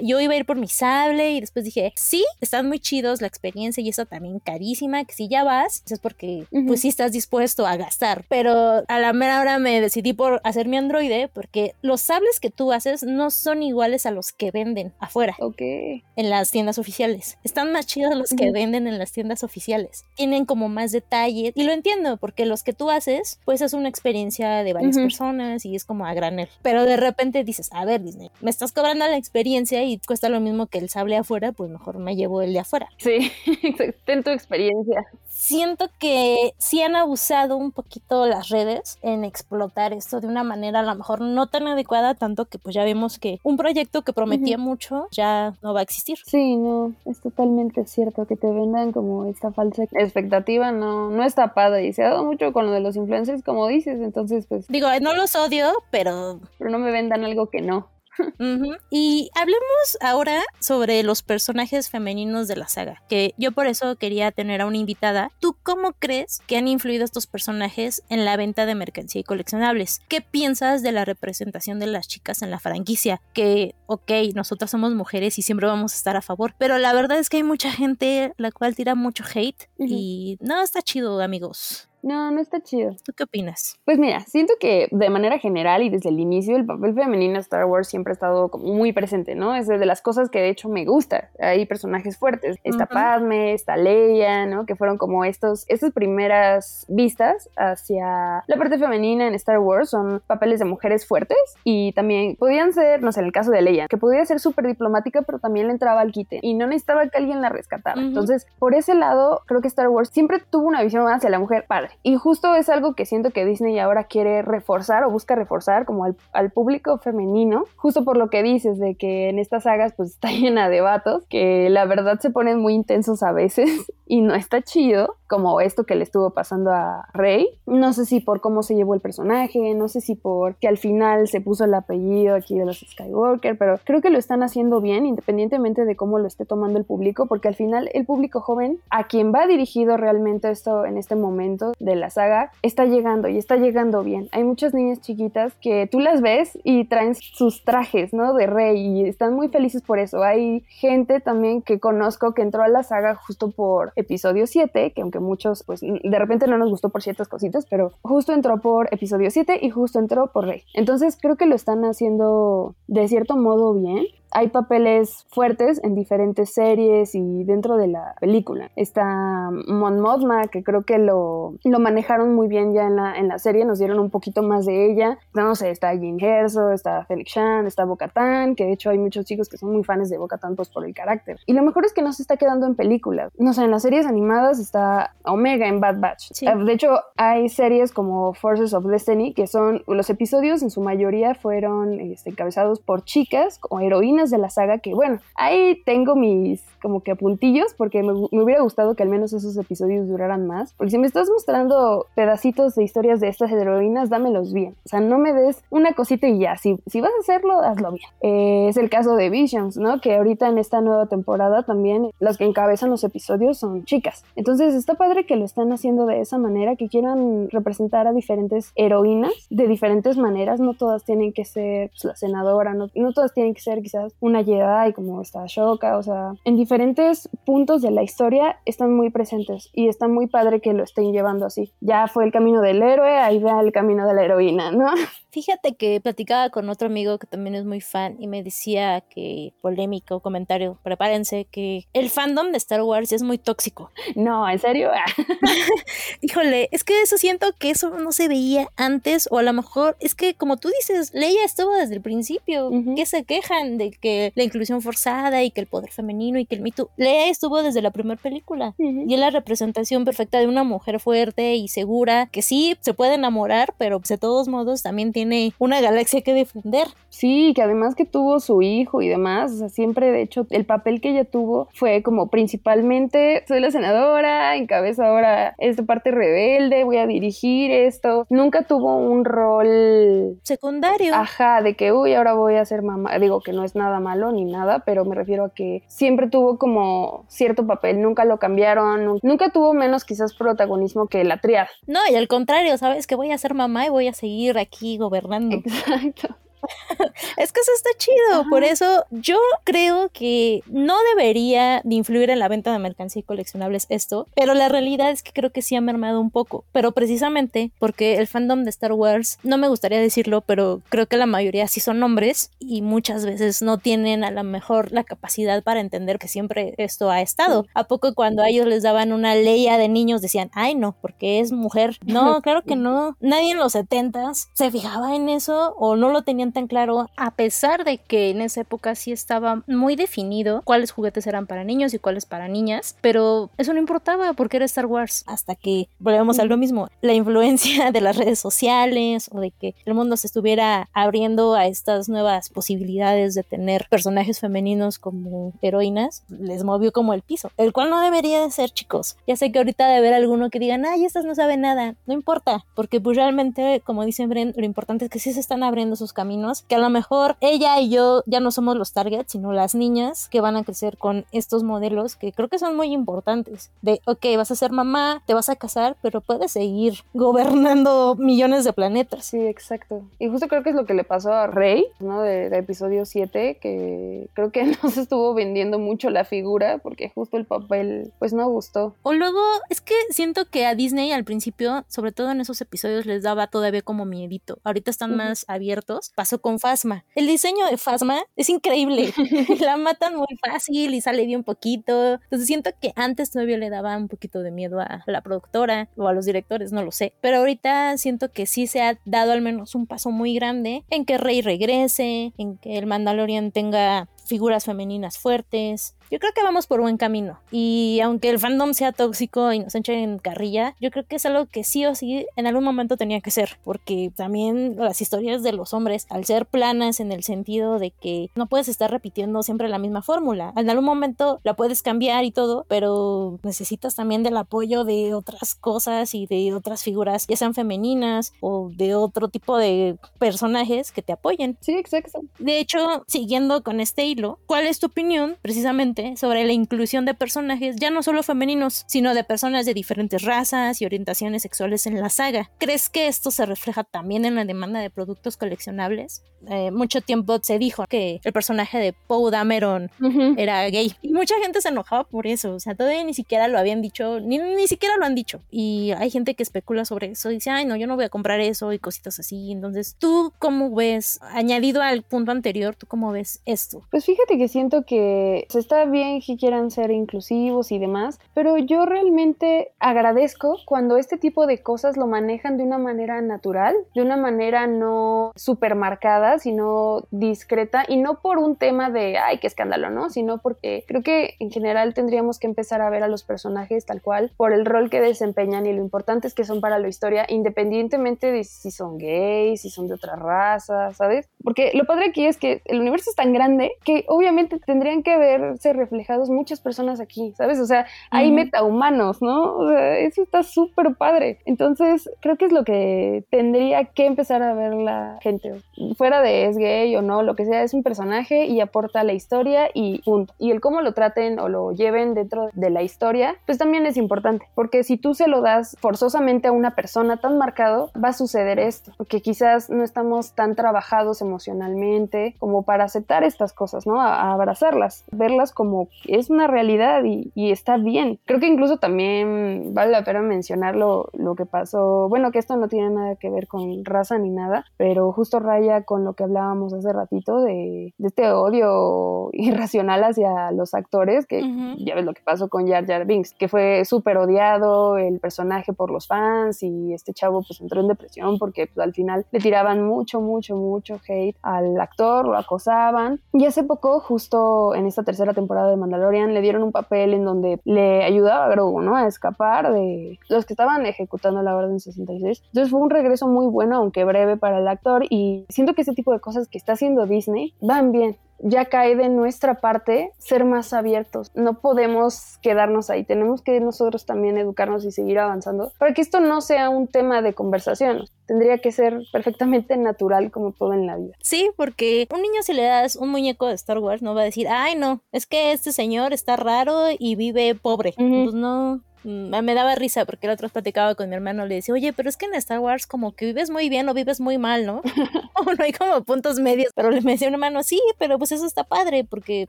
Yo 0.00 0.20
iba 0.20 0.32
a 0.32 0.36
ir 0.36 0.46
por 0.46 0.56
mi 0.56 0.68
sable 0.98 1.32
y 1.32 1.40
después 1.40 1.64
dije, 1.64 1.92
sí, 1.96 2.24
están 2.40 2.68
muy 2.68 2.80
chidos, 2.80 3.20
experiencia 3.28 3.82
y 3.82 3.88
eso 3.88 4.06
también 4.06 4.40
carísima, 4.40 5.04
que 5.04 5.14
si 5.14 5.28
ya 5.28 5.44
vas, 5.44 5.84
es 5.88 6.00
porque 6.00 6.46
pues 6.66 6.80
sí 6.80 6.88
estás 6.88 7.12
dispuesto 7.12 7.66
a 7.66 7.76
gastar. 7.76 8.24
Pero 8.28 8.82
a 8.86 8.98
la 8.98 9.12
mera 9.12 9.40
hora 9.40 9.58
me 9.58 9.80
decidí 9.80 10.12
por 10.12 10.40
hacer 10.44 10.66
mi 10.66 10.76
androide 10.76 11.28
porque 11.28 11.74
los 11.82 12.00
sables 12.00 12.40
que 12.40 12.50
tú 12.50 12.72
haces 12.72 13.02
no 13.02 13.30
son 13.30 13.62
iguales 13.62 14.06
a 14.06 14.10
los 14.10 14.32
que 14.32 14.50
venden 14.50 14.92
afuera. 14.98 15.36
Ok. 15.40 15.60
En 15.60 16.30
las 16.30 16.50
tiendas 16.50 16.78
oficiales. 16.78 17.38
Están 17.44 17.72
más 17.72 17.86
chidos 17.86 18.16
los 18.16 18.30
que 18.30 18.50
venden 18.50 18.86
en 18.86 18.98
las 18.98 19.12
tiendas 19.12 19.44
oficiales. 19.44 20.04
Tienen 20.14 20.44
como 20.44 20.68
más 20.68 20.92
detalles 20.92 21.52
y 21.54 21.62
lo 21.62 21.72
entiendo 21.72 22.16
porque 22.16 22.46
los 22.46 22.62
que 22.62 22.72
tú 22.72 22.90
haces 22.90 23.38
pues 23.44 23.60
es 23.60 23.72
una 23.72 23.88
experiencia 23.88 24.64
de 24.64 24.72
varias 24.72 24.96
personas 24.96 25.64
y 25.64 25.76
es 25.76 25.84
como 25.84 26.06
a 26.06 26.14
granel. 26.14 26.48
Pero 26.62 26.84
de 26.84 26.96
repente 26.96 27.44
dices, 27.44 27.68
a 27.72 27.84
ver 27.84 28.02
Disney, 28.02 28.30
me 28.40 28.50
estás 28.50 28.72
cobrando 28.72 29.06
la 29.06 29.16
experiencia 29.16 29.84
y 29.84 29.98
cuesta 29.98 30.28
lo 30.28 30.40
mismo 30.40 30.66
que 30.66 30.78
el 30.78 30.87
sable 30.88 31.16
afuera, 31.16 31.52
pues 31.52 31.70
mejor 31.70 31.98
me 31.98 32.16
llevo 32.16 32.42
el 32.42 32.52
de 32.52 32.60
afuera. 32.60 32.88
Sí. 32.96 33.30
ten 34.04 34.22
tu 34.22 34.30
experiencia. 34.30 35.06
Siento 35.26 35.88
que 36.00 36.52
sí 36.58 36.82
han 36.82 36.96
abusado 36.96 37.56
un 37.56 37.70
poquito 37.70 38.26
las 38.26 38.48
redes 38.48 38.98
en 39.02 39.24
explotar 39.24 39.92
esto 39.92 40.20
de 40.20 40.26
una 40.26 40.42
manera 40.42 40.80
a 40.80 40.82
lo 40.82 40.94
mejor 40.94 41.20
no 41.20 41.46
tan 41.46 41.68
adecuada, 41.68 42.14
tanto 42.14 42.46
que 42.46 42.58
pues 42.58 42.74
ya 42.74 42.84
vemos 42.84 43.18
que 43.18 43.38
un 43.44 43.56
proyecto 43.56 44.02
que 44.02 44.12
prometía 44.12 44.58
mucho 44.58 45.06
ya 45.12 45.54
no 45.62 45.74
va 45.74 45.80
a 45.80 45.82
existir. 45.82 46.18
Sí, 46.24 46.56
no, 46.56 46.92
es 47.04 47.20
totalmente 47.20 47.86
cierto 47.86 48.26
que 48.26 48.36
te 48.36 48.50
vendan 48.50 48.92
como 48.92 49.26
esta 49.26 49.52
falsa 49.52 49.84
expectativa, 49.92 50.72
no, 50.72 51.10
no 51.10 51.22
está 51.22 51.54
padre 51.54 51.86
y 51.86 51.92
se 51.92 52.02
ha 52.02 52.10
dado 52.10 52.24
mucho 52.24 52.52
con 52.52 52.66
lo 52.66 52.72
de 52.72 52.80
los 52.80 52.96
influencers, 52.96 53.42
como 53.42 53.68
dices, 53.68 54.00
entonces 54.00 54.46
pues... 54.46 54.66
Digo, 54.68 54.88
no 55.00 55.14
los 55.14 55.36
odio, 55.36 55.72
pero... 55.90 56.40
Pero 56.58 56.70
no 56.70 56.78
me 56.78 56.90
vendan 56.90 57.24
algo 57.24 57.48
que 57.48 57.60
no. 57.60 57.88
Y 58.90 59.30
hablemos 59.34 59.98
ahora 60.00 60.42
sobre 60.60 61.02
los 61.02 61.22
personajes 61.22 61.90
femeninos 61.90 62.48
de 62.48 62.56
la 62.56 62.68
saga, 62.68 63.02
que 63.08 63.34
yo 63.36 63.52
por 63.52 63.66
eso 63.66 63.96
quería 63.96 64.32
tener 64.32 64.60
a 64.60 64.66
una 64.66 64.78
invitada. 64.78 65.30
¿Tú 65.40 65.56
cómo 65.62 65.92
crees 65.92 66.40
que 66.46 66.56
han 66.56 66.68
influido 66.68 67.04
estos 67.04 67.26
personajes 67.26 68.02
en 68.08 68.24
la 68.24 68.36
venta 68.36 68.66
de 68.66 68.74
mercancía 68.74 69.20
y 69.20 69.24
coleccionables? 69.24 70.00
¿Qué 70.08 70.20
piensas 70.20 70.82
de 70.82 70.92
la 70.92 71.04
representación 71.04 71.78
de 71.78 71.86
las 71.86 72.08
chicas 72.08 72.42
en 72.42 72.50
la 72.50 72.60
franquicia? 72.60 73.20
Que, 73.34 73.74
ok, 73.86 74.10
nosotras 74.34 74.70
somos 74.70 74.94
mujeres 74.94 75.38
y 75.38 75.42
siempre 75.42 75.66
vamos 75.66 75.92
a 75.92 75.96
estar 75.96 76.16
a 76.16 76.22
favor, 76.22 76.54
pero 76.58 76.78
la 76.78 76.92
verdad 76.92 77.18
es 77.18 77.28
que 77.28 77.38
hay 77.38 77.42
mucha 77.42 77.70
gente 77.70 78.32
la 78.36 78.52
cual 78.52 78.74
tira 78.74 78.94
mucho 78.94 79.24
hate 79.32 79.68
y 79.78 80.38
no 80.40 80.62
está 80.62 80.82
chido, 80.82 81.20
amigos. 81.20 81.87
No, 82.02 82.30
no 82.30 82.40
está 82.40 82.60
chido. 82.60 82.94
¿Tú 83.04 83.12
qué 83.12 83.24
opinas? 83.24 83.78
Pues 83.84 83.98
mira, 83.98 84.20
siento 84.20 84.54
que 84.60 84.88
de 84.90 85.10
manera 85.10 85.38
general 85.38 85.82
y 85.82 85.90
desde 85.90 86.10
el 86.10 86.20
inicio 86.20 86.56
el 86.56 86.66
papel 86.66 86.94
femenino 86.94 87.34
en 87.34 87.40
Star 87.40 87.64
Wars 87.64 87.88
siempre 87.88 88.12
ha 88.12 88.14
estado 88.14 88.48
como 88.48 88.72
muy 88.72 88.92
presente, 88.92 89.34
¿no? 89.34 89.54
Es 89.54 89.66
de 89.66 89.84
las 89.84 90.02
cosas 90.02 90.30
que 90.30 90.40
de 90.40 90.50
hecho 90.50 90.68
me 90.68 90.84
gusta. 90.84 91.30
Hay 91.40 91.66
personajes 91.66 92.18
fuertes. 92.18 92.56
Está 92.64 92.86
Padme, 92.86 93.52
está 93.52 93.76
Leia, 93.76 94.46
¿no? 94.46 94.66
Que 94.66 94.76
fueron 94.76 94.98
como 94.98 95.24
estos, 95.24 95.64
estas 95.68 95.92
primeras 95.92 96.86
vistas 96.88 97.50
hacia 97.56 98.44
la 98.46 98.56
parte 98.56 98.78
femenina 98.78 99.26
en 99.26 99.34
Star 99.34 99.58
Wars. 99.58 99.90
Son 99.90 100.22
papeles 100.26 100.58
de 100.58 100.64
mujeres 100.64 101.06
fuertes 101.06 101.38
y 101.64 101.92
también 101.92 102.36
podían 102.36 102.72
ser, 102.72 103.02
no 103.02 103.12
sé, 103.12 103.20
en 103.20 103.26
el 103.26 103.32
caso 103.32 103.50
de 103.50 103.62
Leia, 103.62 103.88
que 103.88 103.96
podía 103.96 104.24
ser 104.24 104.40
súper 104.40 104.66
diplomática, 104.66 105.22
pero 105.22 105.38
también 105.38 105.66
le 105.66 105.72
entraba 105.72 106.00
al 106.00 106.12
quite 106.12 106.38
y 106.42 106.54
no 106.54 106.66
necesitaba 106.66 107.06
que 107.08 107.18
alguien 107.18 107.42
la 107.42 107.48
rescatara. 107.48 108.00
Entonces, 108.00 108.46
por 108.58 108.74
ese 108.74 108.94
lado, 108.94 109.42
creo 109.46 109.60
que 109.60 109.68
Star 109.68 109.88
Wars 109.88 110.10
siempre 110.10 110.38
tuvo 110.50 110.66
una 110.66 110.82
visión 110.82 111.06
hacia 111.08 111.30
la 111.30 111.38
mujer 111.38 111.66
y 112.02 112.16
justo 112.16 112.54
es 112.54 112.68
algo 112.68 112.94
que 112.94 113.06
siento 113.06 113.30
que 113.30 113.44
Disney 113.44 113.78
ahora 113.78 114.04
quiere 114.04 114.42
reforzar 114.42 115.04
o 115.04 115.10
busca 115.10 115.34
reforzar 115.34 115.84
como 115.84 116.04
al, 116.04 116.50
público 116.50 116.98
femenino, 116.98 117.64
justo 117.76 118.04
por 118.04 118.16
lo 118.16 118.30
que 118.30 118.42
dices 118.42 118.78
de 118.78 118.94
que 118.94 119.28
en 119.28 119.38
estas 119.38 119.64
sagas 119.64 119.92
pues 119.96 120.10
está 120.14 120.30
llena 120.30 120.68
de 120.68 120.80
vatos 120.80 121.24
que 121.28 121.68
la 121.70 121.84
verdad 121.84 122.18
se 122.20 122.30
ponen 122.30 122.58
muy 122.58 122.74
intensos 122.74 123.22
a 123.22 123.32
veces 123.32 123.70
y 124.06 124.20
no 124.20 124.34
está 124.34 124.62
chido, 124.62 125.16
como 125.26 125.60
esto 125.60 125.84
que 125.84 125.94
le 125.94 126.02
estuvo 126.02 126.30
pasando 126.30 126.72
a 126.72 127.08
Rey. 127.12 127.50
No 127.66 127.92
sé 127.92 128.06
si 128.06 128.20
por 128.20 128.40
cómo 128.40 128.62
se 128.62 128.74
llevó 128.74 128.94
el 128.94 129.00
personaje, 129.00 129.74
no 129.74 129.88
sé 129.88 130.00
si 130.00 130.14
por 130.14 130.56
que 130.56 130.66
al 130.66 130.78
final 130.78 131.28
se 131.28 131.42
puso 131.42 131.64
el 131.64 131.74
apellido 131.74 132.34
aquí 132.34 132.58
de 132.58 132.64
los 132.64 132.78
Skywalker, 132.78 133.58
pero 133.58 133.78
creo 133.84 134.00
que 134.00 134.10
lo 134.10 134.18
están 134.18 134.42
haciendo 134.42 134.80
bien 134.80 135.04
independientemente 135.04 135.84
de 135.84 135.96
cómo 135.96 136.18
lo 136.18 136.26
esté 136.26 136.46
tomando 136.46 136.78
el 136.78 136.86
público, 136.86 137.26
porque 137.26 137.48
al 137.48 137.54
final 137.54 137.90
el 137.92 138.06
público 138.06 138.40
joven 138.40 138.78
a 138.90 139.06
quien 139.06 139.32
va 139.32 139.46
dirigido 139.46 139.98
realmente 139.98 140.50
esto 140.50 140.86
en 140.86 140.96
este 140.96 141.14
momento 141.14 141.72
de 141.80 141.96
la 141.96 142.10
saga 142.10 142.50
está 142.62 142.84
llegando 142.84 143.28
y 143.28 143.38
está 143.38 143.56
llegando 143.56 144.02
bien. 144.02 144.28
Hay 144.32 144.44
muchas 144.44 144.74
niñas 144.74 145.00
chiquitas 145.00 145.54
que 145.60 145.86
tú 145.86 146.00
las 146.00 146.20
ves 146.20 146.58
y 146.64 146.84
traen 146.84 147.14
sus 147.14 147.64
trajes, 147.64 148.12
¿no? 148.12 148.34
De 148.34 148.46
Rey 148.46 148.78
y 148.78 149.08
están 149.08 149.34
muy 149.34 149.48
felices 149.48 149.82
por 149.82 149.98
eso. 149.98 150.22
Hay 150.22 150.64
gente 150.68 151.20
también 151.20 151.62
que 151.62 151.80
conozco 151.80 152.32
que 152.32 152.42
entró 152.42 152.62
a 152.62 152.68
la 152.68 152.82
saga 152.82 153.14
justo 153.14 153.50
por 153.50 153.92
episodio 153.96 154.46
7, 154.46 154.92
que 154.92 155.02
aunque 155.02 155.20
muchos, 155.20 155.62
pues 155.64 155.80
de 155.80 156.18
repente 156.18 156.46
no 156.46 156.58
nos 156.58 156.70
gustó 156.70 156.90
por 156.90 157.02
ciertas 157.02 157.28
cositas, 157.28 157.66
pero 157.68 157.92
justo 158.02 158.32
entró 158.32 158.58
por 158.58 158.88
episodio 158.92 159.30
7 159.30 159.58
y 159.62 159.70
justo 159.70 159.98
entró 159.98 160.32
por 160.32 160.46
Rey. 160.46 160.62
Entonces 160.74 161.18
creo 161.20 161.36
que 161.36 161.46
lo 161.46 161.54
están 161.54 161.84
haciendo 161.84 162.74
de 162.86 163.08
cierto 163.08 163.36
modo 163.36 163.74
bien 163.74 164.06
hay 164.30 164.48
papeles 164.48 165.26
fuertes 165.28 165.80
en 165.82 165.94
diferentes 165.94 166.52
series 166.52 167.14
y 167.14 167.44
dentro 167.44 167.76
de 167.76 167.88
la 167.88 168.14
película. 168.20 168.70
Está 168.76 169.50
Mon 169.66 170.00
Mothma, 170.00 170.48
que 170.48 170.62
creo 170.62 170.82
que 170.82 170.98
lo, 170.98 171.54
lo 171.64 171.78
manejaron 171.78 172.34
muy 172.34 172.48
bien 172.48 172.72
ya 172.74 172.86
en 172.86 172.96
la, 172.96 173.16
en 173.16 173.28
la 173.28 173.38
serie, 173.38 173.64
nos 173.64 173.78
dieron 173.78 173.98
un 173.98 174.10
poquito 174.10 174.42
más 174.42 174.66
de 174.66 174.90
ella. 174.90 175.18
No 175.34 175.54
sé, 175.54 175.70
está 175.70 175.94
Jean 175.94 176.18
Herso, 176.20 176.72
está 176.72 177.04
Felix 177.04 177.32
Shan, 177.32 177.66
está 177.66 177.84
Bo-Katan, 177.84 178.54
que 178.54 178.64
de 178.64 178.72
hecho 178.72 178.90
hay 178.90 178.98
muchos 178.98 179.24
chicos 179.24 179.48
que 179.48 179.56
son 179.56 179.72
muy 179.72 179.84
fans 179.84 180.10
de 180.10 180.18
Bo-Katan 180.18 180.56
pues 180.56 180.68
por 180.68 180.84
el 180.84 180.94
carácter. 180.94 181.38
Y 181.46 181.52
lo 181.52 181.62
mejor 181.62 181.84
es 181.84 181.92
que 181.92 182.02
no 182.02 182.12
se 182.12 182.22
está 182.22 182.36
quedando 182.36 182.66
en 182.66 182.74
películas. 182.74 183.32
No 183.38 183.52
sé, 183.52 183.64
en 183.64 183.70
las 183.70 183.82
series 183.82 184.06
animadas 184.06 184.58
está 184.58 185.14
Omega 185.24 185.66
en 185.66 185.80
Bad 185.80 186.00
Batch. 186.00 186.30
De 186.40 186.72
hecho, 186.72 187.00
hay 187.16 187.48
series 187.48 187.92
como 187.92 188.34
Forces 188.34 188.74
of 188.74 188.84
Destiny, 188.84 189.32
que 189.34 189.46
son 189.46 189.82
los 189.86 190.10
episodios 190.10 190.62
en 190.62 190.70
su 190.70 190.80
mayoría 190.80 191.34
fueron 191.34 192.00
este, 192.00 192.30
encabezados 192.30 192.80
por 192.80 193.04
chicas 193.04 193.60
o 193.68 193.80
heroínas 193.80 194.17
de 194.26 194.38
la 194.38 194.50
saga 194.50 194.78
que, 194.78 194.94
bueno, 194.94 195.20
ahí 195.34 195.80
tengo 195.84 196.16
mis 196.16 196.62
como 196.80 197.02
que 197.02 197.16
puntillos 197.16 197.74
porque 197.74 198.02
me, 198.02 198.12
hubiera 198.12 198.62
gustado 198.62 198.94
que 198.94 199.02
al 199.02 199.08
menos 199.08 199.32
esos 199.32 199.56
episodios 199.56 200.08
duraran 200.08 200.46
más. 200.46 200.72
Porque 200.74 200.90
si 200.90 200.98
me 200.98 201.06
estás 201.06 201.28
mostrando 201.30 202.06
pedacitos 202.14 202.74
de 202.74 202.84
historias 202.84 203.20
de 203.20 203.28
estas 203.28 203.50
heroínas, 203.50 204.10
dámelos 204.10 204.52
bien. 204.52 204.74
O 204.84 204.88
sea, 204.88 205.00
no 205.00 205.18
me 205.18 205.32
des 205.32 205.62
una 205.70 205.92
cosita 205.92 206.26
y 206.28 206.38
ya. 206.38 206.56
Si, 206.56 206.78
si 206.86 207.00
vas 207.00 207.10
a 207.16 207.20
hacerlo, 207.20 207.60
hazlo 207.60 207.92
bien. 207.92 208.08
Eh, 208.20 208.68
es 208.68 208.76
el 208.76 208.90
caso 208.90 209.16
de 209.16 209.30
Visions, 209.30 209.76
¿no? 209.76 210.00
Que 210.00 210.16
ahorita 210.16 210.48
en 210.48 210.58
esta 210.58 210.80
nueva 210.80 211.06
temporada 211.06 211.62
también 211.62 212.10
las 212.18 212.38
que 212.38 212.44
encabezan 212.44 212.90
los 212.90 213.04
episodios 213.04 213.58
son 213.58 213.84
chicas. 213.84 214.24
Entonces 214.36 214.74
está 214.74 214.94
padre 214.94 215.26
que 215.26 215.36
lo 215.36 215.44
están 215.44 215.72
haciendo 215.72 216.06
de 216.06 216.20
esa 216.20 216.38
manera, 216.38 216.76
que 216.76 216.88
quieran 216.88 217.48
representar 217.50 218.06
a 218.06 218.12
diferentes 218.12 218.72
heroínas 218.76 219.32
de 219.50 219.66
diferentes 219.66 220.16
maneras. 220.16 220.60
No 220.60 220.74
todas 220.74 221.04
tienen 221.04 221.32
que 221.32 221.44
ser 221.44 221.90
pues, 221.90 222.04
la 222.04 222.16
senadora, 222.16 222.74
no, 222.74 222.90
no 222.94 223.12
todas 223.12 223.32
tienen 223.32 223.54
que 223.54 223.60
ser 223.60 223.82
quizás 223.82 224.07
una 224.20 224.44
Jedi 224.44 224.92
como 224.94 225.20
está 225.20 225.44
Shoka, 225.46 225.96
o 225.96 226.02
sea, 226.02 226.32
en 226.44 226.56
diferentes 226.56 227.28
puntos 227.44 227.82
de 227.82 227.90
la 227.90 228.02
historia 228.02 228.58
están 228.64 228.94
muy 228.94 229.10
presentes 229.10 229.70
y 229.72 229.88
está 229.88 230.08
muy 230.08 230.26
padre 230.26 230.60
que 230.60 230.72
lo 230.72 230.84
estén 230.84 231.12
llevando 231.12 231.46
así. 231.46 231.72
Ya 231.80 232.06
fue 232.06 232.24
el 232.24 232.32
camino 232.32 232.60
del 232.60 232.82
héroe, 232.82 233.16
ahí 233.18 233.38
va 233.38 233.60
el 233.60 233.72
camino 233.72 234.06
de 234.06 234.14
la 234.14 234.24
heroína, 234.24 234.70
¿no? 234.70 234.86
Fíjate 235.30 235.76
que 235.76 236.00
platicaba 236.00 236.50
con 236.50 236.68
otro 236.68 236.86
amigo 236.86 237.18
que 237.18 237.26
también 237.26 237.54
es 237.54 237.64
muy 237.64 237.80
fan 237.80 238.16
y 238.18 238.26
me 238.26 238.42
decía 238.42 239.02
que, 239.02 239.52
polémico 239.60 240.20
comentario, 240.20 240.78
prepárense, 240.82 241.46
que 241.50 241.86
el 241.92 242.08
fandom 242.08 242.50
de 242.50 242.58
Star 242.58 242.82
Wars 242.82 243.12
es 243.12 243.22
muy 243.22 243.38
tóxico. 243.38 243.90
No, 244.16 244.48
¿en 244.48 244.58
serio? 244.58 244.90
Híjole, 246.20 246.68
es 246.72 246.84
que 246.84 247.02
eso 247.02 247.18
siento 247.18 247.48
que 247.58 247.70
eso 247.70 247.90
no 247.90 248.12
se 248.12 248.28
veía 248.28 248.68
antes 248.76 249.28
o 249.30 249.38
a 249.38 249.42
lo 249.42 249.52
mejor 249.52 249.96
es 250.00 250.14
que 250.14 250.34
como 250.34 250.56
tú 250.56 250.68
dices, 250.68 251.12
Leia 251.14 251.44
estuvo 251.44 251.74
desde 251.74 251.94
el 251.94 252.02
principio, 252.02 252.70
que 252.96 253.06
se 253.06 253.24
quejan 253.24 253.78
de 253.78 253.90
que 254.00 254.32
la 254.34 254.44
inclusión 254.44 254.82
forzada 254.82 255.42
y 255.42 255.50
que 255.50 255.60
el 255.60 255.66
poder 255.66 255.90
femenino 255.90 256.38
y 256.38 256.46
que 256.46 256.54
el 256.54 256.62
mito. 256.62 256.90
Leia 256.96 257.28
estuvo 257.28 257.62
desde 257.62 257.82
la 257.82 257.90
primera 257.90 258.20
película 258.20 258.74
y 258.78 259.12
es 259.12 259.20
la 259.20 259.30
representación 259.30 260.04
perfecta 260.04 260.38
de 260.38 260.46
una 260.46 260.64
mujer 260.64 261.00
fuerte 261.00 261.54
y 261.54 261.68
segura 261.68 262.26
que 262.26 262.42
sí 262.42 262.76
se 262.80 262.94
puede 262.94 263.14
enamorar, 263.14 263.74
pero 263.78 264.00
de 264.08 264.18
todos 264.18 264.48
modos 264.48 264.82
también 264.82 265.12
tiene 265.12 265.52
una 265.58 265.80
galaxia 265.80 266.22
que 266.22 266.34
defender. 266.34 266.88
Sí, 267.08 267.52
que 267.54 267.62
además 267.62 267.94
que 267.94 268.04
tuvo 268.04 268.40
su 268.40 268.62
hijo 268.62 269.02
y 269.02 269.08
demás, 269.08 269.52
o 269.52 269.56
sea, 269.56 269.68
siempre 269.68 270.10
de 270.10 270.22
hecho 270.22 270.46
el 270.50 270.64
papel 270.64 271.00
que 271.00 271.10
ella 271.10 271.24
tuvo 271.24 271.68
fue 271.72 272.02
como 272.02 272.28
principalmente 272.28 273.44
soy 273.48 273.60
la 273.60 273.70
senadora, 273.70 274.56
encabeza 274.56 275.06
ahora 275.06 275.54
esta 275.58 275.82
parte 275.82 276.10
rebelde, 276.10 276.84
voy 276.84 276.98
a 276.98 277.06
dirigir 277.06 277.70
esto. 277.70 278.26
Nunca 278.30 278.62
tuvo 278.62 278.96
un 278.96 279.24
rol 279.24 280.38
secundario. 280.42 281.14
Ajá, 281.14 281.62
de 281.62 281.74
que 281.74 281.92
uy, 281.92 282.14
ahora 282.14 282.34
voy 282.34 282.54
a 282.56 282.64
ser 282.64 282.82
mamá. 282.82 283.18
Digo 283.18 283.40
que 283.40 283.52
no 283.52 283.64
es 283.64 283.74
nada 283.74 283.87
malo 284.00 284.32
ni 284.32 284.44
nada, 284.44 284.80
pero 284.84 285.04
me 285.04 285.14
refiero 285.14 285.46
a 285.46 285.50
que 285.50 285.82
siempre 285.86 286.28
tuvo 286.28 286.58
como 286.58 287.24
cierto 287.28 287.66
papel, 287.66 288.00
nunca 288.00 288.24
lo 288.24 288.38
cambiaron, 288.38 289.18
nunca 289.22 289.50
tuvo 289.50 289.72
menos 289.72 290.04
quizás 290.04 290.34
protagonismo 290.34 291.08
que 291.08 291.24
la 291.24 291.38
triada. 291.38 291.68
No, 291.86 292.00
y 292.10 292.14
al 292.14 292.28
contrario, 292.28 292.76
sabes 292.78 293.06
que 293.06 293.16
voy 293.16 293.32
a 293.32 293.38
ser 293.38 293.54
mamá 293.54 293.86
y 293.86 293.90
voy 293.90 294.08
a 294.08 294.12
seguir 294.12 294.58
aquí 294.58 294.98
gobernando. 294.98 295.56
Exacto. 295.64 296.36
es 297.36 297.52
que 297.52 297.60
eso 297.60 297.72
está 297.74 297.90
chido. 297.98 298.48
Por 298.50 298.64
eso 298.64 299.04
yo 299.10 299.38
creo 299.64 300.08
que 300.10 300.62
no 300.66 300.96
debería 301.14 301.80
de 301.84 301.94
influir 301.94 302.30
en 302.30 302.38
la 302.38 302.48
venta 302.48 302.72
de 302.72 302.78
mercancía 302.78 303.20
y 303.20 303.24
coleccionables 303.24 303.86
esto, 303.88 304.26
pero 304.34 304.54
la 304.54 304.68
realidad 304.68 305.10
es 305.10 305.22
que 305.22 305.32
creo 305.32 305.50
que 305.50 305.62
sí 305.62 305.76
ha 305.76 305.80
mermado 305.80 306.20
un 306.20 306.30
poco. 306.30 306.64
Pero 306.72 306.92
precisamente 306.92 307.70
porque 307.78 308.16
el 308.16 308.26
fandom 308.26 308.64
de 308.64 308.70
Star 308.70 308.92
Wars, 308.92 309.38
no 309.42 309.58
me 309.58 309.68
gustaría 309.68 310.00
decirlo, 310.00 310.40
pero 310.40 310.80
creo 310.88 311.06
que 311.06 311.16
la 311.16 311.26
mayoría 311.26 311.68
sí 311.68 311.80
son 311.80 312.02
hombres 312.02 312.50
y 312.58 312.82
muchas 312.82 313.24
veces 313.24 313.62
no 313.62 313.78
tienen 313.78 314.24
a 314.24 314.30
lo 314.30 314.44
mejor 314.44 314.92
la 314.92 315.04
capacidad 315.04 315.62
para 315.62 315.80
entender 315.80 316.18
que 316.18 316.28
siempre 316.28 316.74
esto 316.78 317.10
ha 317.10 317.20
estado. 317.20 317.66
¿A 317.74 317.84
poco 317.84 318.14
cuando 318.14 318.42
a 318.42 318.48
ellos 318.48 318.66
les 318.66 318.82
daban 318.82 319.12
una 319.12 319.34
ley 319.34 319.68
de 319.76 319.88
niños 319.88 320.22
decían, 320.22 320.50
ay 320.54 320.74
no, 320.74 320.94
porque 321.00 321.40
es 321.40 321.52
mujer? 321.52 321.98
No, 322.08 322.40
claro 322.40 322.62
que 322.62 322.74
no. 322.74 323.16
Nadie 323.20 323.52
en 323.52 323.58
los 323.58 323.74
70s 323.74 324.48
se 324.52 324.70
fijaba 324.70 325.14
en 325.14 325.28
eso 325.28 325.74
o 325.78 325.94
no 325.94 326.10
lo 326.10 326.22
tenían 326.22 326.47
tan 326.52 326.66
claro, 326.66 327.08
a 327.16 327.30
pesar 327.32 327.84
de 327.84 327.98
que 327.98 328.30
en 328.30 328.40
esa 328.40 328.62
época 328.62 328.94
sí 328.94 329.12
estaba 329.12 329.62
muy 329.66 329.96
definido 329.96 330.62
cuáles 330.64 330.90
juguetes 330.90 331.26
eran 331.26 331.46
para 331.46 331.64
niños 331.64 331.94
y 331.94 331.98
cuáles 331.98 332.26
para 332.26 332.48
niñas, 332.48 332.96
pero 333.00 333.50
eso 333.58 333.72
no 333.72 333.78
importaba 333.78 334.32
porque 334.32 334.56
era 334.56 334.66
Star 334.66 334.86
Wars. 334.86 335.24
Hasta 335.26 335.54
que 335.54 335.88
volvemos 335.98 336.38
a 336.38 336.44
lo 336.44 336.56
mismo, 336.56 336.88
la 337.00 337.14
influencia 337.14 337.90
de 337.92 338.00
las 338.00 338.16
redes 338.16 338.38
sociales 338.38 339.28
o 339.32 339.40
de 339.40 339.50
que 339.50 339.74
el 339.84 339.94
mundo 339.94 340.16
se 340.16 340.26
estuviera 340.26 340.88
abriendo 340.92 341.54
a 341.54 341.66
estas 341.66 342.08
nuevas 342.08 342.48
posibilidades 342.48 343.34
de 343.34 343.42
tener 343.42 343.86
personajes 343.90 344.40
femeninos 344.40 344.98
como 344.98 345.52
heroínas, 345.62 346.24
les 346.28 346.64
movió 346.64 346.92
como 346.92 347.14
el 347.14 347.22
piso, 347.22 347.50
el 347.56 347.72
cual 347.72 347.90
no 347.90 348.00
debería 348.00 348.42
de 348.42 348.50
ser, 348.50 348.70
chicos. 348.70 349.16
Ya 349.26 349.36
sé 349.36 349.52
que 349.52 349.58
ahorita 349.58 349.86
de 349.86 349.96
haber 349.96 350.14
alguno 350.14 350.50
que 350.50 350.58
digan, 350.58 350.84
ay, 350.86 351.04
estas 351.04 351.24
no 351.24 351.34
saben 351.34 351.60
nada, 351.62 351.94
no 352.06 352.14
importa, 352.14 352.64
porque 352.74 353.00
pues 353.00 353.16
realmente, 353.16 353.82
como 353.84 354.04
dicen 354.04 354.28
lo 354.28 354.64
importante 354.64 355.06
es 355.06 355.10
que 355.10 355.18
sí 355.18 355.32
se 355.32 355.40
están 355.40 355.62
abriendo 355.62 355.96
sus 355.96 356.12
caminos 356.12 356.37
que 356.66 356.74
a 356.74 356.78
lo 356.78 356.90
mejor 356.90 357.36
ella 357.40 357.80
y 357.80 357.90
yo 357.90 358.22
ya 358.26 358.40
no 358.40 358.50
somos 358.50 358.76
los 358.76 358.92
targets, 358.92 359.32
sino 359.32 359.52
las 359.52 359.74
niñas 359.74 360.28
que 360.28 360.40
van 360.40 360.56
a 360.56 360.64
crecer 360.64 360.96
con 360.96 361.24
estos 361.32 361.62
modelos 361.62 362.16
que 362.16 362.32
creo 362.32 362.48
que 362.48 362.58
son 362.58 362.76
muy 362.76 362.92
importantes. 362.92 363.70
De, 363.82 364.00
ok, 364.06 364.24
vas 364.36 364.50
a 364.50 364.56
ser 364.56 364.72
mamá, 364.72 365.22
te 365.26 365.34
vas 365.34 365.48
a 365.48 365.56
casar, 365.56 365.96
pero 366.02 366.20
puedes 366.20 366.52
seguir 366.52 367.04
gobernando 367.14 368.14
millones 368.18 368.64
de 368.64 368.72
planetas. 368.72 369.26
Sí, 369.26 369.40
exacto. 369.46 370.02
Y 370.18 370.28
justo 370.28 370.48
creo 370.48 370.62
que 370.62 370.70
es 370.70 370.76
lo 370.76 370.86
que 370.86 370.94
le 370.94 371.04
pasó 371.04 371.32
a 371.32 371.46
Rey, 371.46 371.86
¿no? 372.00 372.22
De, 372.22 372.48
episodio 372.58 373.04
7, 373.04 373.58
que 373.60 374.28
creo 374.34 374.50
que 374.50 374.64
no 374.82 374.90
se 374.90 375.02
estuvo 375.02 375.34
vendiendo 375.34 375.78
mucho 375.78 376.10
la 376.10 376.24
figura 376.24 376.78
porque 376.78 377.10
justo 377.14 377.36
el 377.36 377.44
papel 377.44 378.12
pues 378.18 378.32
no 378.32 378.48
gustó. 378.48 378.94
O 379.02 379.12
luego 379.12 379.40
es 379.70 379.80
que 379.80 379.94
siento 380.10 380.46
que 380.46 380.66
a 380.66 380.74
Disney 380.74 381.12
al 381.12 381.24
principio, 381.24 381.84
sobre 381.88 382.12
todo 382.12 382.30
en 382.30 382.40
esos 382.40 382.60
episodios, 382.60 383.06
les 383.06 383.22
daba 383.22 383.46
todavía 383.46 383.82
como 383.82 384.04
miedito. 384.04 384.58
Ahorita 384.64 384.90
están 384.90 385.16
más 385.16 385.44
abiertos. 385.48 386.12
Pasó 386.28 386.42
con 386.42 386.58
Fasma. 386.58 387.06
El 387.14 387.26
diseño 387.26 387.64
de 387.64 387.78
Fasma 387.78 388.22
es 388.36 388.50
increíble. 388.50 389.14
la 389.60 389.78
matan 389.78 390.14
muy 390.14 390.36
fácil 390.44 390.92
y 390.92 391.00
sale 391.00 391.24
bien 391.24 391.42
poquito. 391.42 392.20
Entonces 392.24 392.46
siento 392.46 392.68
que 392.82 392.92
antes 392.96 393.30
todavía 393.30 393.56
le 393.56 393.70
daba 393.70 393.96
un 393.96 394.08
poquito 394.08 394.42
de 394.42 394.50
miedo 394.50 394.78
a 394.78 395.04
la 395.06 395.22
productora 395.22 395.88
o 395.96 396.06
a 396.06 396.12
los 396.12 396.26
directores, 396.26 396.70
no 396.70 396.82
lo 396.82 396.92
sé. 396.92 397.14
Pero 397.22 397.38
ahorita 397.38 397.96
siento 397.96 398.30
que 398.30 398.44
sí 398.44 398.66
se 398.66 398.82
ha 398.82 398.98
dado 399.06 399.32
al 399.32 399.40
menos 399.40 399.74
un 399.74 399.86
paso 399.86 400.10
muy 400.10 400.34
grande 400.34 400.84
en 400.90 401.06
que 401.06 401.16
Rey 401.16 401.40
regrese, 401.40 402.34
en 402.36 402.58
que 402.58 402.76
el 402.76 402.84
Mandalorian 402.84 403.50
tenga 403.50 404.10
figuras 404.26 404.66
femeninas 404.66 405.16
fuertes. 405.16 405.94
Yo 406.10 406.18
creo 406.18 406.32
que 406.34 406.42
vamos 406.42 406.66
por 406.66 406.80
buen 406.80 406.96
camino. 406.96 407.38
Y 407.50 408.00
aunque 408.02 408.30
el 408.30 408.38
fandom 408.38 408.74
sea 408.74 408.92
tóxico 408.92 409.52
y 409.52 409.60
nos 409.60 409.74
eche 409.74 410.02
en 410.02 410.18
carrilla, 410.18 410.74
yo 410.80 410.90
creo 410.90 411.04
que 411.04 411.16
es 411.16 411.26
algo 411.26 411.46
que 411.46 411.64
sí 411.64 411.86
o 411.86 411.94
sí 411.94 412.26
en 412.36 412.46
algún 412.46 412.64
momento 412.64 412.96
tenía 412.96 413.20
que 413.20 413.30
ser. 413.30 413.58
Porque 413.62 414.10
también 414.14 414.76
las 414.76 415.00
historias 415.00 415.42
de 415.42 415.52
los 415.52 415.74
hombres, 415.74 416.06
al 416.10 416.24
ser 416.24 416.46
planas 416.46 417.00
en 417.00 417.12
el 417.12 417.22
sentido 417.22 417.78
de 417.78 417.90
que 417.90 418.30
no 418.34 418.46
puedes 418.46 418.68
estar 418.68 418.90
repitiendo 418.90 419.42
siempre 419.42 419.68
la 419.68 419.78
misma 419.78 420.02
fórmula. 420.02 420.52
En 420.56 420.68
algún 420.68 420.84
momento 420.84 421.40
la 421.44 421.54
puedes 421.54 421.82
cambiar 421.82 422.24
y 422.24 422.30
todo, 422.30 422.64
pero 422.68 423.38
necesitas 423.42 423.94
también 423.94 424.22
del 424.22 424.36
apoyo 424.36 424.84
de 424.84 425.14
otras 425.14 425.54
cosas 425.54 426.14
y 426.14 426.26
de 426.26 426.54
otras 426.54 426.82
figuras, 426.82 427.26
ya 427.28 427.36
sean 427.36 427.54
femeninas 427.54 428.32
o 428.40 428.70
de 428.74 428.94
otro 428.94 429.28
tipo 429.28 429.58
de 429.58 429.96
personajes 430.18 430.92
que 430.92 431.02
te 431.02 431.12
apoyen. 431.12 431.56
Sí, 431.60 431.74
exacto. 431.74 432.20
De 432.38 432.58
hecho, 432.58 433.04
siguiendo 433.06 433.62
con 433.62 433.80
este 433.80 434.08
¿cuál 434.46 434.66
es 434.66 434.78
tu 434.78 434.86
opinión 434.86 435.36
precisamente 435.42 435.97
sobre 436.16 436.44
la 436.44 436.52
inclusión 436.52 437.04
de 437.04 437.14
personajes 437.14 437.76
ya 437.76 437.90
no 437.90 438.02
solo 438.02 438.22
femeninos, 438.22 438.84
sino 438.86 439.14
de 439.14 439.24
personas 439.24 439.66
de 439.66 439.74
diferentes 439.74 440.22
razas 440.22 440.80
y 440.80 440.86
orientaciones 440.86 441.42
sexuales 441.42 441.86
en 441.86 442.00
la 442.00 442.08
saga? 442.08 442.50
¿Crees 442.58 442.88
que 442.88 443.08
esto 443.08 443.30
se 443.30 443.46
refleja 443.46 443.84
también 443.84 444.24
en 444.24 444.34
la 444.34 444.44
demanda 444.44 444.80
de 444.80 444.90
productos 444.90 445.36
coleccionables? 445.36 446.22
Eh, 446.48 446.70
mucho 446.70 447.00
tiempo 447.00 447.40
se 447.42 447.58
dijo 447.58 447.84
que 447.88 448.20
el 448.22 448.32
personaje 448.32 448.78
de 448.78 448.92
Poe 448.92 449.30
Dameron 449.30 449.90
era 450.36 450.68
gay 450.70 450.94
y 451.02 451.12
mucha 451.12 451.34
gente 451.42 451.60
se 451.60 451.68
enojaba 451.68 452.04
por 452.04 452.28
eso, 452.28 452.54
o 452.54 452.60
sea, 452.60 452.76
todavía 452.76 453.02
ni 453.02 453.12
siquiera 453.12 453.48
lo 453.48 453.58
habían 453.58 453.82
dicho, 453.82 454.20
ni, 454.20 454.38
ni 454.38 454.68
siquiera 454.68 454.96
lo 454.96 455.04
han 455.04 455.16
dicho 455.16 455.40
y 455.50 455.90
hay 455.98 456.10
gente 456.10 456.34
que 456.34 456.44
especula 456.44 456.84
sobre 456.84 457.08
eso 457.08 457.30
y 457.32 457.34
dice, 457.34 457.50
ay 457.50 457.64
no, 457.64 457.74
yo 457.74 457.88
no 457.88 457.96
voy 457.96 458.04
a 458.04 458.08
comprar 458.08 458.40
eso 458.40 458.72
y 458.72 458.78
cositas 458.78 459.18
así, 459.18 459.50
entonces 459.50 459.96
tú 459.98 460.32
cómo 460.38 460.72
ves, 460.72 461.18
añadido 461.22 461.82
al 461.82 462.02
punto 462.02 462.30
anterior, 462.30 462.76
tú 462.76 462.86
cómo 462.86 463.10
ves 463.10 463.42
esto? 463.44 463.82
Pues 463.90 464.04
fíjate 464.04 464.38
que 464.38 464.46
siento 464.46 464.84
que 464.84 465.46
se 465.50 465.58
está 465.58 465.84
bien 465.88 466.20
que 466.20 466.36
quieran 466.36 466.70
ser 466.70 466.90
inclusivos 466.90 467.72
y 467.72 467.78
demás, 467.78 468.18
pero 468.34 468.56
yo 468.56 468.86
realmente 468.86 469.72
agradezco 469.78 470.58
cuando 470.64 470.96
este 470.96 471.16
tipo 471.16 471.46
de 471.46 471.62
cosas 471.62 471.96
lo 471.96 472.06
manejan 472.06 472.56
de 472.56 472.64
una 472.64 472.78
manera 472.78 473.20
natural, 473.20 473.74
de 473.94 474.02
una 474.02 474.16
manera 474.16 474.66
no 474.66 475.32
supermarcada, 475.36 476.38
sino 476.38 477.02
discreta 477.10 477.84
y 477.88 477.96
no 477.96 478.20
por 478.20 478.38
un 478.38 478.56
tema 478.56 478.90
de, 478.90 479.18
ay, 479.18 479.38
qué 479.38 479.46
escándalo, 479.46 479.90
¿no? 479.90 480.10
Sino 480.10 480.38
porque 480.38 480.84
creo 480.86 481.02
que 481.02 481.34
en 481.38 481.50
general 481.50 481.94
tendríamos 481.94 482.38
que 482.38 482.46
empezar 482.46 482.80
a 482.80 482.90
ver 482.90 483.02
a 483.02 483.08
los 483.08 483.24
personajes 483.24 483.86
tal 483.86 484.02
cual 484.02 484.32
por 484.36 484.52
el 484.52 484.64
rol 484.64 484.90
que 484.90 485.00
desempeñan 485.00 485.66
y 485.66 485.72
lo 485.72 485.82
importantes 485.82 486.34
que 486.34 486.44
son 486.44 486.60
para 486.60 486.78
la 486.78 486.88
historia, 486.88 487.26
independientemente 487.28 488.30
de 488.32 488.44
si 488.44 488.70
son 488.70 488.98
gays, 488.98 489.62
si 489.62 489.70
son 489.70 489.88
de 489.88 489.94
otra 489.94 490.16
raza, 490.16 490.92
¿sabes? 490.94 491.28
Porque 491.42 491.70
lo 491.74 491.84
padre 491.84 492.06
aquí 492.06 492.26
es 492.26 492.36
que 492.36 492.62
el 492.64 492.80
universo 492.80 493.10
es 493.10 493.16
tan 493.16 493.32
grande 493.32 493.72
que 493.84 494.04
obviamente 494.08 494.58
tendrían 494.58 495.02
que 495.02 495.16
verse 495.16 495.72
reflejados 495.78 496.28
muchas 496.28 496.60
personas 496.60 497.00
aquí, 497.00 497.32
¿sabes? 497.36 497.58
O 497.60 497.66
sea, 497.66 497.86
hay 498.10 498.30
metahumanos, 498.30 499.22
¿no? 499.22 499.56
O 499.56 499.68
sea, 499.68 499.98
eso 499.98 500.22
está 500.22 500.42
súper 500.42 500.94
padre. 500.96 501.38
Entonces, 501.46 502.10
creo 502.20 502.36
que 502.36 502.46
es 502.46 502.52
lo 502.52 502.64
que 502.64 503.24
tendría 503.30 503.84
que 503.86 504.06
empezar 504.06 504.42
a 504.42 504.54
ver 504.54 504.74
la 504.74 505.18
gente. 505.20 505.52
Fuera 505.96 506.20
de 506.20 506.46
es 506.46 506.56
gay 506.56 506.94
o 506.96 507.02
no, 507.02 507.22
lo 507.22 507.34
que 507.34 507.44
sea, 507.44 507.62
es 507.62 507.74
un 507.74 507.82
personaje 507.82 508.46
y 508.46 508.60
aporta 508.60 509.04
la 509.04 509.12
historia 509.12 509.68
y 509.72 510.02
punto. 510.02 510.34
Y 510.38 510.50
el 510.50 510.60
cómo 510.60 510.80
lo 510.82 510.92
traten 510.92 511.38
o 511.38 511.48
lo 511.48 511.72
lleven 511.72 512.14
dentro 512.14 512.50
de 512.52 512.70
la 512.70 512.82
historia, 512.82 513.36
pues 513.46 513.58
también 513.58 513.86
es 513.86 513.96
importante. 513.96 514.46
Porque 514.54 514.84
si 514.84 514.96
tú 514.96 515.14
se 515.14 515.28
lo 515.28 515.40
das 515.40 515.76
forzosamente 515.80 516.48
a 516.48 516.52
una 516.52 516.74
persona 516.74 517.18
tan 517.18 517.38
marcado, 517.38 517.90
va 518.02 518.08
a 518.08 518.12
suceder 518.12 518.58
esto. 518.58 518.92
Porque 518.96 519.20
quizás 519.20 519.70
no 519.70 519.84
estamos 519.84 520.32
tan 520.32 520.54
trabajados 520.54 521.20
emocionalmente 521.20 522.34
como 522.38 522.62
para 522.62 522.84
aceptar 522.84 523.24
estas 523.24 523.52
cosas, 523.52 523.86
a, 523.86 524.32
abrazarlas, 524.32 525.04
verlas 525.10 525.52
como 525.52 525.67
es 526.06 526.30
una 526.30 526.46
realidad 526.46 527.02
y, 527.04 527.32
está 527.50 527.76
bien. 527.76 528.18
Creo 528.24 528.40
que 528.40 528.46
incluso 528.46 528.76
también 528.76 529.72
vale 529.74 529.92
la 529.92 530.04
pena 530.04 530.20
mencionar 530.20 530.76
lo, 530.76 531.10
que 531.36 531.46
pasó, 531.46 532.08
bueno, 532.08 532.32
que 532.32 532.38
esto 532.38 532.56
no 532.56 532.68
tiene 532.68 532.90
nada 532.90 533.16
que 533.16 533.30
ver 533.30 533.46
con 533.46 533.84
raza 533.84 534.18
ni 534.18 534.30
nada, 534.30 534.64
pero 534.76 535.12
justo 535.12 535.38
raya 535.38 535.84
con 535.84 536.04
lo 536.04 536.14
que 536.14 536.24
hablábamos 536.24 536.72
hace 536.72 536.92
ratito 536.92 537.40
de, 537.40 537.94
este 537.98 538.30
odio 538.30 539.30
irracional 539.32 540.04
hacia 540.04 540.50
los 540.52 540.74
actores, 540.74 541.26
que 541.26 541.42
ya 541.78 541.94
ves 541.94 542.04
lo 542.04 542.14
que 542.14 542.22
pasó 542.22 542.48
con 542.48 542.66
Jar 542.66 542.86
Jar 542.86 543.06
Binks, 543.06 543.34
que 543.34 543.48
fue 543.48 543.84
súper 543.84 544.16
odiado 544.18 544.98
el 544.98 545.20
personaje 545.20 545.72
por 545.72 545.90
los 545.90 546.06
fans 546.06 546.62
y 546.62 546.92
este 546.92 547.12
chavo 547.12 547.42
pues 547.46 547.60
entró 547.60 547.80
en 547.80 547.88
depresión 547.88 548.38
porque 548.38 548.66
pues, 548.66 548.84
al 548.84 548.94
final 548.94 549.26
le 549.30 549.40
tiraban 549.40 549.84
mucho, 549.84 550.20
mucho, 550.20 550.56
mucho 550.56 551.00
hate 551.06 551.36
al 551.42 551.80
actor, 551.80 552.26
lo 552.26 552.36
acosaban. 552.36 553.20
Y 553.32 553.44
hace 553.46 553.64
poco, 553.64 554.00
justo 554.00 554.74
en 554.74 554.86
esta 554.86 555.02
tercera 555.02 555.34
temporada 555.34 555.57
de 555.66 555.76
Mandalorian, 555.76 556.34
le 556.34 556.40
dieron 556.40 556.62
un 556.62 556.72
papel 556.72 557.14
en 557.14 557.24
donde 557.24 557.60
le 557.64 558.04
ayudaba 558.04 558.46
a 558.46 558.48
Grogu, 558.48 558.80
¿no? 558.80 558.96
A 558.96 559.06
escapar 559.06 559.72
de 559.72 560.18
los 560.28 560.46
que 560.46 560.52
estaban 560.52 560.86
ejecutando 560.86 561.42
la 561.42 561.56
Orden 561.56 561.80
66. 561.80 562.42
Entonces 562.46 562.70
fue 562.70 562.80
un 562.80 562.90
regreso 562.90 563.26
muy 563.26 563.46
bueno, 563.46 563.76
aunque 563.76 564.04
breve 564.04 564.36
para 564.36 564.58
el 564.58 564.68
actor, 564.68 565.04
y 565.08 565.46
siento 565.48 565.74
que 565.74 565.82
ese 565.82 565.94
tipo 565.94 566.12
de 566.12 566.20
cosas 566.20 566.48
que 566.48 566.58
está 566.58 566.72
haciendo 566.72 567.06
Disney 567.06 567.54
van 567.60 567.92
bien 567.92 568.16
ya 568.40 568.66
cae 568.66 568.96
de 568.96 569.08
nuestra 569.08 569.60
parte 569.60 570.12
ser 570.18 570.44
más 570.44 570.72
abiertos. 570.72 571.30
No 571.34 571.60
podemos 571.60 572.38
quedarnos 572.42 572.90
ahí, 572.90 573.04
tenemos 573.04 573.42
que 573.42 573.60
nosotros 573.60 574.06
también 574.06 574.38
educarnos 574.38 574.84
y 574.84 574.92
seguir 574.92 575.18
avanzando 575.18 575.72
para 575.78 575.94
que 575.94 576.02
esto 576.02 576.20
no 576.20 576.40
sea 576.40 576.70
un 576.70 576.86
tema 576.86 577.22
de 577.22 577.34
conversación. 577.34 578.04
Tendría 578.26 578.58
que 578.58 578.72
ser 578.72 579.00
perfectamente 579.12 579.76
natural 579.76 580.30
como 580.30 580.52
todo 580.52 580.74
en 580.74 580.86
la 580.86 580.96
vida. 580.96 581.14
Sí, 581.20 581.50
porque 581.56 582.06
un 582.14 582.22
niño 582.22 582.42
si 582.42 582.52
le 582.52 582.64
das 582.64 582.96
un 582.96 583.08
muñeco 583.08 583.46
de 583.46 583.54
Star 583.54 583.78
Wars 583.78 584.02
no 584.02 584.14
va 584.14 584.22
a 584.22 584.24
decir, 584.24 584.48
ay 584.48 584.74
no, 584.74 585.02
es 585.12 585.26
que 585.26 585.52
este 585.52 585.72
señor 585.72 586.12
está 586.12 586.36
raro 586.36 586.86
y 586.98 587.16
vive 587.16 587.54
pobre. 587.54 587.94
Pues 587.96 588.34
no, 588.34 588.82
me 589.04 589.54
daba 589.54 589.74
risa 589.74 590.04
porque 590.04 590.26
el 590.26 590.32
otro 590.32 590.48
platicaba 590.48 590.94
con 590.94 591.08
mi 591.08 591.14
hermano, 591.14 591.46
le 591.46 591.56
decía, 591.56 591.74
oye, 591.74 591.92
pero 591.92 592.08
es 592.08 592.16
que 592.16 592.26
en 592.26 592.34
Star 592.34 592.60
Wars 592.60 592.86
como 592.86 593.12
que 593.12 593.26
vives 593.26 593.50
muy 593.50 593.68
bien 593.68 593.88
o 593.88 593.94
vives 593.94 594.20
muy 594.20 594.38
mal, 594.38 594.66
¿no? 594.66 594.82
o 595.34 595.54
no 595.54 595.64
hay 595.64 595.72
como 595.72 596.02
puntos 596.02 596.38
medios, 596.38 596.72
pero 596.74 596.90
le 596.90 597.00
decía 597.00 597.28
a 597.28 597.30
mi 597.30 597.34
hermano, 597.34 597.62
sí, 597.62 597.80
pero 597.98 598.18
pues 598.18 598.32
eso 598.32 598.46
está 598.46 598.64
padre 598.64 599.04
porque 599.04 599.48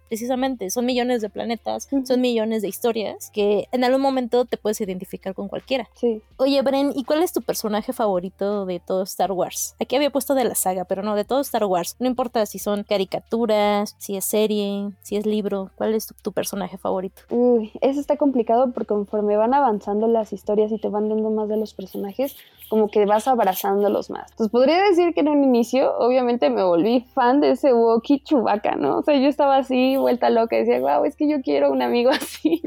precisamente 0.07 0.69
son 0.69 0.85
millones 0.85 1.21
de 1.21 1.29
planetas, 1.29 1.87
son 2.03 2.21
millones 2.21 2.61
de 2.61 2.67
historias 2.67 3.29
que 3.31 3.67
en 3.71 3.83
algún 3.83 4.01
momento 4.01 4.45
te 4.45 4.57
puedes 4.57 4.79
identificar 4.81 5.33
con 5.33 5.47
cualquiera. 5.47 5.89
Sí. 5.95 6.21
Oye, 6.37 6.61
Bren, 6.61 6.91
¿y 6.95 7.03
cuál 7.03 7.23
es 7.23 7.33
tu 7.33 7.41
personaje 7.41 7.93
favorito 7.93 8.65
de 8.65 8.79
todo 8.79 9.03
Star 9.03 9.31
Wars? 9.31 9.75
Aquí 9.79 9.95
había 9.95 10.09
puesto 10.09 10.35
de 10.35 10.43
la 10.43 10.55
saga, 10.55 10.85
pero 10.85 11.03
no, 11.03 11.15
de 11.15 11.25
todo 11.25 11.41
Star 11.41 11.65
Wars. 11.65 11.95
No 11.99 12.07
importa 12.07 12.45
si 12.45 12.59
son 12.59 12.83
caricaturas, 12.83 13.95
si 13.97 14.15
es 14.15 14.25
serie, 14.25 14.91
si 15.01 15.15
es 15.15 15.25
libro, 15.25 15.71
¿cuál 15.75 15.93
es 15.93 16.07
tu, 16.07 16.13
tu 16.21 16.31
personaje 16.31 16.77
favorito? 16.77 17.21
Uy, 17.29 17.71
eso 17.81 17.99
está 17.99 18.17
complicado 18.17 18.71
porque 18.71 18.87
conforme 18.87 19.37
van 19.39 19.55
avanzando 19.55 20.07
las 20.07 20.31
historias 20.33 20.71
y 20.71 20.77
te 20.77 20.89
van 20.89 21.09
dando 21.09 21.31
más 21.31 21.49
de 21.49 21.57
los 21.57 21.73
personajes, 21.73 22.35
como 22.69 22.87
que 22.89 23.05
vas 23.05 23.27
abrazándolos 23.27 24.09
más. 24.09 24.29
Entonces 24.31 24.51
podría 24.51 24.81
decir 24.83 25.13
que 25.13 25.21
en 25.21 25.29
un 25.29 25.43
inicio, 25.43 25.97
obviamente 25.97 26.49
me 26.49 26.63
volví 26.63 27.01
fan 27.13 27.41
de 27.41 27.51
ese 27.51 27.73
Wookiee 27.73 28.21
Chewbacca, 28.23 28.75
¿no? 28.75 28.99
O 28.99 29.01
sea, 29.01 29.17
yo 29.17 29.27
estaba 29.27 29.57
así, 29.57 29.97
vuelta 29.97 30.29
loca, 30.29 30.55
decía, 30.55 30.79
wow, 30.79 31.03
es 31.03 31.15
que 31.15 31.27
yo 31.27 31.41
quiero 31.41 31.71
un 31.71 31.81
amigo 31.81 32.11
así. 32.13 32.61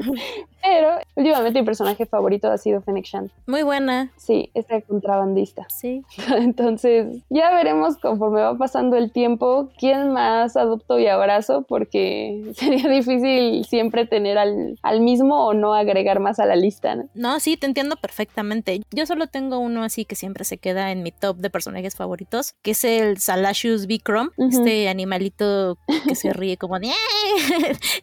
Pero 0.61 0.89
últimamente 1.15 1.59
mi 1.59 1.65
personaje 1.65 2.05
favorito 2.05 2.51
ha 2.51 2.57
sido 2.57 2.81
Fennec 2.81 3.05
Shand. 3.05 3.31
Muy 3.47 3.63
buena. 3.63 4.11
Sí, 4.17 4.49
este 4.53 4.81
contrabandista. 4.81 5.65
Sí. 5.69 6.03
Entonces, 6.35 7.23
ya 7.29 7.53
veremos 7.53 7.97
conforme 7.97 8.41
va 8.41 8.57
pasando 8.57 8.97
el 8.97 9.11
tiempo 9.11 9.69
quién 9.77 10.11
más 10.11 10.57
adopto 10.57 10.99
y 10.99 11.07
abrazo, 11.07 11.65
porque 11.67 12.51
sería 12.55 12.89
difícil 12.89 13.65
siempre 13.65 14.05
tener 14.05 14.37
al, 14.37 14.77
al 14.81 14.99
mismo 15.01 15.45
o 15.45 15.53
no 15.53 15.73
agregar 15.73 16.19
más 16.19 16.39
a 16.39 16.45
la 16.45 16.55
lista, 16.63 16.95
¿no? 16.95 17.09
No, 17.13 17.39
sí, 17.39 17.57
te 17.57 17.67
entiendo 17.67 17.95
perfectamente. 17.97 18.81
Yo 18.91 19.05
solo 19.05 19.27
tengo 19.27 19.59
uno 19.59 19.83
así 19.83 20.05
que 20.05 20.15
siempre 20.15 20.45
se 20.45 20.57
queda 20.57 20.91
en 20.91 21.03
mi 21.03 21.11
top 21.11 21.37
de 21.37 21.49
personajes 21.49 21.95
favoritos, 21.95 22.55
que 22.61 22.71
es 22.71 22.83
el 22.83 23.19
Salashus 23.19 23.85
Bikrom, 23.85 24.29
este 24.37 24.89
animalito 24.89 25.77
que 26.07 26.15
se 26.15 26.33
ríe 26.33 26.57
como 26.57 26.79
de 26.79 26.91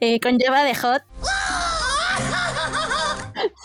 eh, 0.01 0.21
con 0.23 0.39
lleva 0.39 0.63
de 0.63 0.75
hot. 0.75 1.03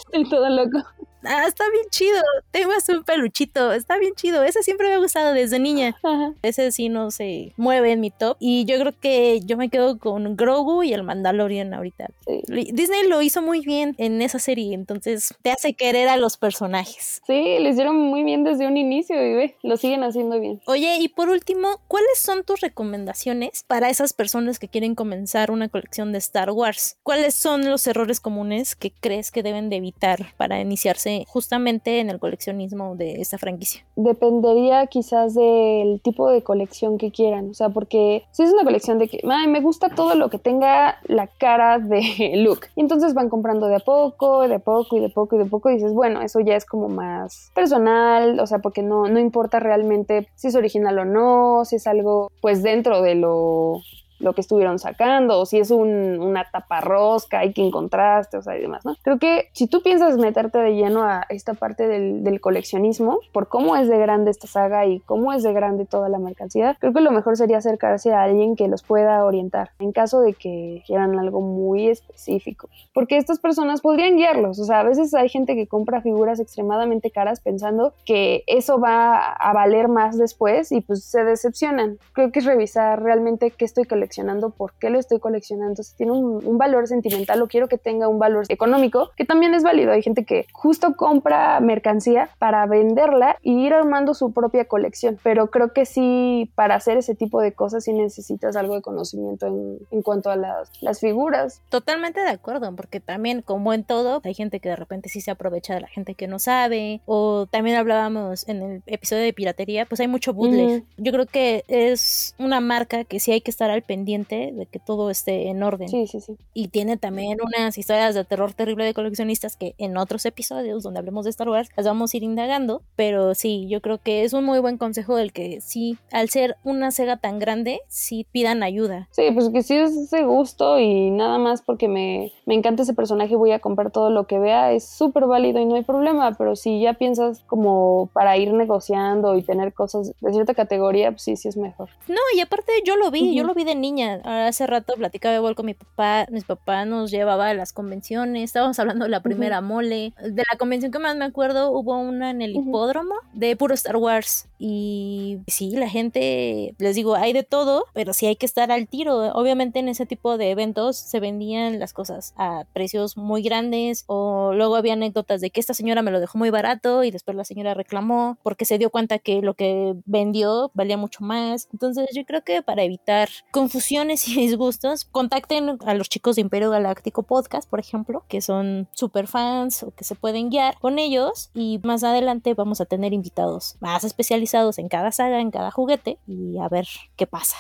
Estoy 0.06 0.30
todo 0.30 0.50
loco 0.50 0.84
ah, 1.28 1.46
está 1.48 1.64
bien 1.72 1.86
chido, 1.90 2.22
tengo 2.52 2.72
un 2.90 3.04
peluchito, 3.04 3.72
está 3.74 3.98
bien 3.98 4.14
chido, 4.16 4.44
ese 4.44 4.64
siempre 4.64 4.88
me 4.88 4.96
ha 4.96 5.00
gustado 5.00 5.34
desde 5.34 5.60
niña. 5.60 5.96
Ese 6.42 6.72
sí 6.72 6.90
no 6.90 7.12
se 7.12 7.54
mueve 7.58 7.92
en 7.92 8.00
mi 8.00 8.12
top 8.12 8.38
y 8.40 8.66
yo 8.66 8.80
creo 8.80 8.94
que 9.00 9.40
yo 9.46 9.58
me 9.58 9.70
quedo 9.70 9.98
con 10.00 10.36
Grogu 10.36 10.84
y 10.84 10.94
el 10.94 11.04
Mandalorian 11.04 11.74
ahorita. 11.74 12.10
Disney 12.48 13.08
lo 13.08 13.22
hizo 13.22 13.42
muy 13.42 13.62
bien 13.62 13.96
en 13.98 14.22
esa 14.22 14.40
serie, 14.40 14.74
entonces 14.74 15.34
te 15.42 15.52
hace 15.52 15.74
querer 15.74 16.08
a 16.08 16.18
los 16.18 16.38
personajes. 16.38 17.22
Sí, 17.26 17.58
lo 17.60 17.70
hicieron 17.70 17.96
muy 17.96 18.24
bien 18.24 18.44
desde 18.44 18.68
un 18.68 18.78
inicio 18.78 19.16
y 19.16 19.34
ve, 19.34 19.56
lo 19.64 19.78
siguen 19.78 20.04
haciendo 20.04 20.40
bien. 20.40 20.62
Oye, 20.66 20.98
y 21.00 21.08
por 21.10 21.30
último, 21.30 21.82
¿cuáles 21.88 22.20
son 22.20 22.44
tus 22.44 22.62
recomendaciones 22.62 23.64
para 23.68 23.90
esas 23.90 24.14
personas 24.14 24.60
que 24.60 24.68
quieren 24.68 24.96
comenzar 24.96 25.52
una 25.52 25.70
colección 25.70 26.12
de 26.12 26.20
Star 26.20 26.52
Wars? 26.52 26.98
¿Cuáles 27.04 27.36
son 27.36 27.70
los 27.70 27.86
errores 27.88 28.20
comunes 28.20 28.76
que 28.76 28.92
crees 28.92 29.32
que 29.32 29.44
deben 29.44 29.70
de 29.70 29.78
evitar 29.78 30.34
para 30.38 30.60
iniciarse 30.60 31.15
justamente 31.28 32.00
en 32.00 32.10
el 32.10 32.20
coleccionismo 32.20 32.96
de 32.96 33.22
esta 33.22 33.38
franquicia? 33.38 33.86
Dependería 33.96 34.88
quizás 34.88 35.34
del 35.34 36.02
tipo 36.02 36.30
de 36.30 36.44
colección 36.44 36.98
que 36.98 37.12
quieran, 37.12 37.52
o 37.52 37.54
sea, 37.54 37.70
porque 37.70 38.26
si 38.32 38.44
es 38.44 38.52
una 38.52 38.64
colección 38.64 39.00
de 39.00 39.08
que, 39.08 39.22
ay, 39.30 39.48
me 39.48 39.62
gusta 39.62 39.90
todo 39.90 40.16
lo 40.16 40.30
que 40.30 40.40
tenga 40.40 40.98
la 41.06 41.28
cara 41.28 41.80
de 41.80 42.02
Luke, 42.38 42.68
y 42.76 42.82
entonces 42.82 43.14
van 43.14 43.30
comprando 43.30 43.68
de 43.68 43.76
a 43.76 43.80
poco, 43.80 44.48
de 44.48 44.56
a 44.56 44.60
poco 44.60 44.98
y 44.98 45.00
de 45.00 45.10
poco 45.10 45.36
y 45.36 45.40
de 45.40 45.46
poco, 45.46 45.70
y 45.70 45.76
dices, 45.76 45.94
bueno, 45.94 46.22
eso 46.22 46.40
ya 46.40 46.56
es 46.56 46.66
como 46.66 46.90
más 46.90 47.52
personal, 47.54 48.40
o 48.40 48.48
sea, 48.48 48.60
porque 48.60 48.82
no, 48.82 49.08
no 49.08 49.20
importa 49.20 49.60
realmente 49.60 50.28
si 50.36 50.48
es 50.48 50.56
original 50.56 51.00
o 51.00 51.06
no, 51.06 51.66
si 51.66 51.78
es 51.78 51.88
algo 51.88 52.32
pues 52.42 52.64
dentro 52.64 53.02
de 53.02 53.16
lo 53.16 53.82
lo 54.20 54.34
que 54.34 54.42
estuvieron 54.42 54.80
sacando, 54.80 55.40
o 55.40 55.46
si 55.46 55.60
es 55.60 55.72
un, 55.72 56.20
una 56.20 56.50
taparrosca 56.50 57.44
y 57.46 57.54
que 57.54 57.66
encontraste, 57.66 58.38
o 58.38 58.42
sea, 58.42 58.58
y 58.58 58.62
demás, 58.62 58.86
¿no? 58.86 58.96
Creo 59.02 59.20
que 59.20 59.50
si 59.54 59.68
tú 59.68 59.82
piensas 59.82 60.18
meterte 60.18 60.58
de 60.60 60.76
lleno 60.76 61.04
a 61.04 61.26
esta 61.30 61.54
parte 61.54 61.88
del, 61.88 62.24
del, 62.24 62.40
coleccionismo, 62.40 63.20
por 63.32 63.48
cómo 63.48 63.76
es 63.76 63.88
de 63.88 63.98
grande 63.98 64.32
esta 64.32 64.48
saga 64.48 64.86
y 64.86 65.00
cómo 65.02 65.34
es 65.34 65.44
de 65.44 65.54
grande 65.54 65.86
toda 65.86 66.10
la 66.10 66.20
mercancía, 66.20 66.78
creo 66.80 66.94
que 66.94 67.02
lo 67.02 67.12
mejor 67.12 67.38
sería 67.38 67.58
acercarse 67.58 68.14
a 68.14 68.24
alguien 68.24 68.56
que 68.56 68.68
los 68.68 68.84
pueda 68.84 69.24
orientar, 69.26 69.72
en 69.80 69.92
caso 69.92 70.22
de 70.22 70.34
que 70.34 70.84
quieran 70.86 71.18
algo 71.20 71.42
muy 71.42 71.90
específico. 71.90 72.70
Porque 72.94 73.18
estas 73.18 73.40
personas 73.40 73.82
podrían 73.82 74.16
guiarlos, 74.16 74.60
o 74.60 74.64
sea, 74.64 74.80
a 74.80 74.84
veces 74.84 75.14
hay 75.14 75.30
gente 75.30 75.56
que 75.56 75.68
compra 75.68 76.02
figuras 76.02 76.40
extremadamente 76.40 77.12
caras 77.12 77.40
pensando 77.42 77.94
que 78.06 78.44
eso 78.48 78.80
va 78.80 79.34
a 79.34 79.54
valer 79.54 79.88
más 79.88 80.18
después 80.18 80.72
y 80.72 80.82
pues 80.82 81.04
se 81.04 81.24
decepcionan. 81.24 81.98
Creo 82.14 82.32
que 82.32 82.40
es 82.40 82.46
revisar 82.46 83.02
realmente 83.02 83.52
qué 83.52 83.66
estoy 83.66 83.86
coleccionando 83.86 84.05
coleccionando, 84.06 84.52
por 84.52 84.74
qué 84.74 84.92
lo 84.92 85.00
estoy 85.00 85.20
coleccionando, 85.20 85.82
si 85.82 85.96
tiene 85.96 86.12
un, 86.12 86.58
valor 86.58 86.88
sentimental 86.88 87.42
o 87.42 87.48
quiero 87.48 87.68
que 87.68 87.78
tenga 87.78 88.08
un 88.08 88.18
valor 88.18 88.46
económico, 88.50 89.12
que 89.18 89.26
también 89.26 89.54
es 89.54 89.64
válido. 89.64 89.92
Hay 89.92 90.02
gente 90.02 90.24
que 90.24 90.46
justo 90.54 90.96
compra 90.96 91.60
mercancía 91.60 92.30
para 92.40 92.66
venderla 92.66 93.38
y 93.42 93.66
ir 93.66 93.74
armando 93.74 94.14
su 94.14 94.32
propia 94.32 94.66
colección, 94.66 95.20
pero 95.22 95.48
creo 95.48 95.74
que 95.74 95.86
sí, 95.86 96.52
para 96.56 96.76
hacer 96.76 96.98
ese 96.98 97.14
tipo 97.14 97.42
de 97.42 97.52
cosas 97.52 97.84
sí 97.84 97.94
necesitas 97.94 98.56
algo 98.56 98.76
de 98.76 98.82
conocimiento 98.82 99.48
en, 99.48 99.80
en 99.92 100.02
cuanto 100.02 100.30
a 100.30 100.36
las, 100.36 100.72
las 100.82 101.00
figuras. 101.00 101.62
Totalmente 101.70 102.22
de 102.22 102.30
acuerdo, 102.30 102.74
porque 102.76 103.00
también 103.00 103.42
como 103.42 103.74
en 103.74 103.84
todo, 103.84 104.22
hay 104.24 104.34
gente 104.34 104.60
que 104.60 104.70
de 104.70 104.76
repente 104.76 105.10
sí 105.10 105.20
se 105.20 105.32
aprovecha 105.32 105.74
de 105.74 105.82
la 105.82 105.88
gente 105.88 106.14
que 106.14 106.28
no 106.28 106.40
sabe, 106.40 107.02
o 107.06 107.48
también 107.48 107.76
hablábamos 107.76 108.48
en 108.48 108.62
el 108.62 108.84
episodio 108.86 109.24
de 109.24 109.34
piratería, 109.34 109.86
pues 109.86 110.00
hay 110.00 110.08
mucho 110.08 110.34
bootleg. 110.34 110.84
Yo 110.98 111.12
creo 111.12 111.26
que 111.26 111.64
es 111.68 112.36
una 112.40 112.62
marca 112.62 113.04
que 113.04 113.20
sí 113.20 113.32
hay 113.32 113.42
que 113.42 113.52
estar 113.52 113.70
al 113.70 113.82
pendiente 113.82 113.95
pendiente 113.96 114.52
de 114.54 114.66
que 114.66 114.78
todo 114.78 115.10
esté 115.10 115.48
en 115.48 115.64
orden. 115.64 115.88
Sí, 115.88 116.06
sí, 116.06 116.20
sí. 116.20 116.36
Y 116.54 116.68
tiene 116.68 116.98
también 116.98 117.38
unas 117.42 117.78
historias 117.78 118.14
de 118.14 118.26
terror 118.26 118.52
terrible 118.54 118.84
de 118.84 118.94
coleccionistas 118.94 119.56
que 119.56 119.74
en 119.78 119.96
otros 119.96 120.26
episodios 120.26 120.84
donde 120.84 121.00
hablemos 121.00 121.24
de 121.24 121.30
Star 121.30 121.48
Wars 121.48 121.70
las 121.78 121.86
vamos 121.86 122.14
a 122.14 122.18
ir 122.18 122.24
indagando, 122.24 122.82
pero 122.98 123.34
sí, 123.36 123.68
yo 123.70 123.80
creo 123.80 124.00
que 124.00 124.26
es 124.26 124.34
un 124.34 124.44
muy 124.44 124.60
buen 124.60 124.78
consejo 124.78 125.18
el 125.18 125.32
que 125.32 125.62
sí, 125.62 125.98
al 126.12 126.28
ser 126.30 126.58
una 126.66 126.92
Sega 126.92 127.16
tan 127.16 127.40
grande, 127.40 127.80
sí 127.88 128.28
pidan 128.30 128.64
ayuda. 128.64 129.08
Sí, 129.12 129.32
pues 129.34 129.48
que 129.48 129.64
sí 129.64 129.76
es 129.76 129.96
ese 129.96 130.26
gusto 130.26 130.78
y 130.78 131.10
nada 131.10 131.38
más 131.38 131.62
porque 131.62 131.88
me, 131.88 132.34
me 132.46 132.56
encanta 132.56 132.84
ese 132.84 132.94
personaje 132.94 133.38
voy 133.38 133.54
a 133.54 133.60
comprar 133.60 133.92
todo 133.92 134.10
lo 134.10 134.28
que 134.28 134.40
vea, 134.40 134.74
es 134.74 134.86
súper 134.86 135.26
válido 135.26 135.62
y 135.62 135.66
no 135.66 135.76
hay 135.76 135.84
problema, 135.84 136.34
pero 136.38 136.58
si 136.58 136.82
ya 136.82 136.96
piensas 136.96 137.44
como 137.48 138.10
para 138.12 138.36
ir 138.36 138.52
negociando 138.52 139.38
y 139.38 139.42
tener 139.42 139.74
cosas 139.74 140.12
de 140.20 140.34
cierta 140.34 140.54
categoría, 140.54 141.12
pues 141.12 141.22
sí, 141.22 141.38
sí 141.38 141.48
es 141.48 141.56
mejor. 141.56 141.88
No, 142.10 142.20
y 142.36 142.42
aparte 142.42 142.74
yo 142.86 142.98
lo 142.98 143.10
vi, 143.10 143.34
yo 143.34 143.46
lo 143.46 143.54
vi 143.54 143.64
de 143.64 143.76
niña. 143.86 144.22
Hace 144.48 144.66
rato 144.66 144.96
platicaba 144.96 145.36
igual 145.36 145.56
con 145.56 145.68
mi 145.68 145.74
papá. 145.74 146.26
Mi 146.32 146.42
papá 146.42 146.86
nos 146.86 147.12
llevaba 147.12 147.50
a 147.50 147.54
las 147.54 147.72
convenciones. 147.72 148.44
Estábamos 148.46 148.80
hablando 148.80 149.06
de 149.06 149.12
la 149.12 149.22
primera 149.22 149.62
mole. 149.62 150.14
De 150.22 150.44
la 150.52 150.58
convención 150.58 150.92
que 150.92 151.00
más 151.00 151.16
me 151.16 151.26
acuerdo, 151.26 151.72
hubo 151.72 151.98
una 151.98 152.32
en 152.32 152.42
el 152.42 152.56
hipódromo 152.56 153.16
de 153.34 153.56
puro 153.56 153.74
Star 153.76 153.98
Wars. 153.98 154.48
Y 154.58 155.40
sí, 155.48 155.72
la 155.72 155.90
gente, 155.90 156.74
les 156.80 156.96
digo, 156.96 157.16
hay 157.16 157.34
de 157.34 157.44
todo, 157.44 157.86
pero 157.94 158.14
sí 158.14 158.26
hay 158.26 158.36
que 158.36 158.46
estar 158.46 158.72
al 158.72 158.88
tiro. 158.88 159.18
Obviamente 159.34 159.80
en 159.80 159.90
ese 159.90 160.06
tipo 160.06 160.38
de 160.38 160.52
eventos 160.52 160.98
se 160.98 161.20
vendían 161.20 161.80
las 161.80 161.94
cosas 161.94 162.34
a 162.38 162.66
precios 162.74 163.18
muy 163.18 163.44
grandes. 163.44 164.04
O 164.08 164.54
luego 164.54 164.76
había 164.76 164.94
anécdotas 164.94 165.42
de 165.42 165.52
que 165.52 165.60
esta 165.60 165.74
señora 165.74 166.02
me 166.02 166.12
lo 166.12 166.20
dejó 166.20 166.38
muy 166.38 166.50
barato 166.50 167.04
y 167.04 167.12
después 167.12 167.38
la 167.38 167.46
señora 167.46 167.74
reclamó 167.76 168.38
porque 168.42 168.66
se 168.66 168.78
dio 168.78 168.90
cuenta 168.90 169.20
que 169.20 169.42
lo 169.42 169.54
que 169.54 169.96
vendió 170.06 170.72
valía 170.74 170.98
mucho 170.98 171.24
más. 171.24 171.70
Entonces 171.72 172.08
yo 172.16 172.26
creo 172.26 172.44
que 172.44 172.64
para 172.64 172.84
evitar 172.84 173.30
confusión 173.52 173.75
confusiones 173.76 174.26
y 174.30 174.36
disgustos, 174.36 175.04
contacten 175.04 175.78
a 175.86 175.94
los 175.96 176.08
chicos 176.08 176.38
de 176.38 176.42
Imperio 176.44 176.70
Galáctico 176.70 177.24
Podcast, 177.24 177.70
por 177.70 177.82
ejemplo, 177.82 178.24
que 178.30 178.40
son 178.40 178.88
super 178.94 179.28
fans 179.28 179.84
o 179.84 179.92
que 179.92 180.06
se 180.06 180.16
pueden 180.16 180.50
guiar 180.50 180.80
con 180.80 180.98
ellos 180.98 181.50
y 181.54 181.82
más 181.84 182.06
adelante 182.06 182.54
vamos 182.54 182.80
a 182.80 182.86
tener 182.86 183.12
invitados 183.12 183.76
más 183.82 184.06
especializados 184.06 184.78
en 184.80 184.88
cada 184.88 185.12
saga, 185.12 185.42
en 185.42 185.52
cada 185.52 185.72
juguete 185.72 186.20
y 186.26 186.58
a 186.58 186.70
ver 186.70 186.88
qué 187.18 187.28
pasa. 187.28 187.58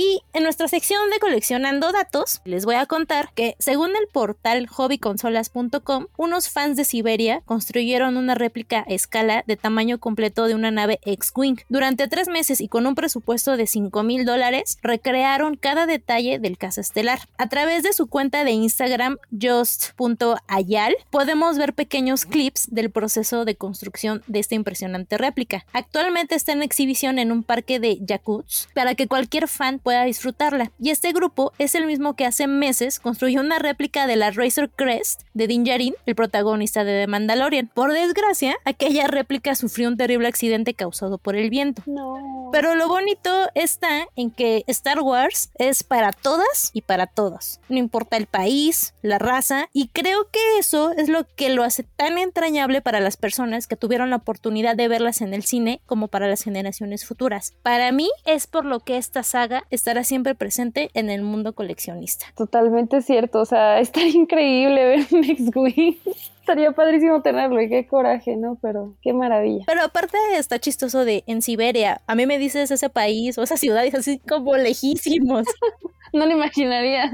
Y 0.00 0.22
en 0.32 0.44
nuestra 0.44 0.68
sección 0.68 1.10
de 1.10 1.18
coleccionando 1.18 1.90
datos, 1.90 2.40
les 2.44 2.64
voy 2.64 2.76
a 2.76 2.86
contar 2.86 3.32
que 3.34 3.56
según 3.58 3.90
el 3.96 4.06
portal 4.12 4.68
hobbyconsolas.com, 4.68 6.06
unos 6.16 6.48
fans 6.50 6.76
de 6.76 6.84
Siberia 6.84 7.42
construyeron 7.46 8.16
una 8.16 8.36
réplica 8.36 8.84
a 8.86 8.94
escala 8.94 9.42
de 9.48 9.56
tamaño 9.56 9.98
completo 9.98 10.46
de 10.46 10.54
una 10.54 10.70
nave 10.70 11.00
X-Wing. 11.04 11.56
Durante 11.68 12.06
tres 12.06 12.28
meses 12.28 12.60
y 12.60 12.68
con 12.68 12.86
un 12.86 12.94
presupuesto 12.94 13.56
de 13.56 13.66
5 13.66 14.04
mil 14.04 14.24
dólares, 14.24 14.78
recrearon 14.82 15.56
cada 15.56 15.84
detalle 15.86 16.38
del 16.38 16.58
caza 16.58 16.80
estelar. 16.80 17.18
A 17.36 17.48
través 17.48 17.82
de 17.82 17.92
su 17.92 18.06
cuenta 18.06 18.44
de 18.44 18.52
Instagram, 18.52 19.16
just.ayal, 19.32 20.94
podemos 21.10 21.58
ver 21.58 21.74
pequeños 21.74 22.24
clips 22.24 22.68
del 22.70 22.92
proceso 22.92 23.44
de 23.44 23.56
construcción 23.56 24.22
de 24.28 24.38
esta 24.38 24.54
impresionante 24.54 25.18
réplica. 25.18 25.66
Actualmente 25.72 26.36
está 26.36 26.52
en 26.52 26.62
exhibición 26.62 27.18
en 27.18 27.32
un 27.32 27.42
parque 27.42 27.80
de 27.80 27.98
Yakuts 28.00 28.68
para 28.74 28.94
que 28.94 29.08
cualquier 29.08 29.48
fan 29.48 29.80
pueda 29.88 30.04
disfrutarla. 30.04 30.70
Y 30.78 30.90
este 30.90 31.12
grupo 31.12 31.54
es 31.58 31.74
el 31.74 31.86
mismo 31.86 32.12
que 32.14 32.26
hace 32.26 32.46
meses 32.46 33.00
construyó 33.00 33.40
una 33.40 33.58
réplica 33.58 34.06
de 34.06 34.16
la 34.16 34.30
Razor 34.30 34.68
Crest 34.68 35.22
de 35.32 35.46
Din 35.46 35.64
Djarin, 35.64 35.94
el 36.04 36.14
protagonista 36.14 36.84
de 36.84 37.00
The 37.00 37.06
Mandalorian. 37.06 37.70
Por 37.72 37.94
desgracia, 37.94 38.58
aquella 38.66 39.06
réplica 39.06 39.54
sufrió 39.54 39.88
un 39.88 39.96
terrible 39.96 40.28
accidente 40.28 40.74
causado 40.74 41.16
por 41.16 41.36
el 41.36 41.48
viento. 41.48 41.82
No. 41.86 42.50
Pero 42.52 42.74
lo 42.74 42.86
bonito 42.88 43.30
está 43.54 44.06
en 44.14 44.30
que 44.30 44.64
Star 44.66 45.00
Wars 45.00 45.50
es 45.58 45.82
para 45.84 46.12
todas 46.12 46.70
y 46.74 46.82
para 46.82 47.06
todos. 47.06 47.60
No 47.70 47.78
importa 47.78 48.18
el 48.18 48.26
país, 48.26 48.94
la 49.00 49.18
raza, 49.18 49.68
y 49.72 49.88
creo 49.88 50.28
que 50.30 50.58
eso 50.58 50.92
es 50.92 51.08
lo 51.08 51.26
que 51.34 51.48
lo 51.50 51.62
hace 51.62 51.82
tan 51.82 52.18
entrañable 52.18 52.82
para 52.82 53.00
las 53.00 53.16
personas 53.16 53.66
que 53.66 53.76
tuvieron 53.76 54.10
la 54.10 54.16
oportunidad 54.16 54.76
de 54.76 54.88
verlas 54.88 55.20
en 55.20 55.34
el 55.34 55.44
cine 55.44 55.80
como 55.86 56.08
para 56.08 56.28
las 56.28 56.42
generaciones 56.42 57.06
futuras. 57.06 57.54
Para 57.62 57.92
mí 57.92 58.10
es 58.24 58.46
por 58.46 58.64
lo 58.64 58.80
que 58.80 58.96
esta 58.96 59.22
saga 59.22 59.64
estará 59.70 60.04
siempre 60.04 60.34
presente 60.34 60.90
en 60.94 61.10
el 61.10 61.22
mundo 61.22 61.54
coleccionista. 61.54 62.26
Totalmente 62.36 63.02
cierto, 63.02 63.40
o 63.40 63.44
sea, 63.44 63.80
estaría 63.80 64.16
increíble 64.16 64.84
ver 64.84 65.06
un 65.10 65.24
X-Wing. 65.24 65.96
Estaría 66.40 66.72
padrísimo 66.72 67.20
tenerlo 67.20 67.60
y 67.60 67.68
qué 67.68 67.86
coraje, 67.86 68.36
¿no? 68.36 68.56
Pero 68.62 68.94
qué 69.02 69.12
maravilla. 69.12 69.64
Pero 69.66 69.82
aparte 69.82 70.16
está 70.36 70.58
chistoso 70.58 71.04
de 71.04 71.22
en 71.26 71.42
Siberia. 71.42 72.00
A 72.06 72.14
mí 72.14 72.24
me 72.24 72.38
dices 72.38 72.70
ese 72.70 72.88
país 72.88 73.36
o 73.36 73.42
esa 73.42 73.58
ciudad 73.58 73.84
y 73.84 73.88
es 73.88 73.94
así 73.94 74.18
como 74.18 74.56
lejísimos. 74.56 75.44
no 76.14 76.24
lo 76.24 76.32
imaginarías. 76.32 77.12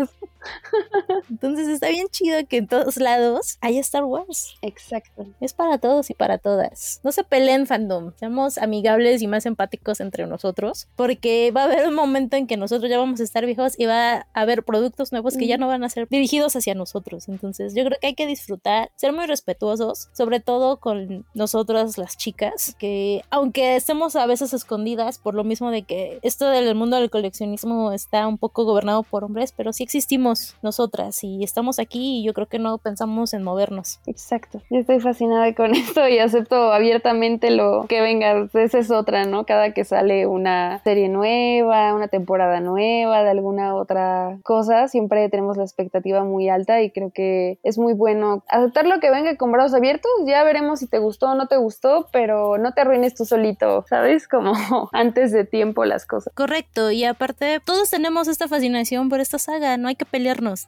Entonces 1.30 1.68
está 1.68 1.88
bien 1.88 2.08
chido 2.08 2.38
que 2.48 2.58
en 2.58 2.66
todos 2.66 2.96
lados 2.96 3.58
haya 3.60 3.80
Star 3.80 4.04
Wars. 4.04 4.56
Exacto. 4.62 5.26
Es 5.40 5.52
para 5.52 5.78
todos 5.78 6.10
y 6.10 6.14
para 6.14 6.38
todas. 6.38 7.00
No 7.02 7.12
se 7.12 7.24
peleen 7.24 7.66
fandom, 7.66 8.12
seamos 8.16 8.58
amigables 8.58 9.22
y 9.22 9.26
más 9.26 9.46
empáticos 9.46 10.00
entre 10.00 10.26
nosotros, 10.26 10.88
porque 10.96 11.52
va 11.52 11.62
a 11.62 11.64
haber 11.64 11.88
un 11.88 11.94
momento 11.94 12.36
en 12.36 12.46
que 12.46 12.56
nosotros 12.56 12.90
ya 12.90 12.98
vamos 12.98 13.20
a 13.20 13.24
estar 13.24 13.46
viejos 13.46 13.78
y 13.78 13.86
va 13.86 14.14
a 14.14 14.26
haber 14.32 14.64
productos 14.64 15.12
nuevos 15.12 15.36
que 15.36 15.46
ya 15.46 15.58
no 15.58 15.68
van 15.68 15.84
a 15.84 15.88
ser 15.88 16.08
dirigidos 16.08 16.56
hacia 16.56 16.74
nosotros. 16.74 17.28
Entonces 17.28 17.74
yo 17.74 17.84
creo 17.84 17.98
que 18.00 18.08
hay 18.08 18.14
que 18.14 18.26
disfrutar, 18.26 18.90
ser 18.96 19.12
muy 19.12 19.26
respetuosos, 19.26 20.08
sobre 20.12 20.40
todo 20.40 20.78
con 20.78 21.26
nosotras 21.34 21.98
las 21.98 22.16
chicas, 22.16 22.76
que 22.78 23.22
aunque 23.30 23.76
estemos 23.76 24.16
a 24.16 24.26
veces 24.26 24.52
escondidas 24.52 25.18
por 25.18 25.34
lo 25.34 25.44
mismo 25.44 25.70
de 25.70 25.82
que 25.82 26.18
esto 26.22 26.48
del 26.48 26.74
mundo 26.74 26.96
del 26.96 27.10
coleccionismo 27.10 27.92
está 27.92 28.26
un 28.26 28.38
poco 28.38 28.64
gobernado 28.64 29.02
por 29.02 29.24
hombres, 29.24 29.52
pero 29.52 29.72
sí 29.72 29.82
existimos 29.82 30.33
nosotras 30.62 31.22
y 31.24 31.42
estamos 31.44 31.78
aquí 31.78 32.20
y 32.20 32.24
yo 32.24 32.34
creo 32.34 32.46
que 32.46 32.58
no 32.58 32.78
pensamos 32.78 33.34
en 33.34 33.42
movernos. 33.42 34.00
Exacto. 34.06 34.62
Yo 34.70 34.80
estoy 34.80 35.00
fascinada 35.00 35.54
con 35.54 35.74
esto 35.74 36.06
y 36.08 36.18
acepto 36.18 36.72
abiertamente 36.72 37.50
lo 37.50 37.86
que 37.88 38.00
venga. 38.00 38.48
Esa 38.54 38.78
es 38.78 38.90
otra, 38.90 39.24
¿no? 39.24 39.46
Cada 39.46 39.72
que 39.72 39.84
sale 39.84 40.26
una 40.26 40.80
serie 40.84 41.08
nueva, 41.08 41.94
una 41.94 42.08
temporada 42.08 42.60
nueva 42.60 43.22
de 43.22 43.30
alguna 43.30 43.74
otra 43.74 44.38
cosa, 44.42 44.88
siempre 44.88 45.28
tenemos 45.28 45.56
la 45.56 45.64
expectativa 45.64 46.24
muy 46.24 46.48
alta 46.48 46.82
y 46.82 46.90
creo 46.90 47.10
que 47.12 47.58
es 47.62 47.78
muy 47.78 47.94
bueno 47.94 48.44
aceptar 48.48 48.86
lo 48.86 49.00
que 49.00 49.10
venga 49.10 49.36
con 49.36 49.52
brazos 49.52 49.74
abiertos. 49.74 50.10
Ya 50.26 50.42
veremos 50.44 50.80
si 50.80 50.86
te 50.86 50.98
gustó 50.98 51.30
o 51.30 51.34
no 51.34 51.48
te 51.48 51.56
gustó, 51.56 52.08
pero 52.12 52.58
no 52.58 52.72
te 52.72 52.80
arruines 52.80 53.14
tú 53.14 53.24
solito, 53.24 53.84
¿sabes? 53.88 54.28
Como 54.34 54.54
antes 54.92 55.32
de 55.32 55.44
tiempo 55.44 55.84
las 55.84 56.06
cosas. 56.06 56.32
Correcto. 56.34 56.90
Y 56.90 57.04
aparte, 57.04 57.60
todos 57.64 57.90
tenemos 57.90 58.28
esta 58.28 58.48
fascinación 58.48 59.08
por 59.08 59.20
esta 59.20 59.38
saga. 59.38 59.76
No 59.76 59.88
hay 59.88 59.96
que 59.96 60.04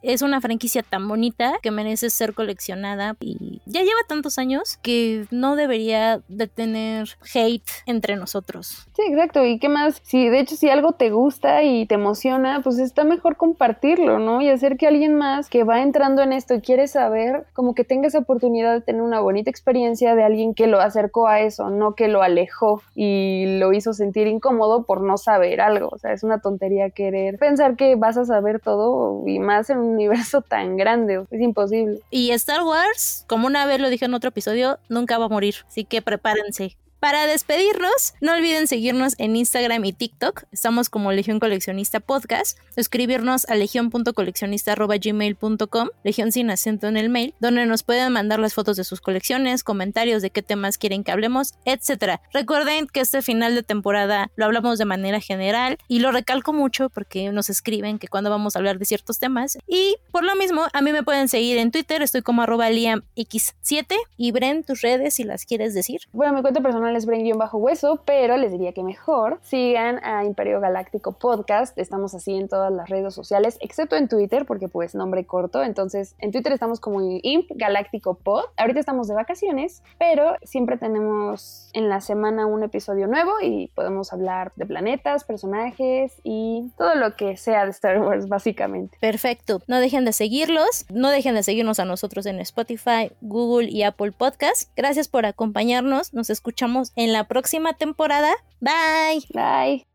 Es 0.03 0.23
una 0.23 0.41
franquicia 0.41 0.83
tan 0.83 1.09
bonita 1.09 1.55
que 1.63 1.71
merece 1.71 2.11
ser 2.11 2.35
coleccionada 2.35 3.17
y 3.21 3.61
ya 3.67 3.81
lleva 3.81 4.01
tantos 4.09 4.39
años 4.39 4.79
que 4.83 5.27
no 5.31 5.57
debería 5.57 6.21
de 6.29 6.47
tener 6.47 7.09
hate 7.35 7.69
entre 7.87 8.17
nosotros. 8.17 8.87
Sí, 8.95 9.03
exacto. 9.09 9.45
¿Y 9.45 9.59
qué 9.59 9.69
más? 9.69 10.01
Si 10.03 10.29
de 10.29 10.41
hecho 10.41 10.57
si 10.57 10.69
algo 10.69 10.93
te 10.93 11.11
gusta 11.11 11.63
y 11.63 11.87
te 11.87 11.95
emociona, 11.95 12.61
pues 12.63 12.79
está 12.79 13.05
mejor 13.05 13.37
compartirlo, 13.37 14.19
¿no? 14.19 14.41
Y 14.41 14.49
hacer 14.49 14.77
que 14.77 14.87
alguien 14.87 15.15
más 15.15 15.49
que 15.49 15.65
va 15.65 15.83
entrando 15.83 16.23
en 16.23 16.33
esto 16.33 16.55
y 16.55 16.61
quiere 16.61 16.89
saber, 16.89 17.47
como 17.53 17.75
que 17.75 17.85
tenga 17.85 18.09
esa 18.09 18.19
oportunidad 18.19 18.75
de 18.75 18.81
tener 18.81 19.03
una 19.03 19.21
bonita 19.21 19.51
experiencia 19.51 20.15
de 20.15 20.23
alguien 20.23 20.55
que 20.55 20.67
lo 20.67 20.81
acercó 20.81 21.29
a 21.29 21.41
eso, 21.41 21.71
no 21.71 21.95
que 21.95 22.09
lo 22.09 22.23
alejó 22.23 22.83
y 22.95 23.59
lo 23.59 23.73
hizo 23.73 23.93
sentir 23.93 24.27
incómodo 24.27 24.85
por 24.85 25.03
no 25.03 25.17
saber 25.17 25.61
algo. 25.61 25.89
O 25.93 25.99
sea, 25.99 26.13
es 26.13 26.23
una 26.23 26.41
tontería 26.41 26.91
querer 26.91 27.39
pensar 27.39 27.77
que 27.77 27.97
vas 27.97 28.17
a 28.17 28.25
saber 28.25 28.61
todo 28.61 29.23
y 29.27 29.39
en 29.71 29.79
un 29.79 29.95
universo 29.95 30.43
tan 30.43 30.77
grande. 30.77 31.25
Es 31.31 31.41
imposible. 31.41 32.01
Y 32.11 32.31
Star 32.33 32.63
Wars, 32.63 33.25
como 33.29 33.47
una 33.47 33.67
vez 33.67 33.81
lo 33.81 33.89
dije 33.89 34.05
en 34.05 34.15
otro 34.15 34.29
episodio, 34.29 34.79
nunca 34.89 35.19
va 35.19 35.27
a 35.27 35.29
morir. 35.29 35.57
Así 35.67 35.85
que 35.85 36.03
prepárense. 36.03 36.77
Para 37.01 37.27
despedirnos, 37.27 38.15
no 38.23 38.33
olviden 38.33 38.67
seguirnos 38.67 39.17
en 39.19 39.37
Instagram 39.37 39.85
y 39.85 39.93
TikTok. 39.93 40.45
Estamos 40.51 40.89
como 40.89 41.13
Legión 41.13 41.41
Coleccionista 41.41 42.01
Podcast. 42.01 42.59
Escribirnos 42.75 43.47
a 43.51 43.55
legion.coleccionista.gmail.com, 43.55 45.89
Legión 46.05 46.33
sin 46.33 46.51
acento 46.51 46.89
en 46.89 46.97
el 46.97 47.11
mail, 47.11 47.35
donde 47.39 47.67
nos 47.67 47.83
pueden 47.83 48.15
mandar 48.15 48.39
las 48.39 48.55
fotos 48.55 48.79
de 48.79 48.85
sus 48.85 49.03
colecciones, 49.03 49.63
comentarios 49.63 50.23
de 50.23 50.31
qué 50.31 50.41
temas 50.41 50.79
quieren 50.79 51.05
que 51.05 51.13
hablemos, 51.13 51.53
etc. 51.67 52.19
Recuerden 52.33 52.87
que 52.87 53.01
este 53.01 53.21
final 53.21 53.55
de 53.55 53.63
temporada 53.63 54.31
lo 54.35 54.47
hablamos 54.47 54.79
de 54.79 54.87
manera 54.87 55.21
general 55.21 55.77
y 55.89 55.99
lo 55.99 56.13
recalco 56.13 56.55
mucho 56.55 56.89
porque 56.89 57.31
nos 57.31 57.51
escriben 57.51 57.99
que 57.99 58.09
cuando 58.09 58.31
vamos 58.31 58.57
a 58.57 58.59
hablar 58.59 58.79
de 58.79 58.87
ciertos 58.87 59.19
temas. 59.19 59.59
Y 59.67 59.97
por 60.13 60.25
lo 60.25 60.35
mismo, 60.35 60.65
a 60.73 60.81
mí 60.81 60.93
me 60.93 61.03
pueden 61.03 61.29
seguir 61.29 61.59
en 61.59 61.71
Twitter, 61.71 62.01
estoy 62.01 62.23
como 62.23 62.41
arroba 62.41 62.71
liamx7 62.71 63.97
y 64.17 64.33
Bren, 64.33 64.65
tus 64.65 64.81
redes 64.81 65.13
si 65.15 65.25
las 65.25 65.45
quieres 65.45 65.75
decir. 65.75 66.01
Bueno, 66.13 66.33
mi 66.33 66.41
cuenta 66.41 66.63
personal 66.63 66.86
es 66.95 67.07
bajo 67.37 67.59
hueso 67.59 68.03
pero 68.05 68.37
les 68.37 68.53
diría 68.53 68.73
que 68.73 68.83
mejor 68.83 69.39
sigan 69.43 70.01
a 70.05 70.25
Imperio 70.25 70.61
Galáctico 70.61 71.13
Podcast. 71.13 71.77
Estamos 71.79 72.15
así 72.15 72.35
en 72.35 72.49
todas 72.49 72.73
las 72.73 72.89
redes 72.89 73.15
sociales, 73.15 73.59
excepto 73.61 73.97
en 73.97 74.09
Twitter, 74.09 74.47
porque 74.47 74.69
pues 74.69 74.95
nombre 74.95 75.25
corto. 75.25 75.63
Entonces, 75.63 76.15
en 76.19 76.33
Twitter 76.33 76.53
estamos 76.53 76.81
como 76.81 77.01
Imp 77.01 77.51
Galáctico 77.55 78.15
Pod. 78.15 78.45
Ahorita 78.57 78.81
estamos 78.81 79.09
de 79.09 79.15
vacaciones, 79.15 79.83
pero 79.99 80.37
siempre 80.43 80.77
tenemos 80.77 81.71
en 81.73 81.89
la 81.89 82.01
semana 82.01 82.47
un 82.47 82.63
episodio 82.63 83.07
nuevo 83.07 83.33
y 83.43 83.69
podemos 83.75 84.13
hablar 84.13 84.53
de 84.57 84.67
planetas, 84.67 85.25
personajes 85.25 86.13
y 86.23 86.71
todo 86.79 86.95
lo 86.95 87.17
que 87.17 87.37
sea 87.37 87.65
de 87.65 87.71
Star 87.71 88.01
Wars, 88.01 88.29
básicamente. 88.29 88.97
Perfecto. 89.01 89.63
No 89.67 89.79
dejen 89.79 90.05
de 90.05 90.13
seguirlos, 90.13 90.87
no 90.91 91.11
dejen 91.11 91.35
de 91.35 91.43
seguirnos 91.43 91.81
a 91.81 91.85
nosotros 91.85 92.27
en 92.27 92.41
Spotify, 92.41 93.13
Google 93.21 93.69
y 93.71 93.83
Apple 93.83 94.13
Podcast. 94.13 94.71
Gracias 94.77 95.09
por 95.09 95.27
acompañarnos. 95.27 96.13
Nos 96.15 96.31
escuchamos 96.77 96.93
en 96.97 97.13
la 97.13 97.25
próxima 97.25 97.75
temporada. 97.75 98.35
Bye. 98.61 99.25
Bye. 99.33 99.87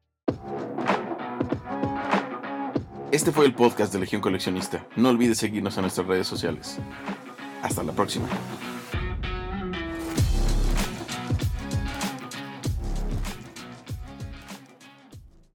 Este 3.11 3.31
fue 3.31 3.45
el 3.45 3.53
podcast 3.53 3.91
de 3.91 3.99
Legión 3.99 4.21
Coleccionista. 4.21 4.85
No 4.95 5.09
olvides 5.09 5.37
seguirnos 5.37 5.75
en 5.77 5.81
nuestras 5.81 6.07
redes 6.07 6.27
sociales. 6.27 6.77
Hasta 7.61 7.83
la 7.83 7.91
próxima. 7.91 8.27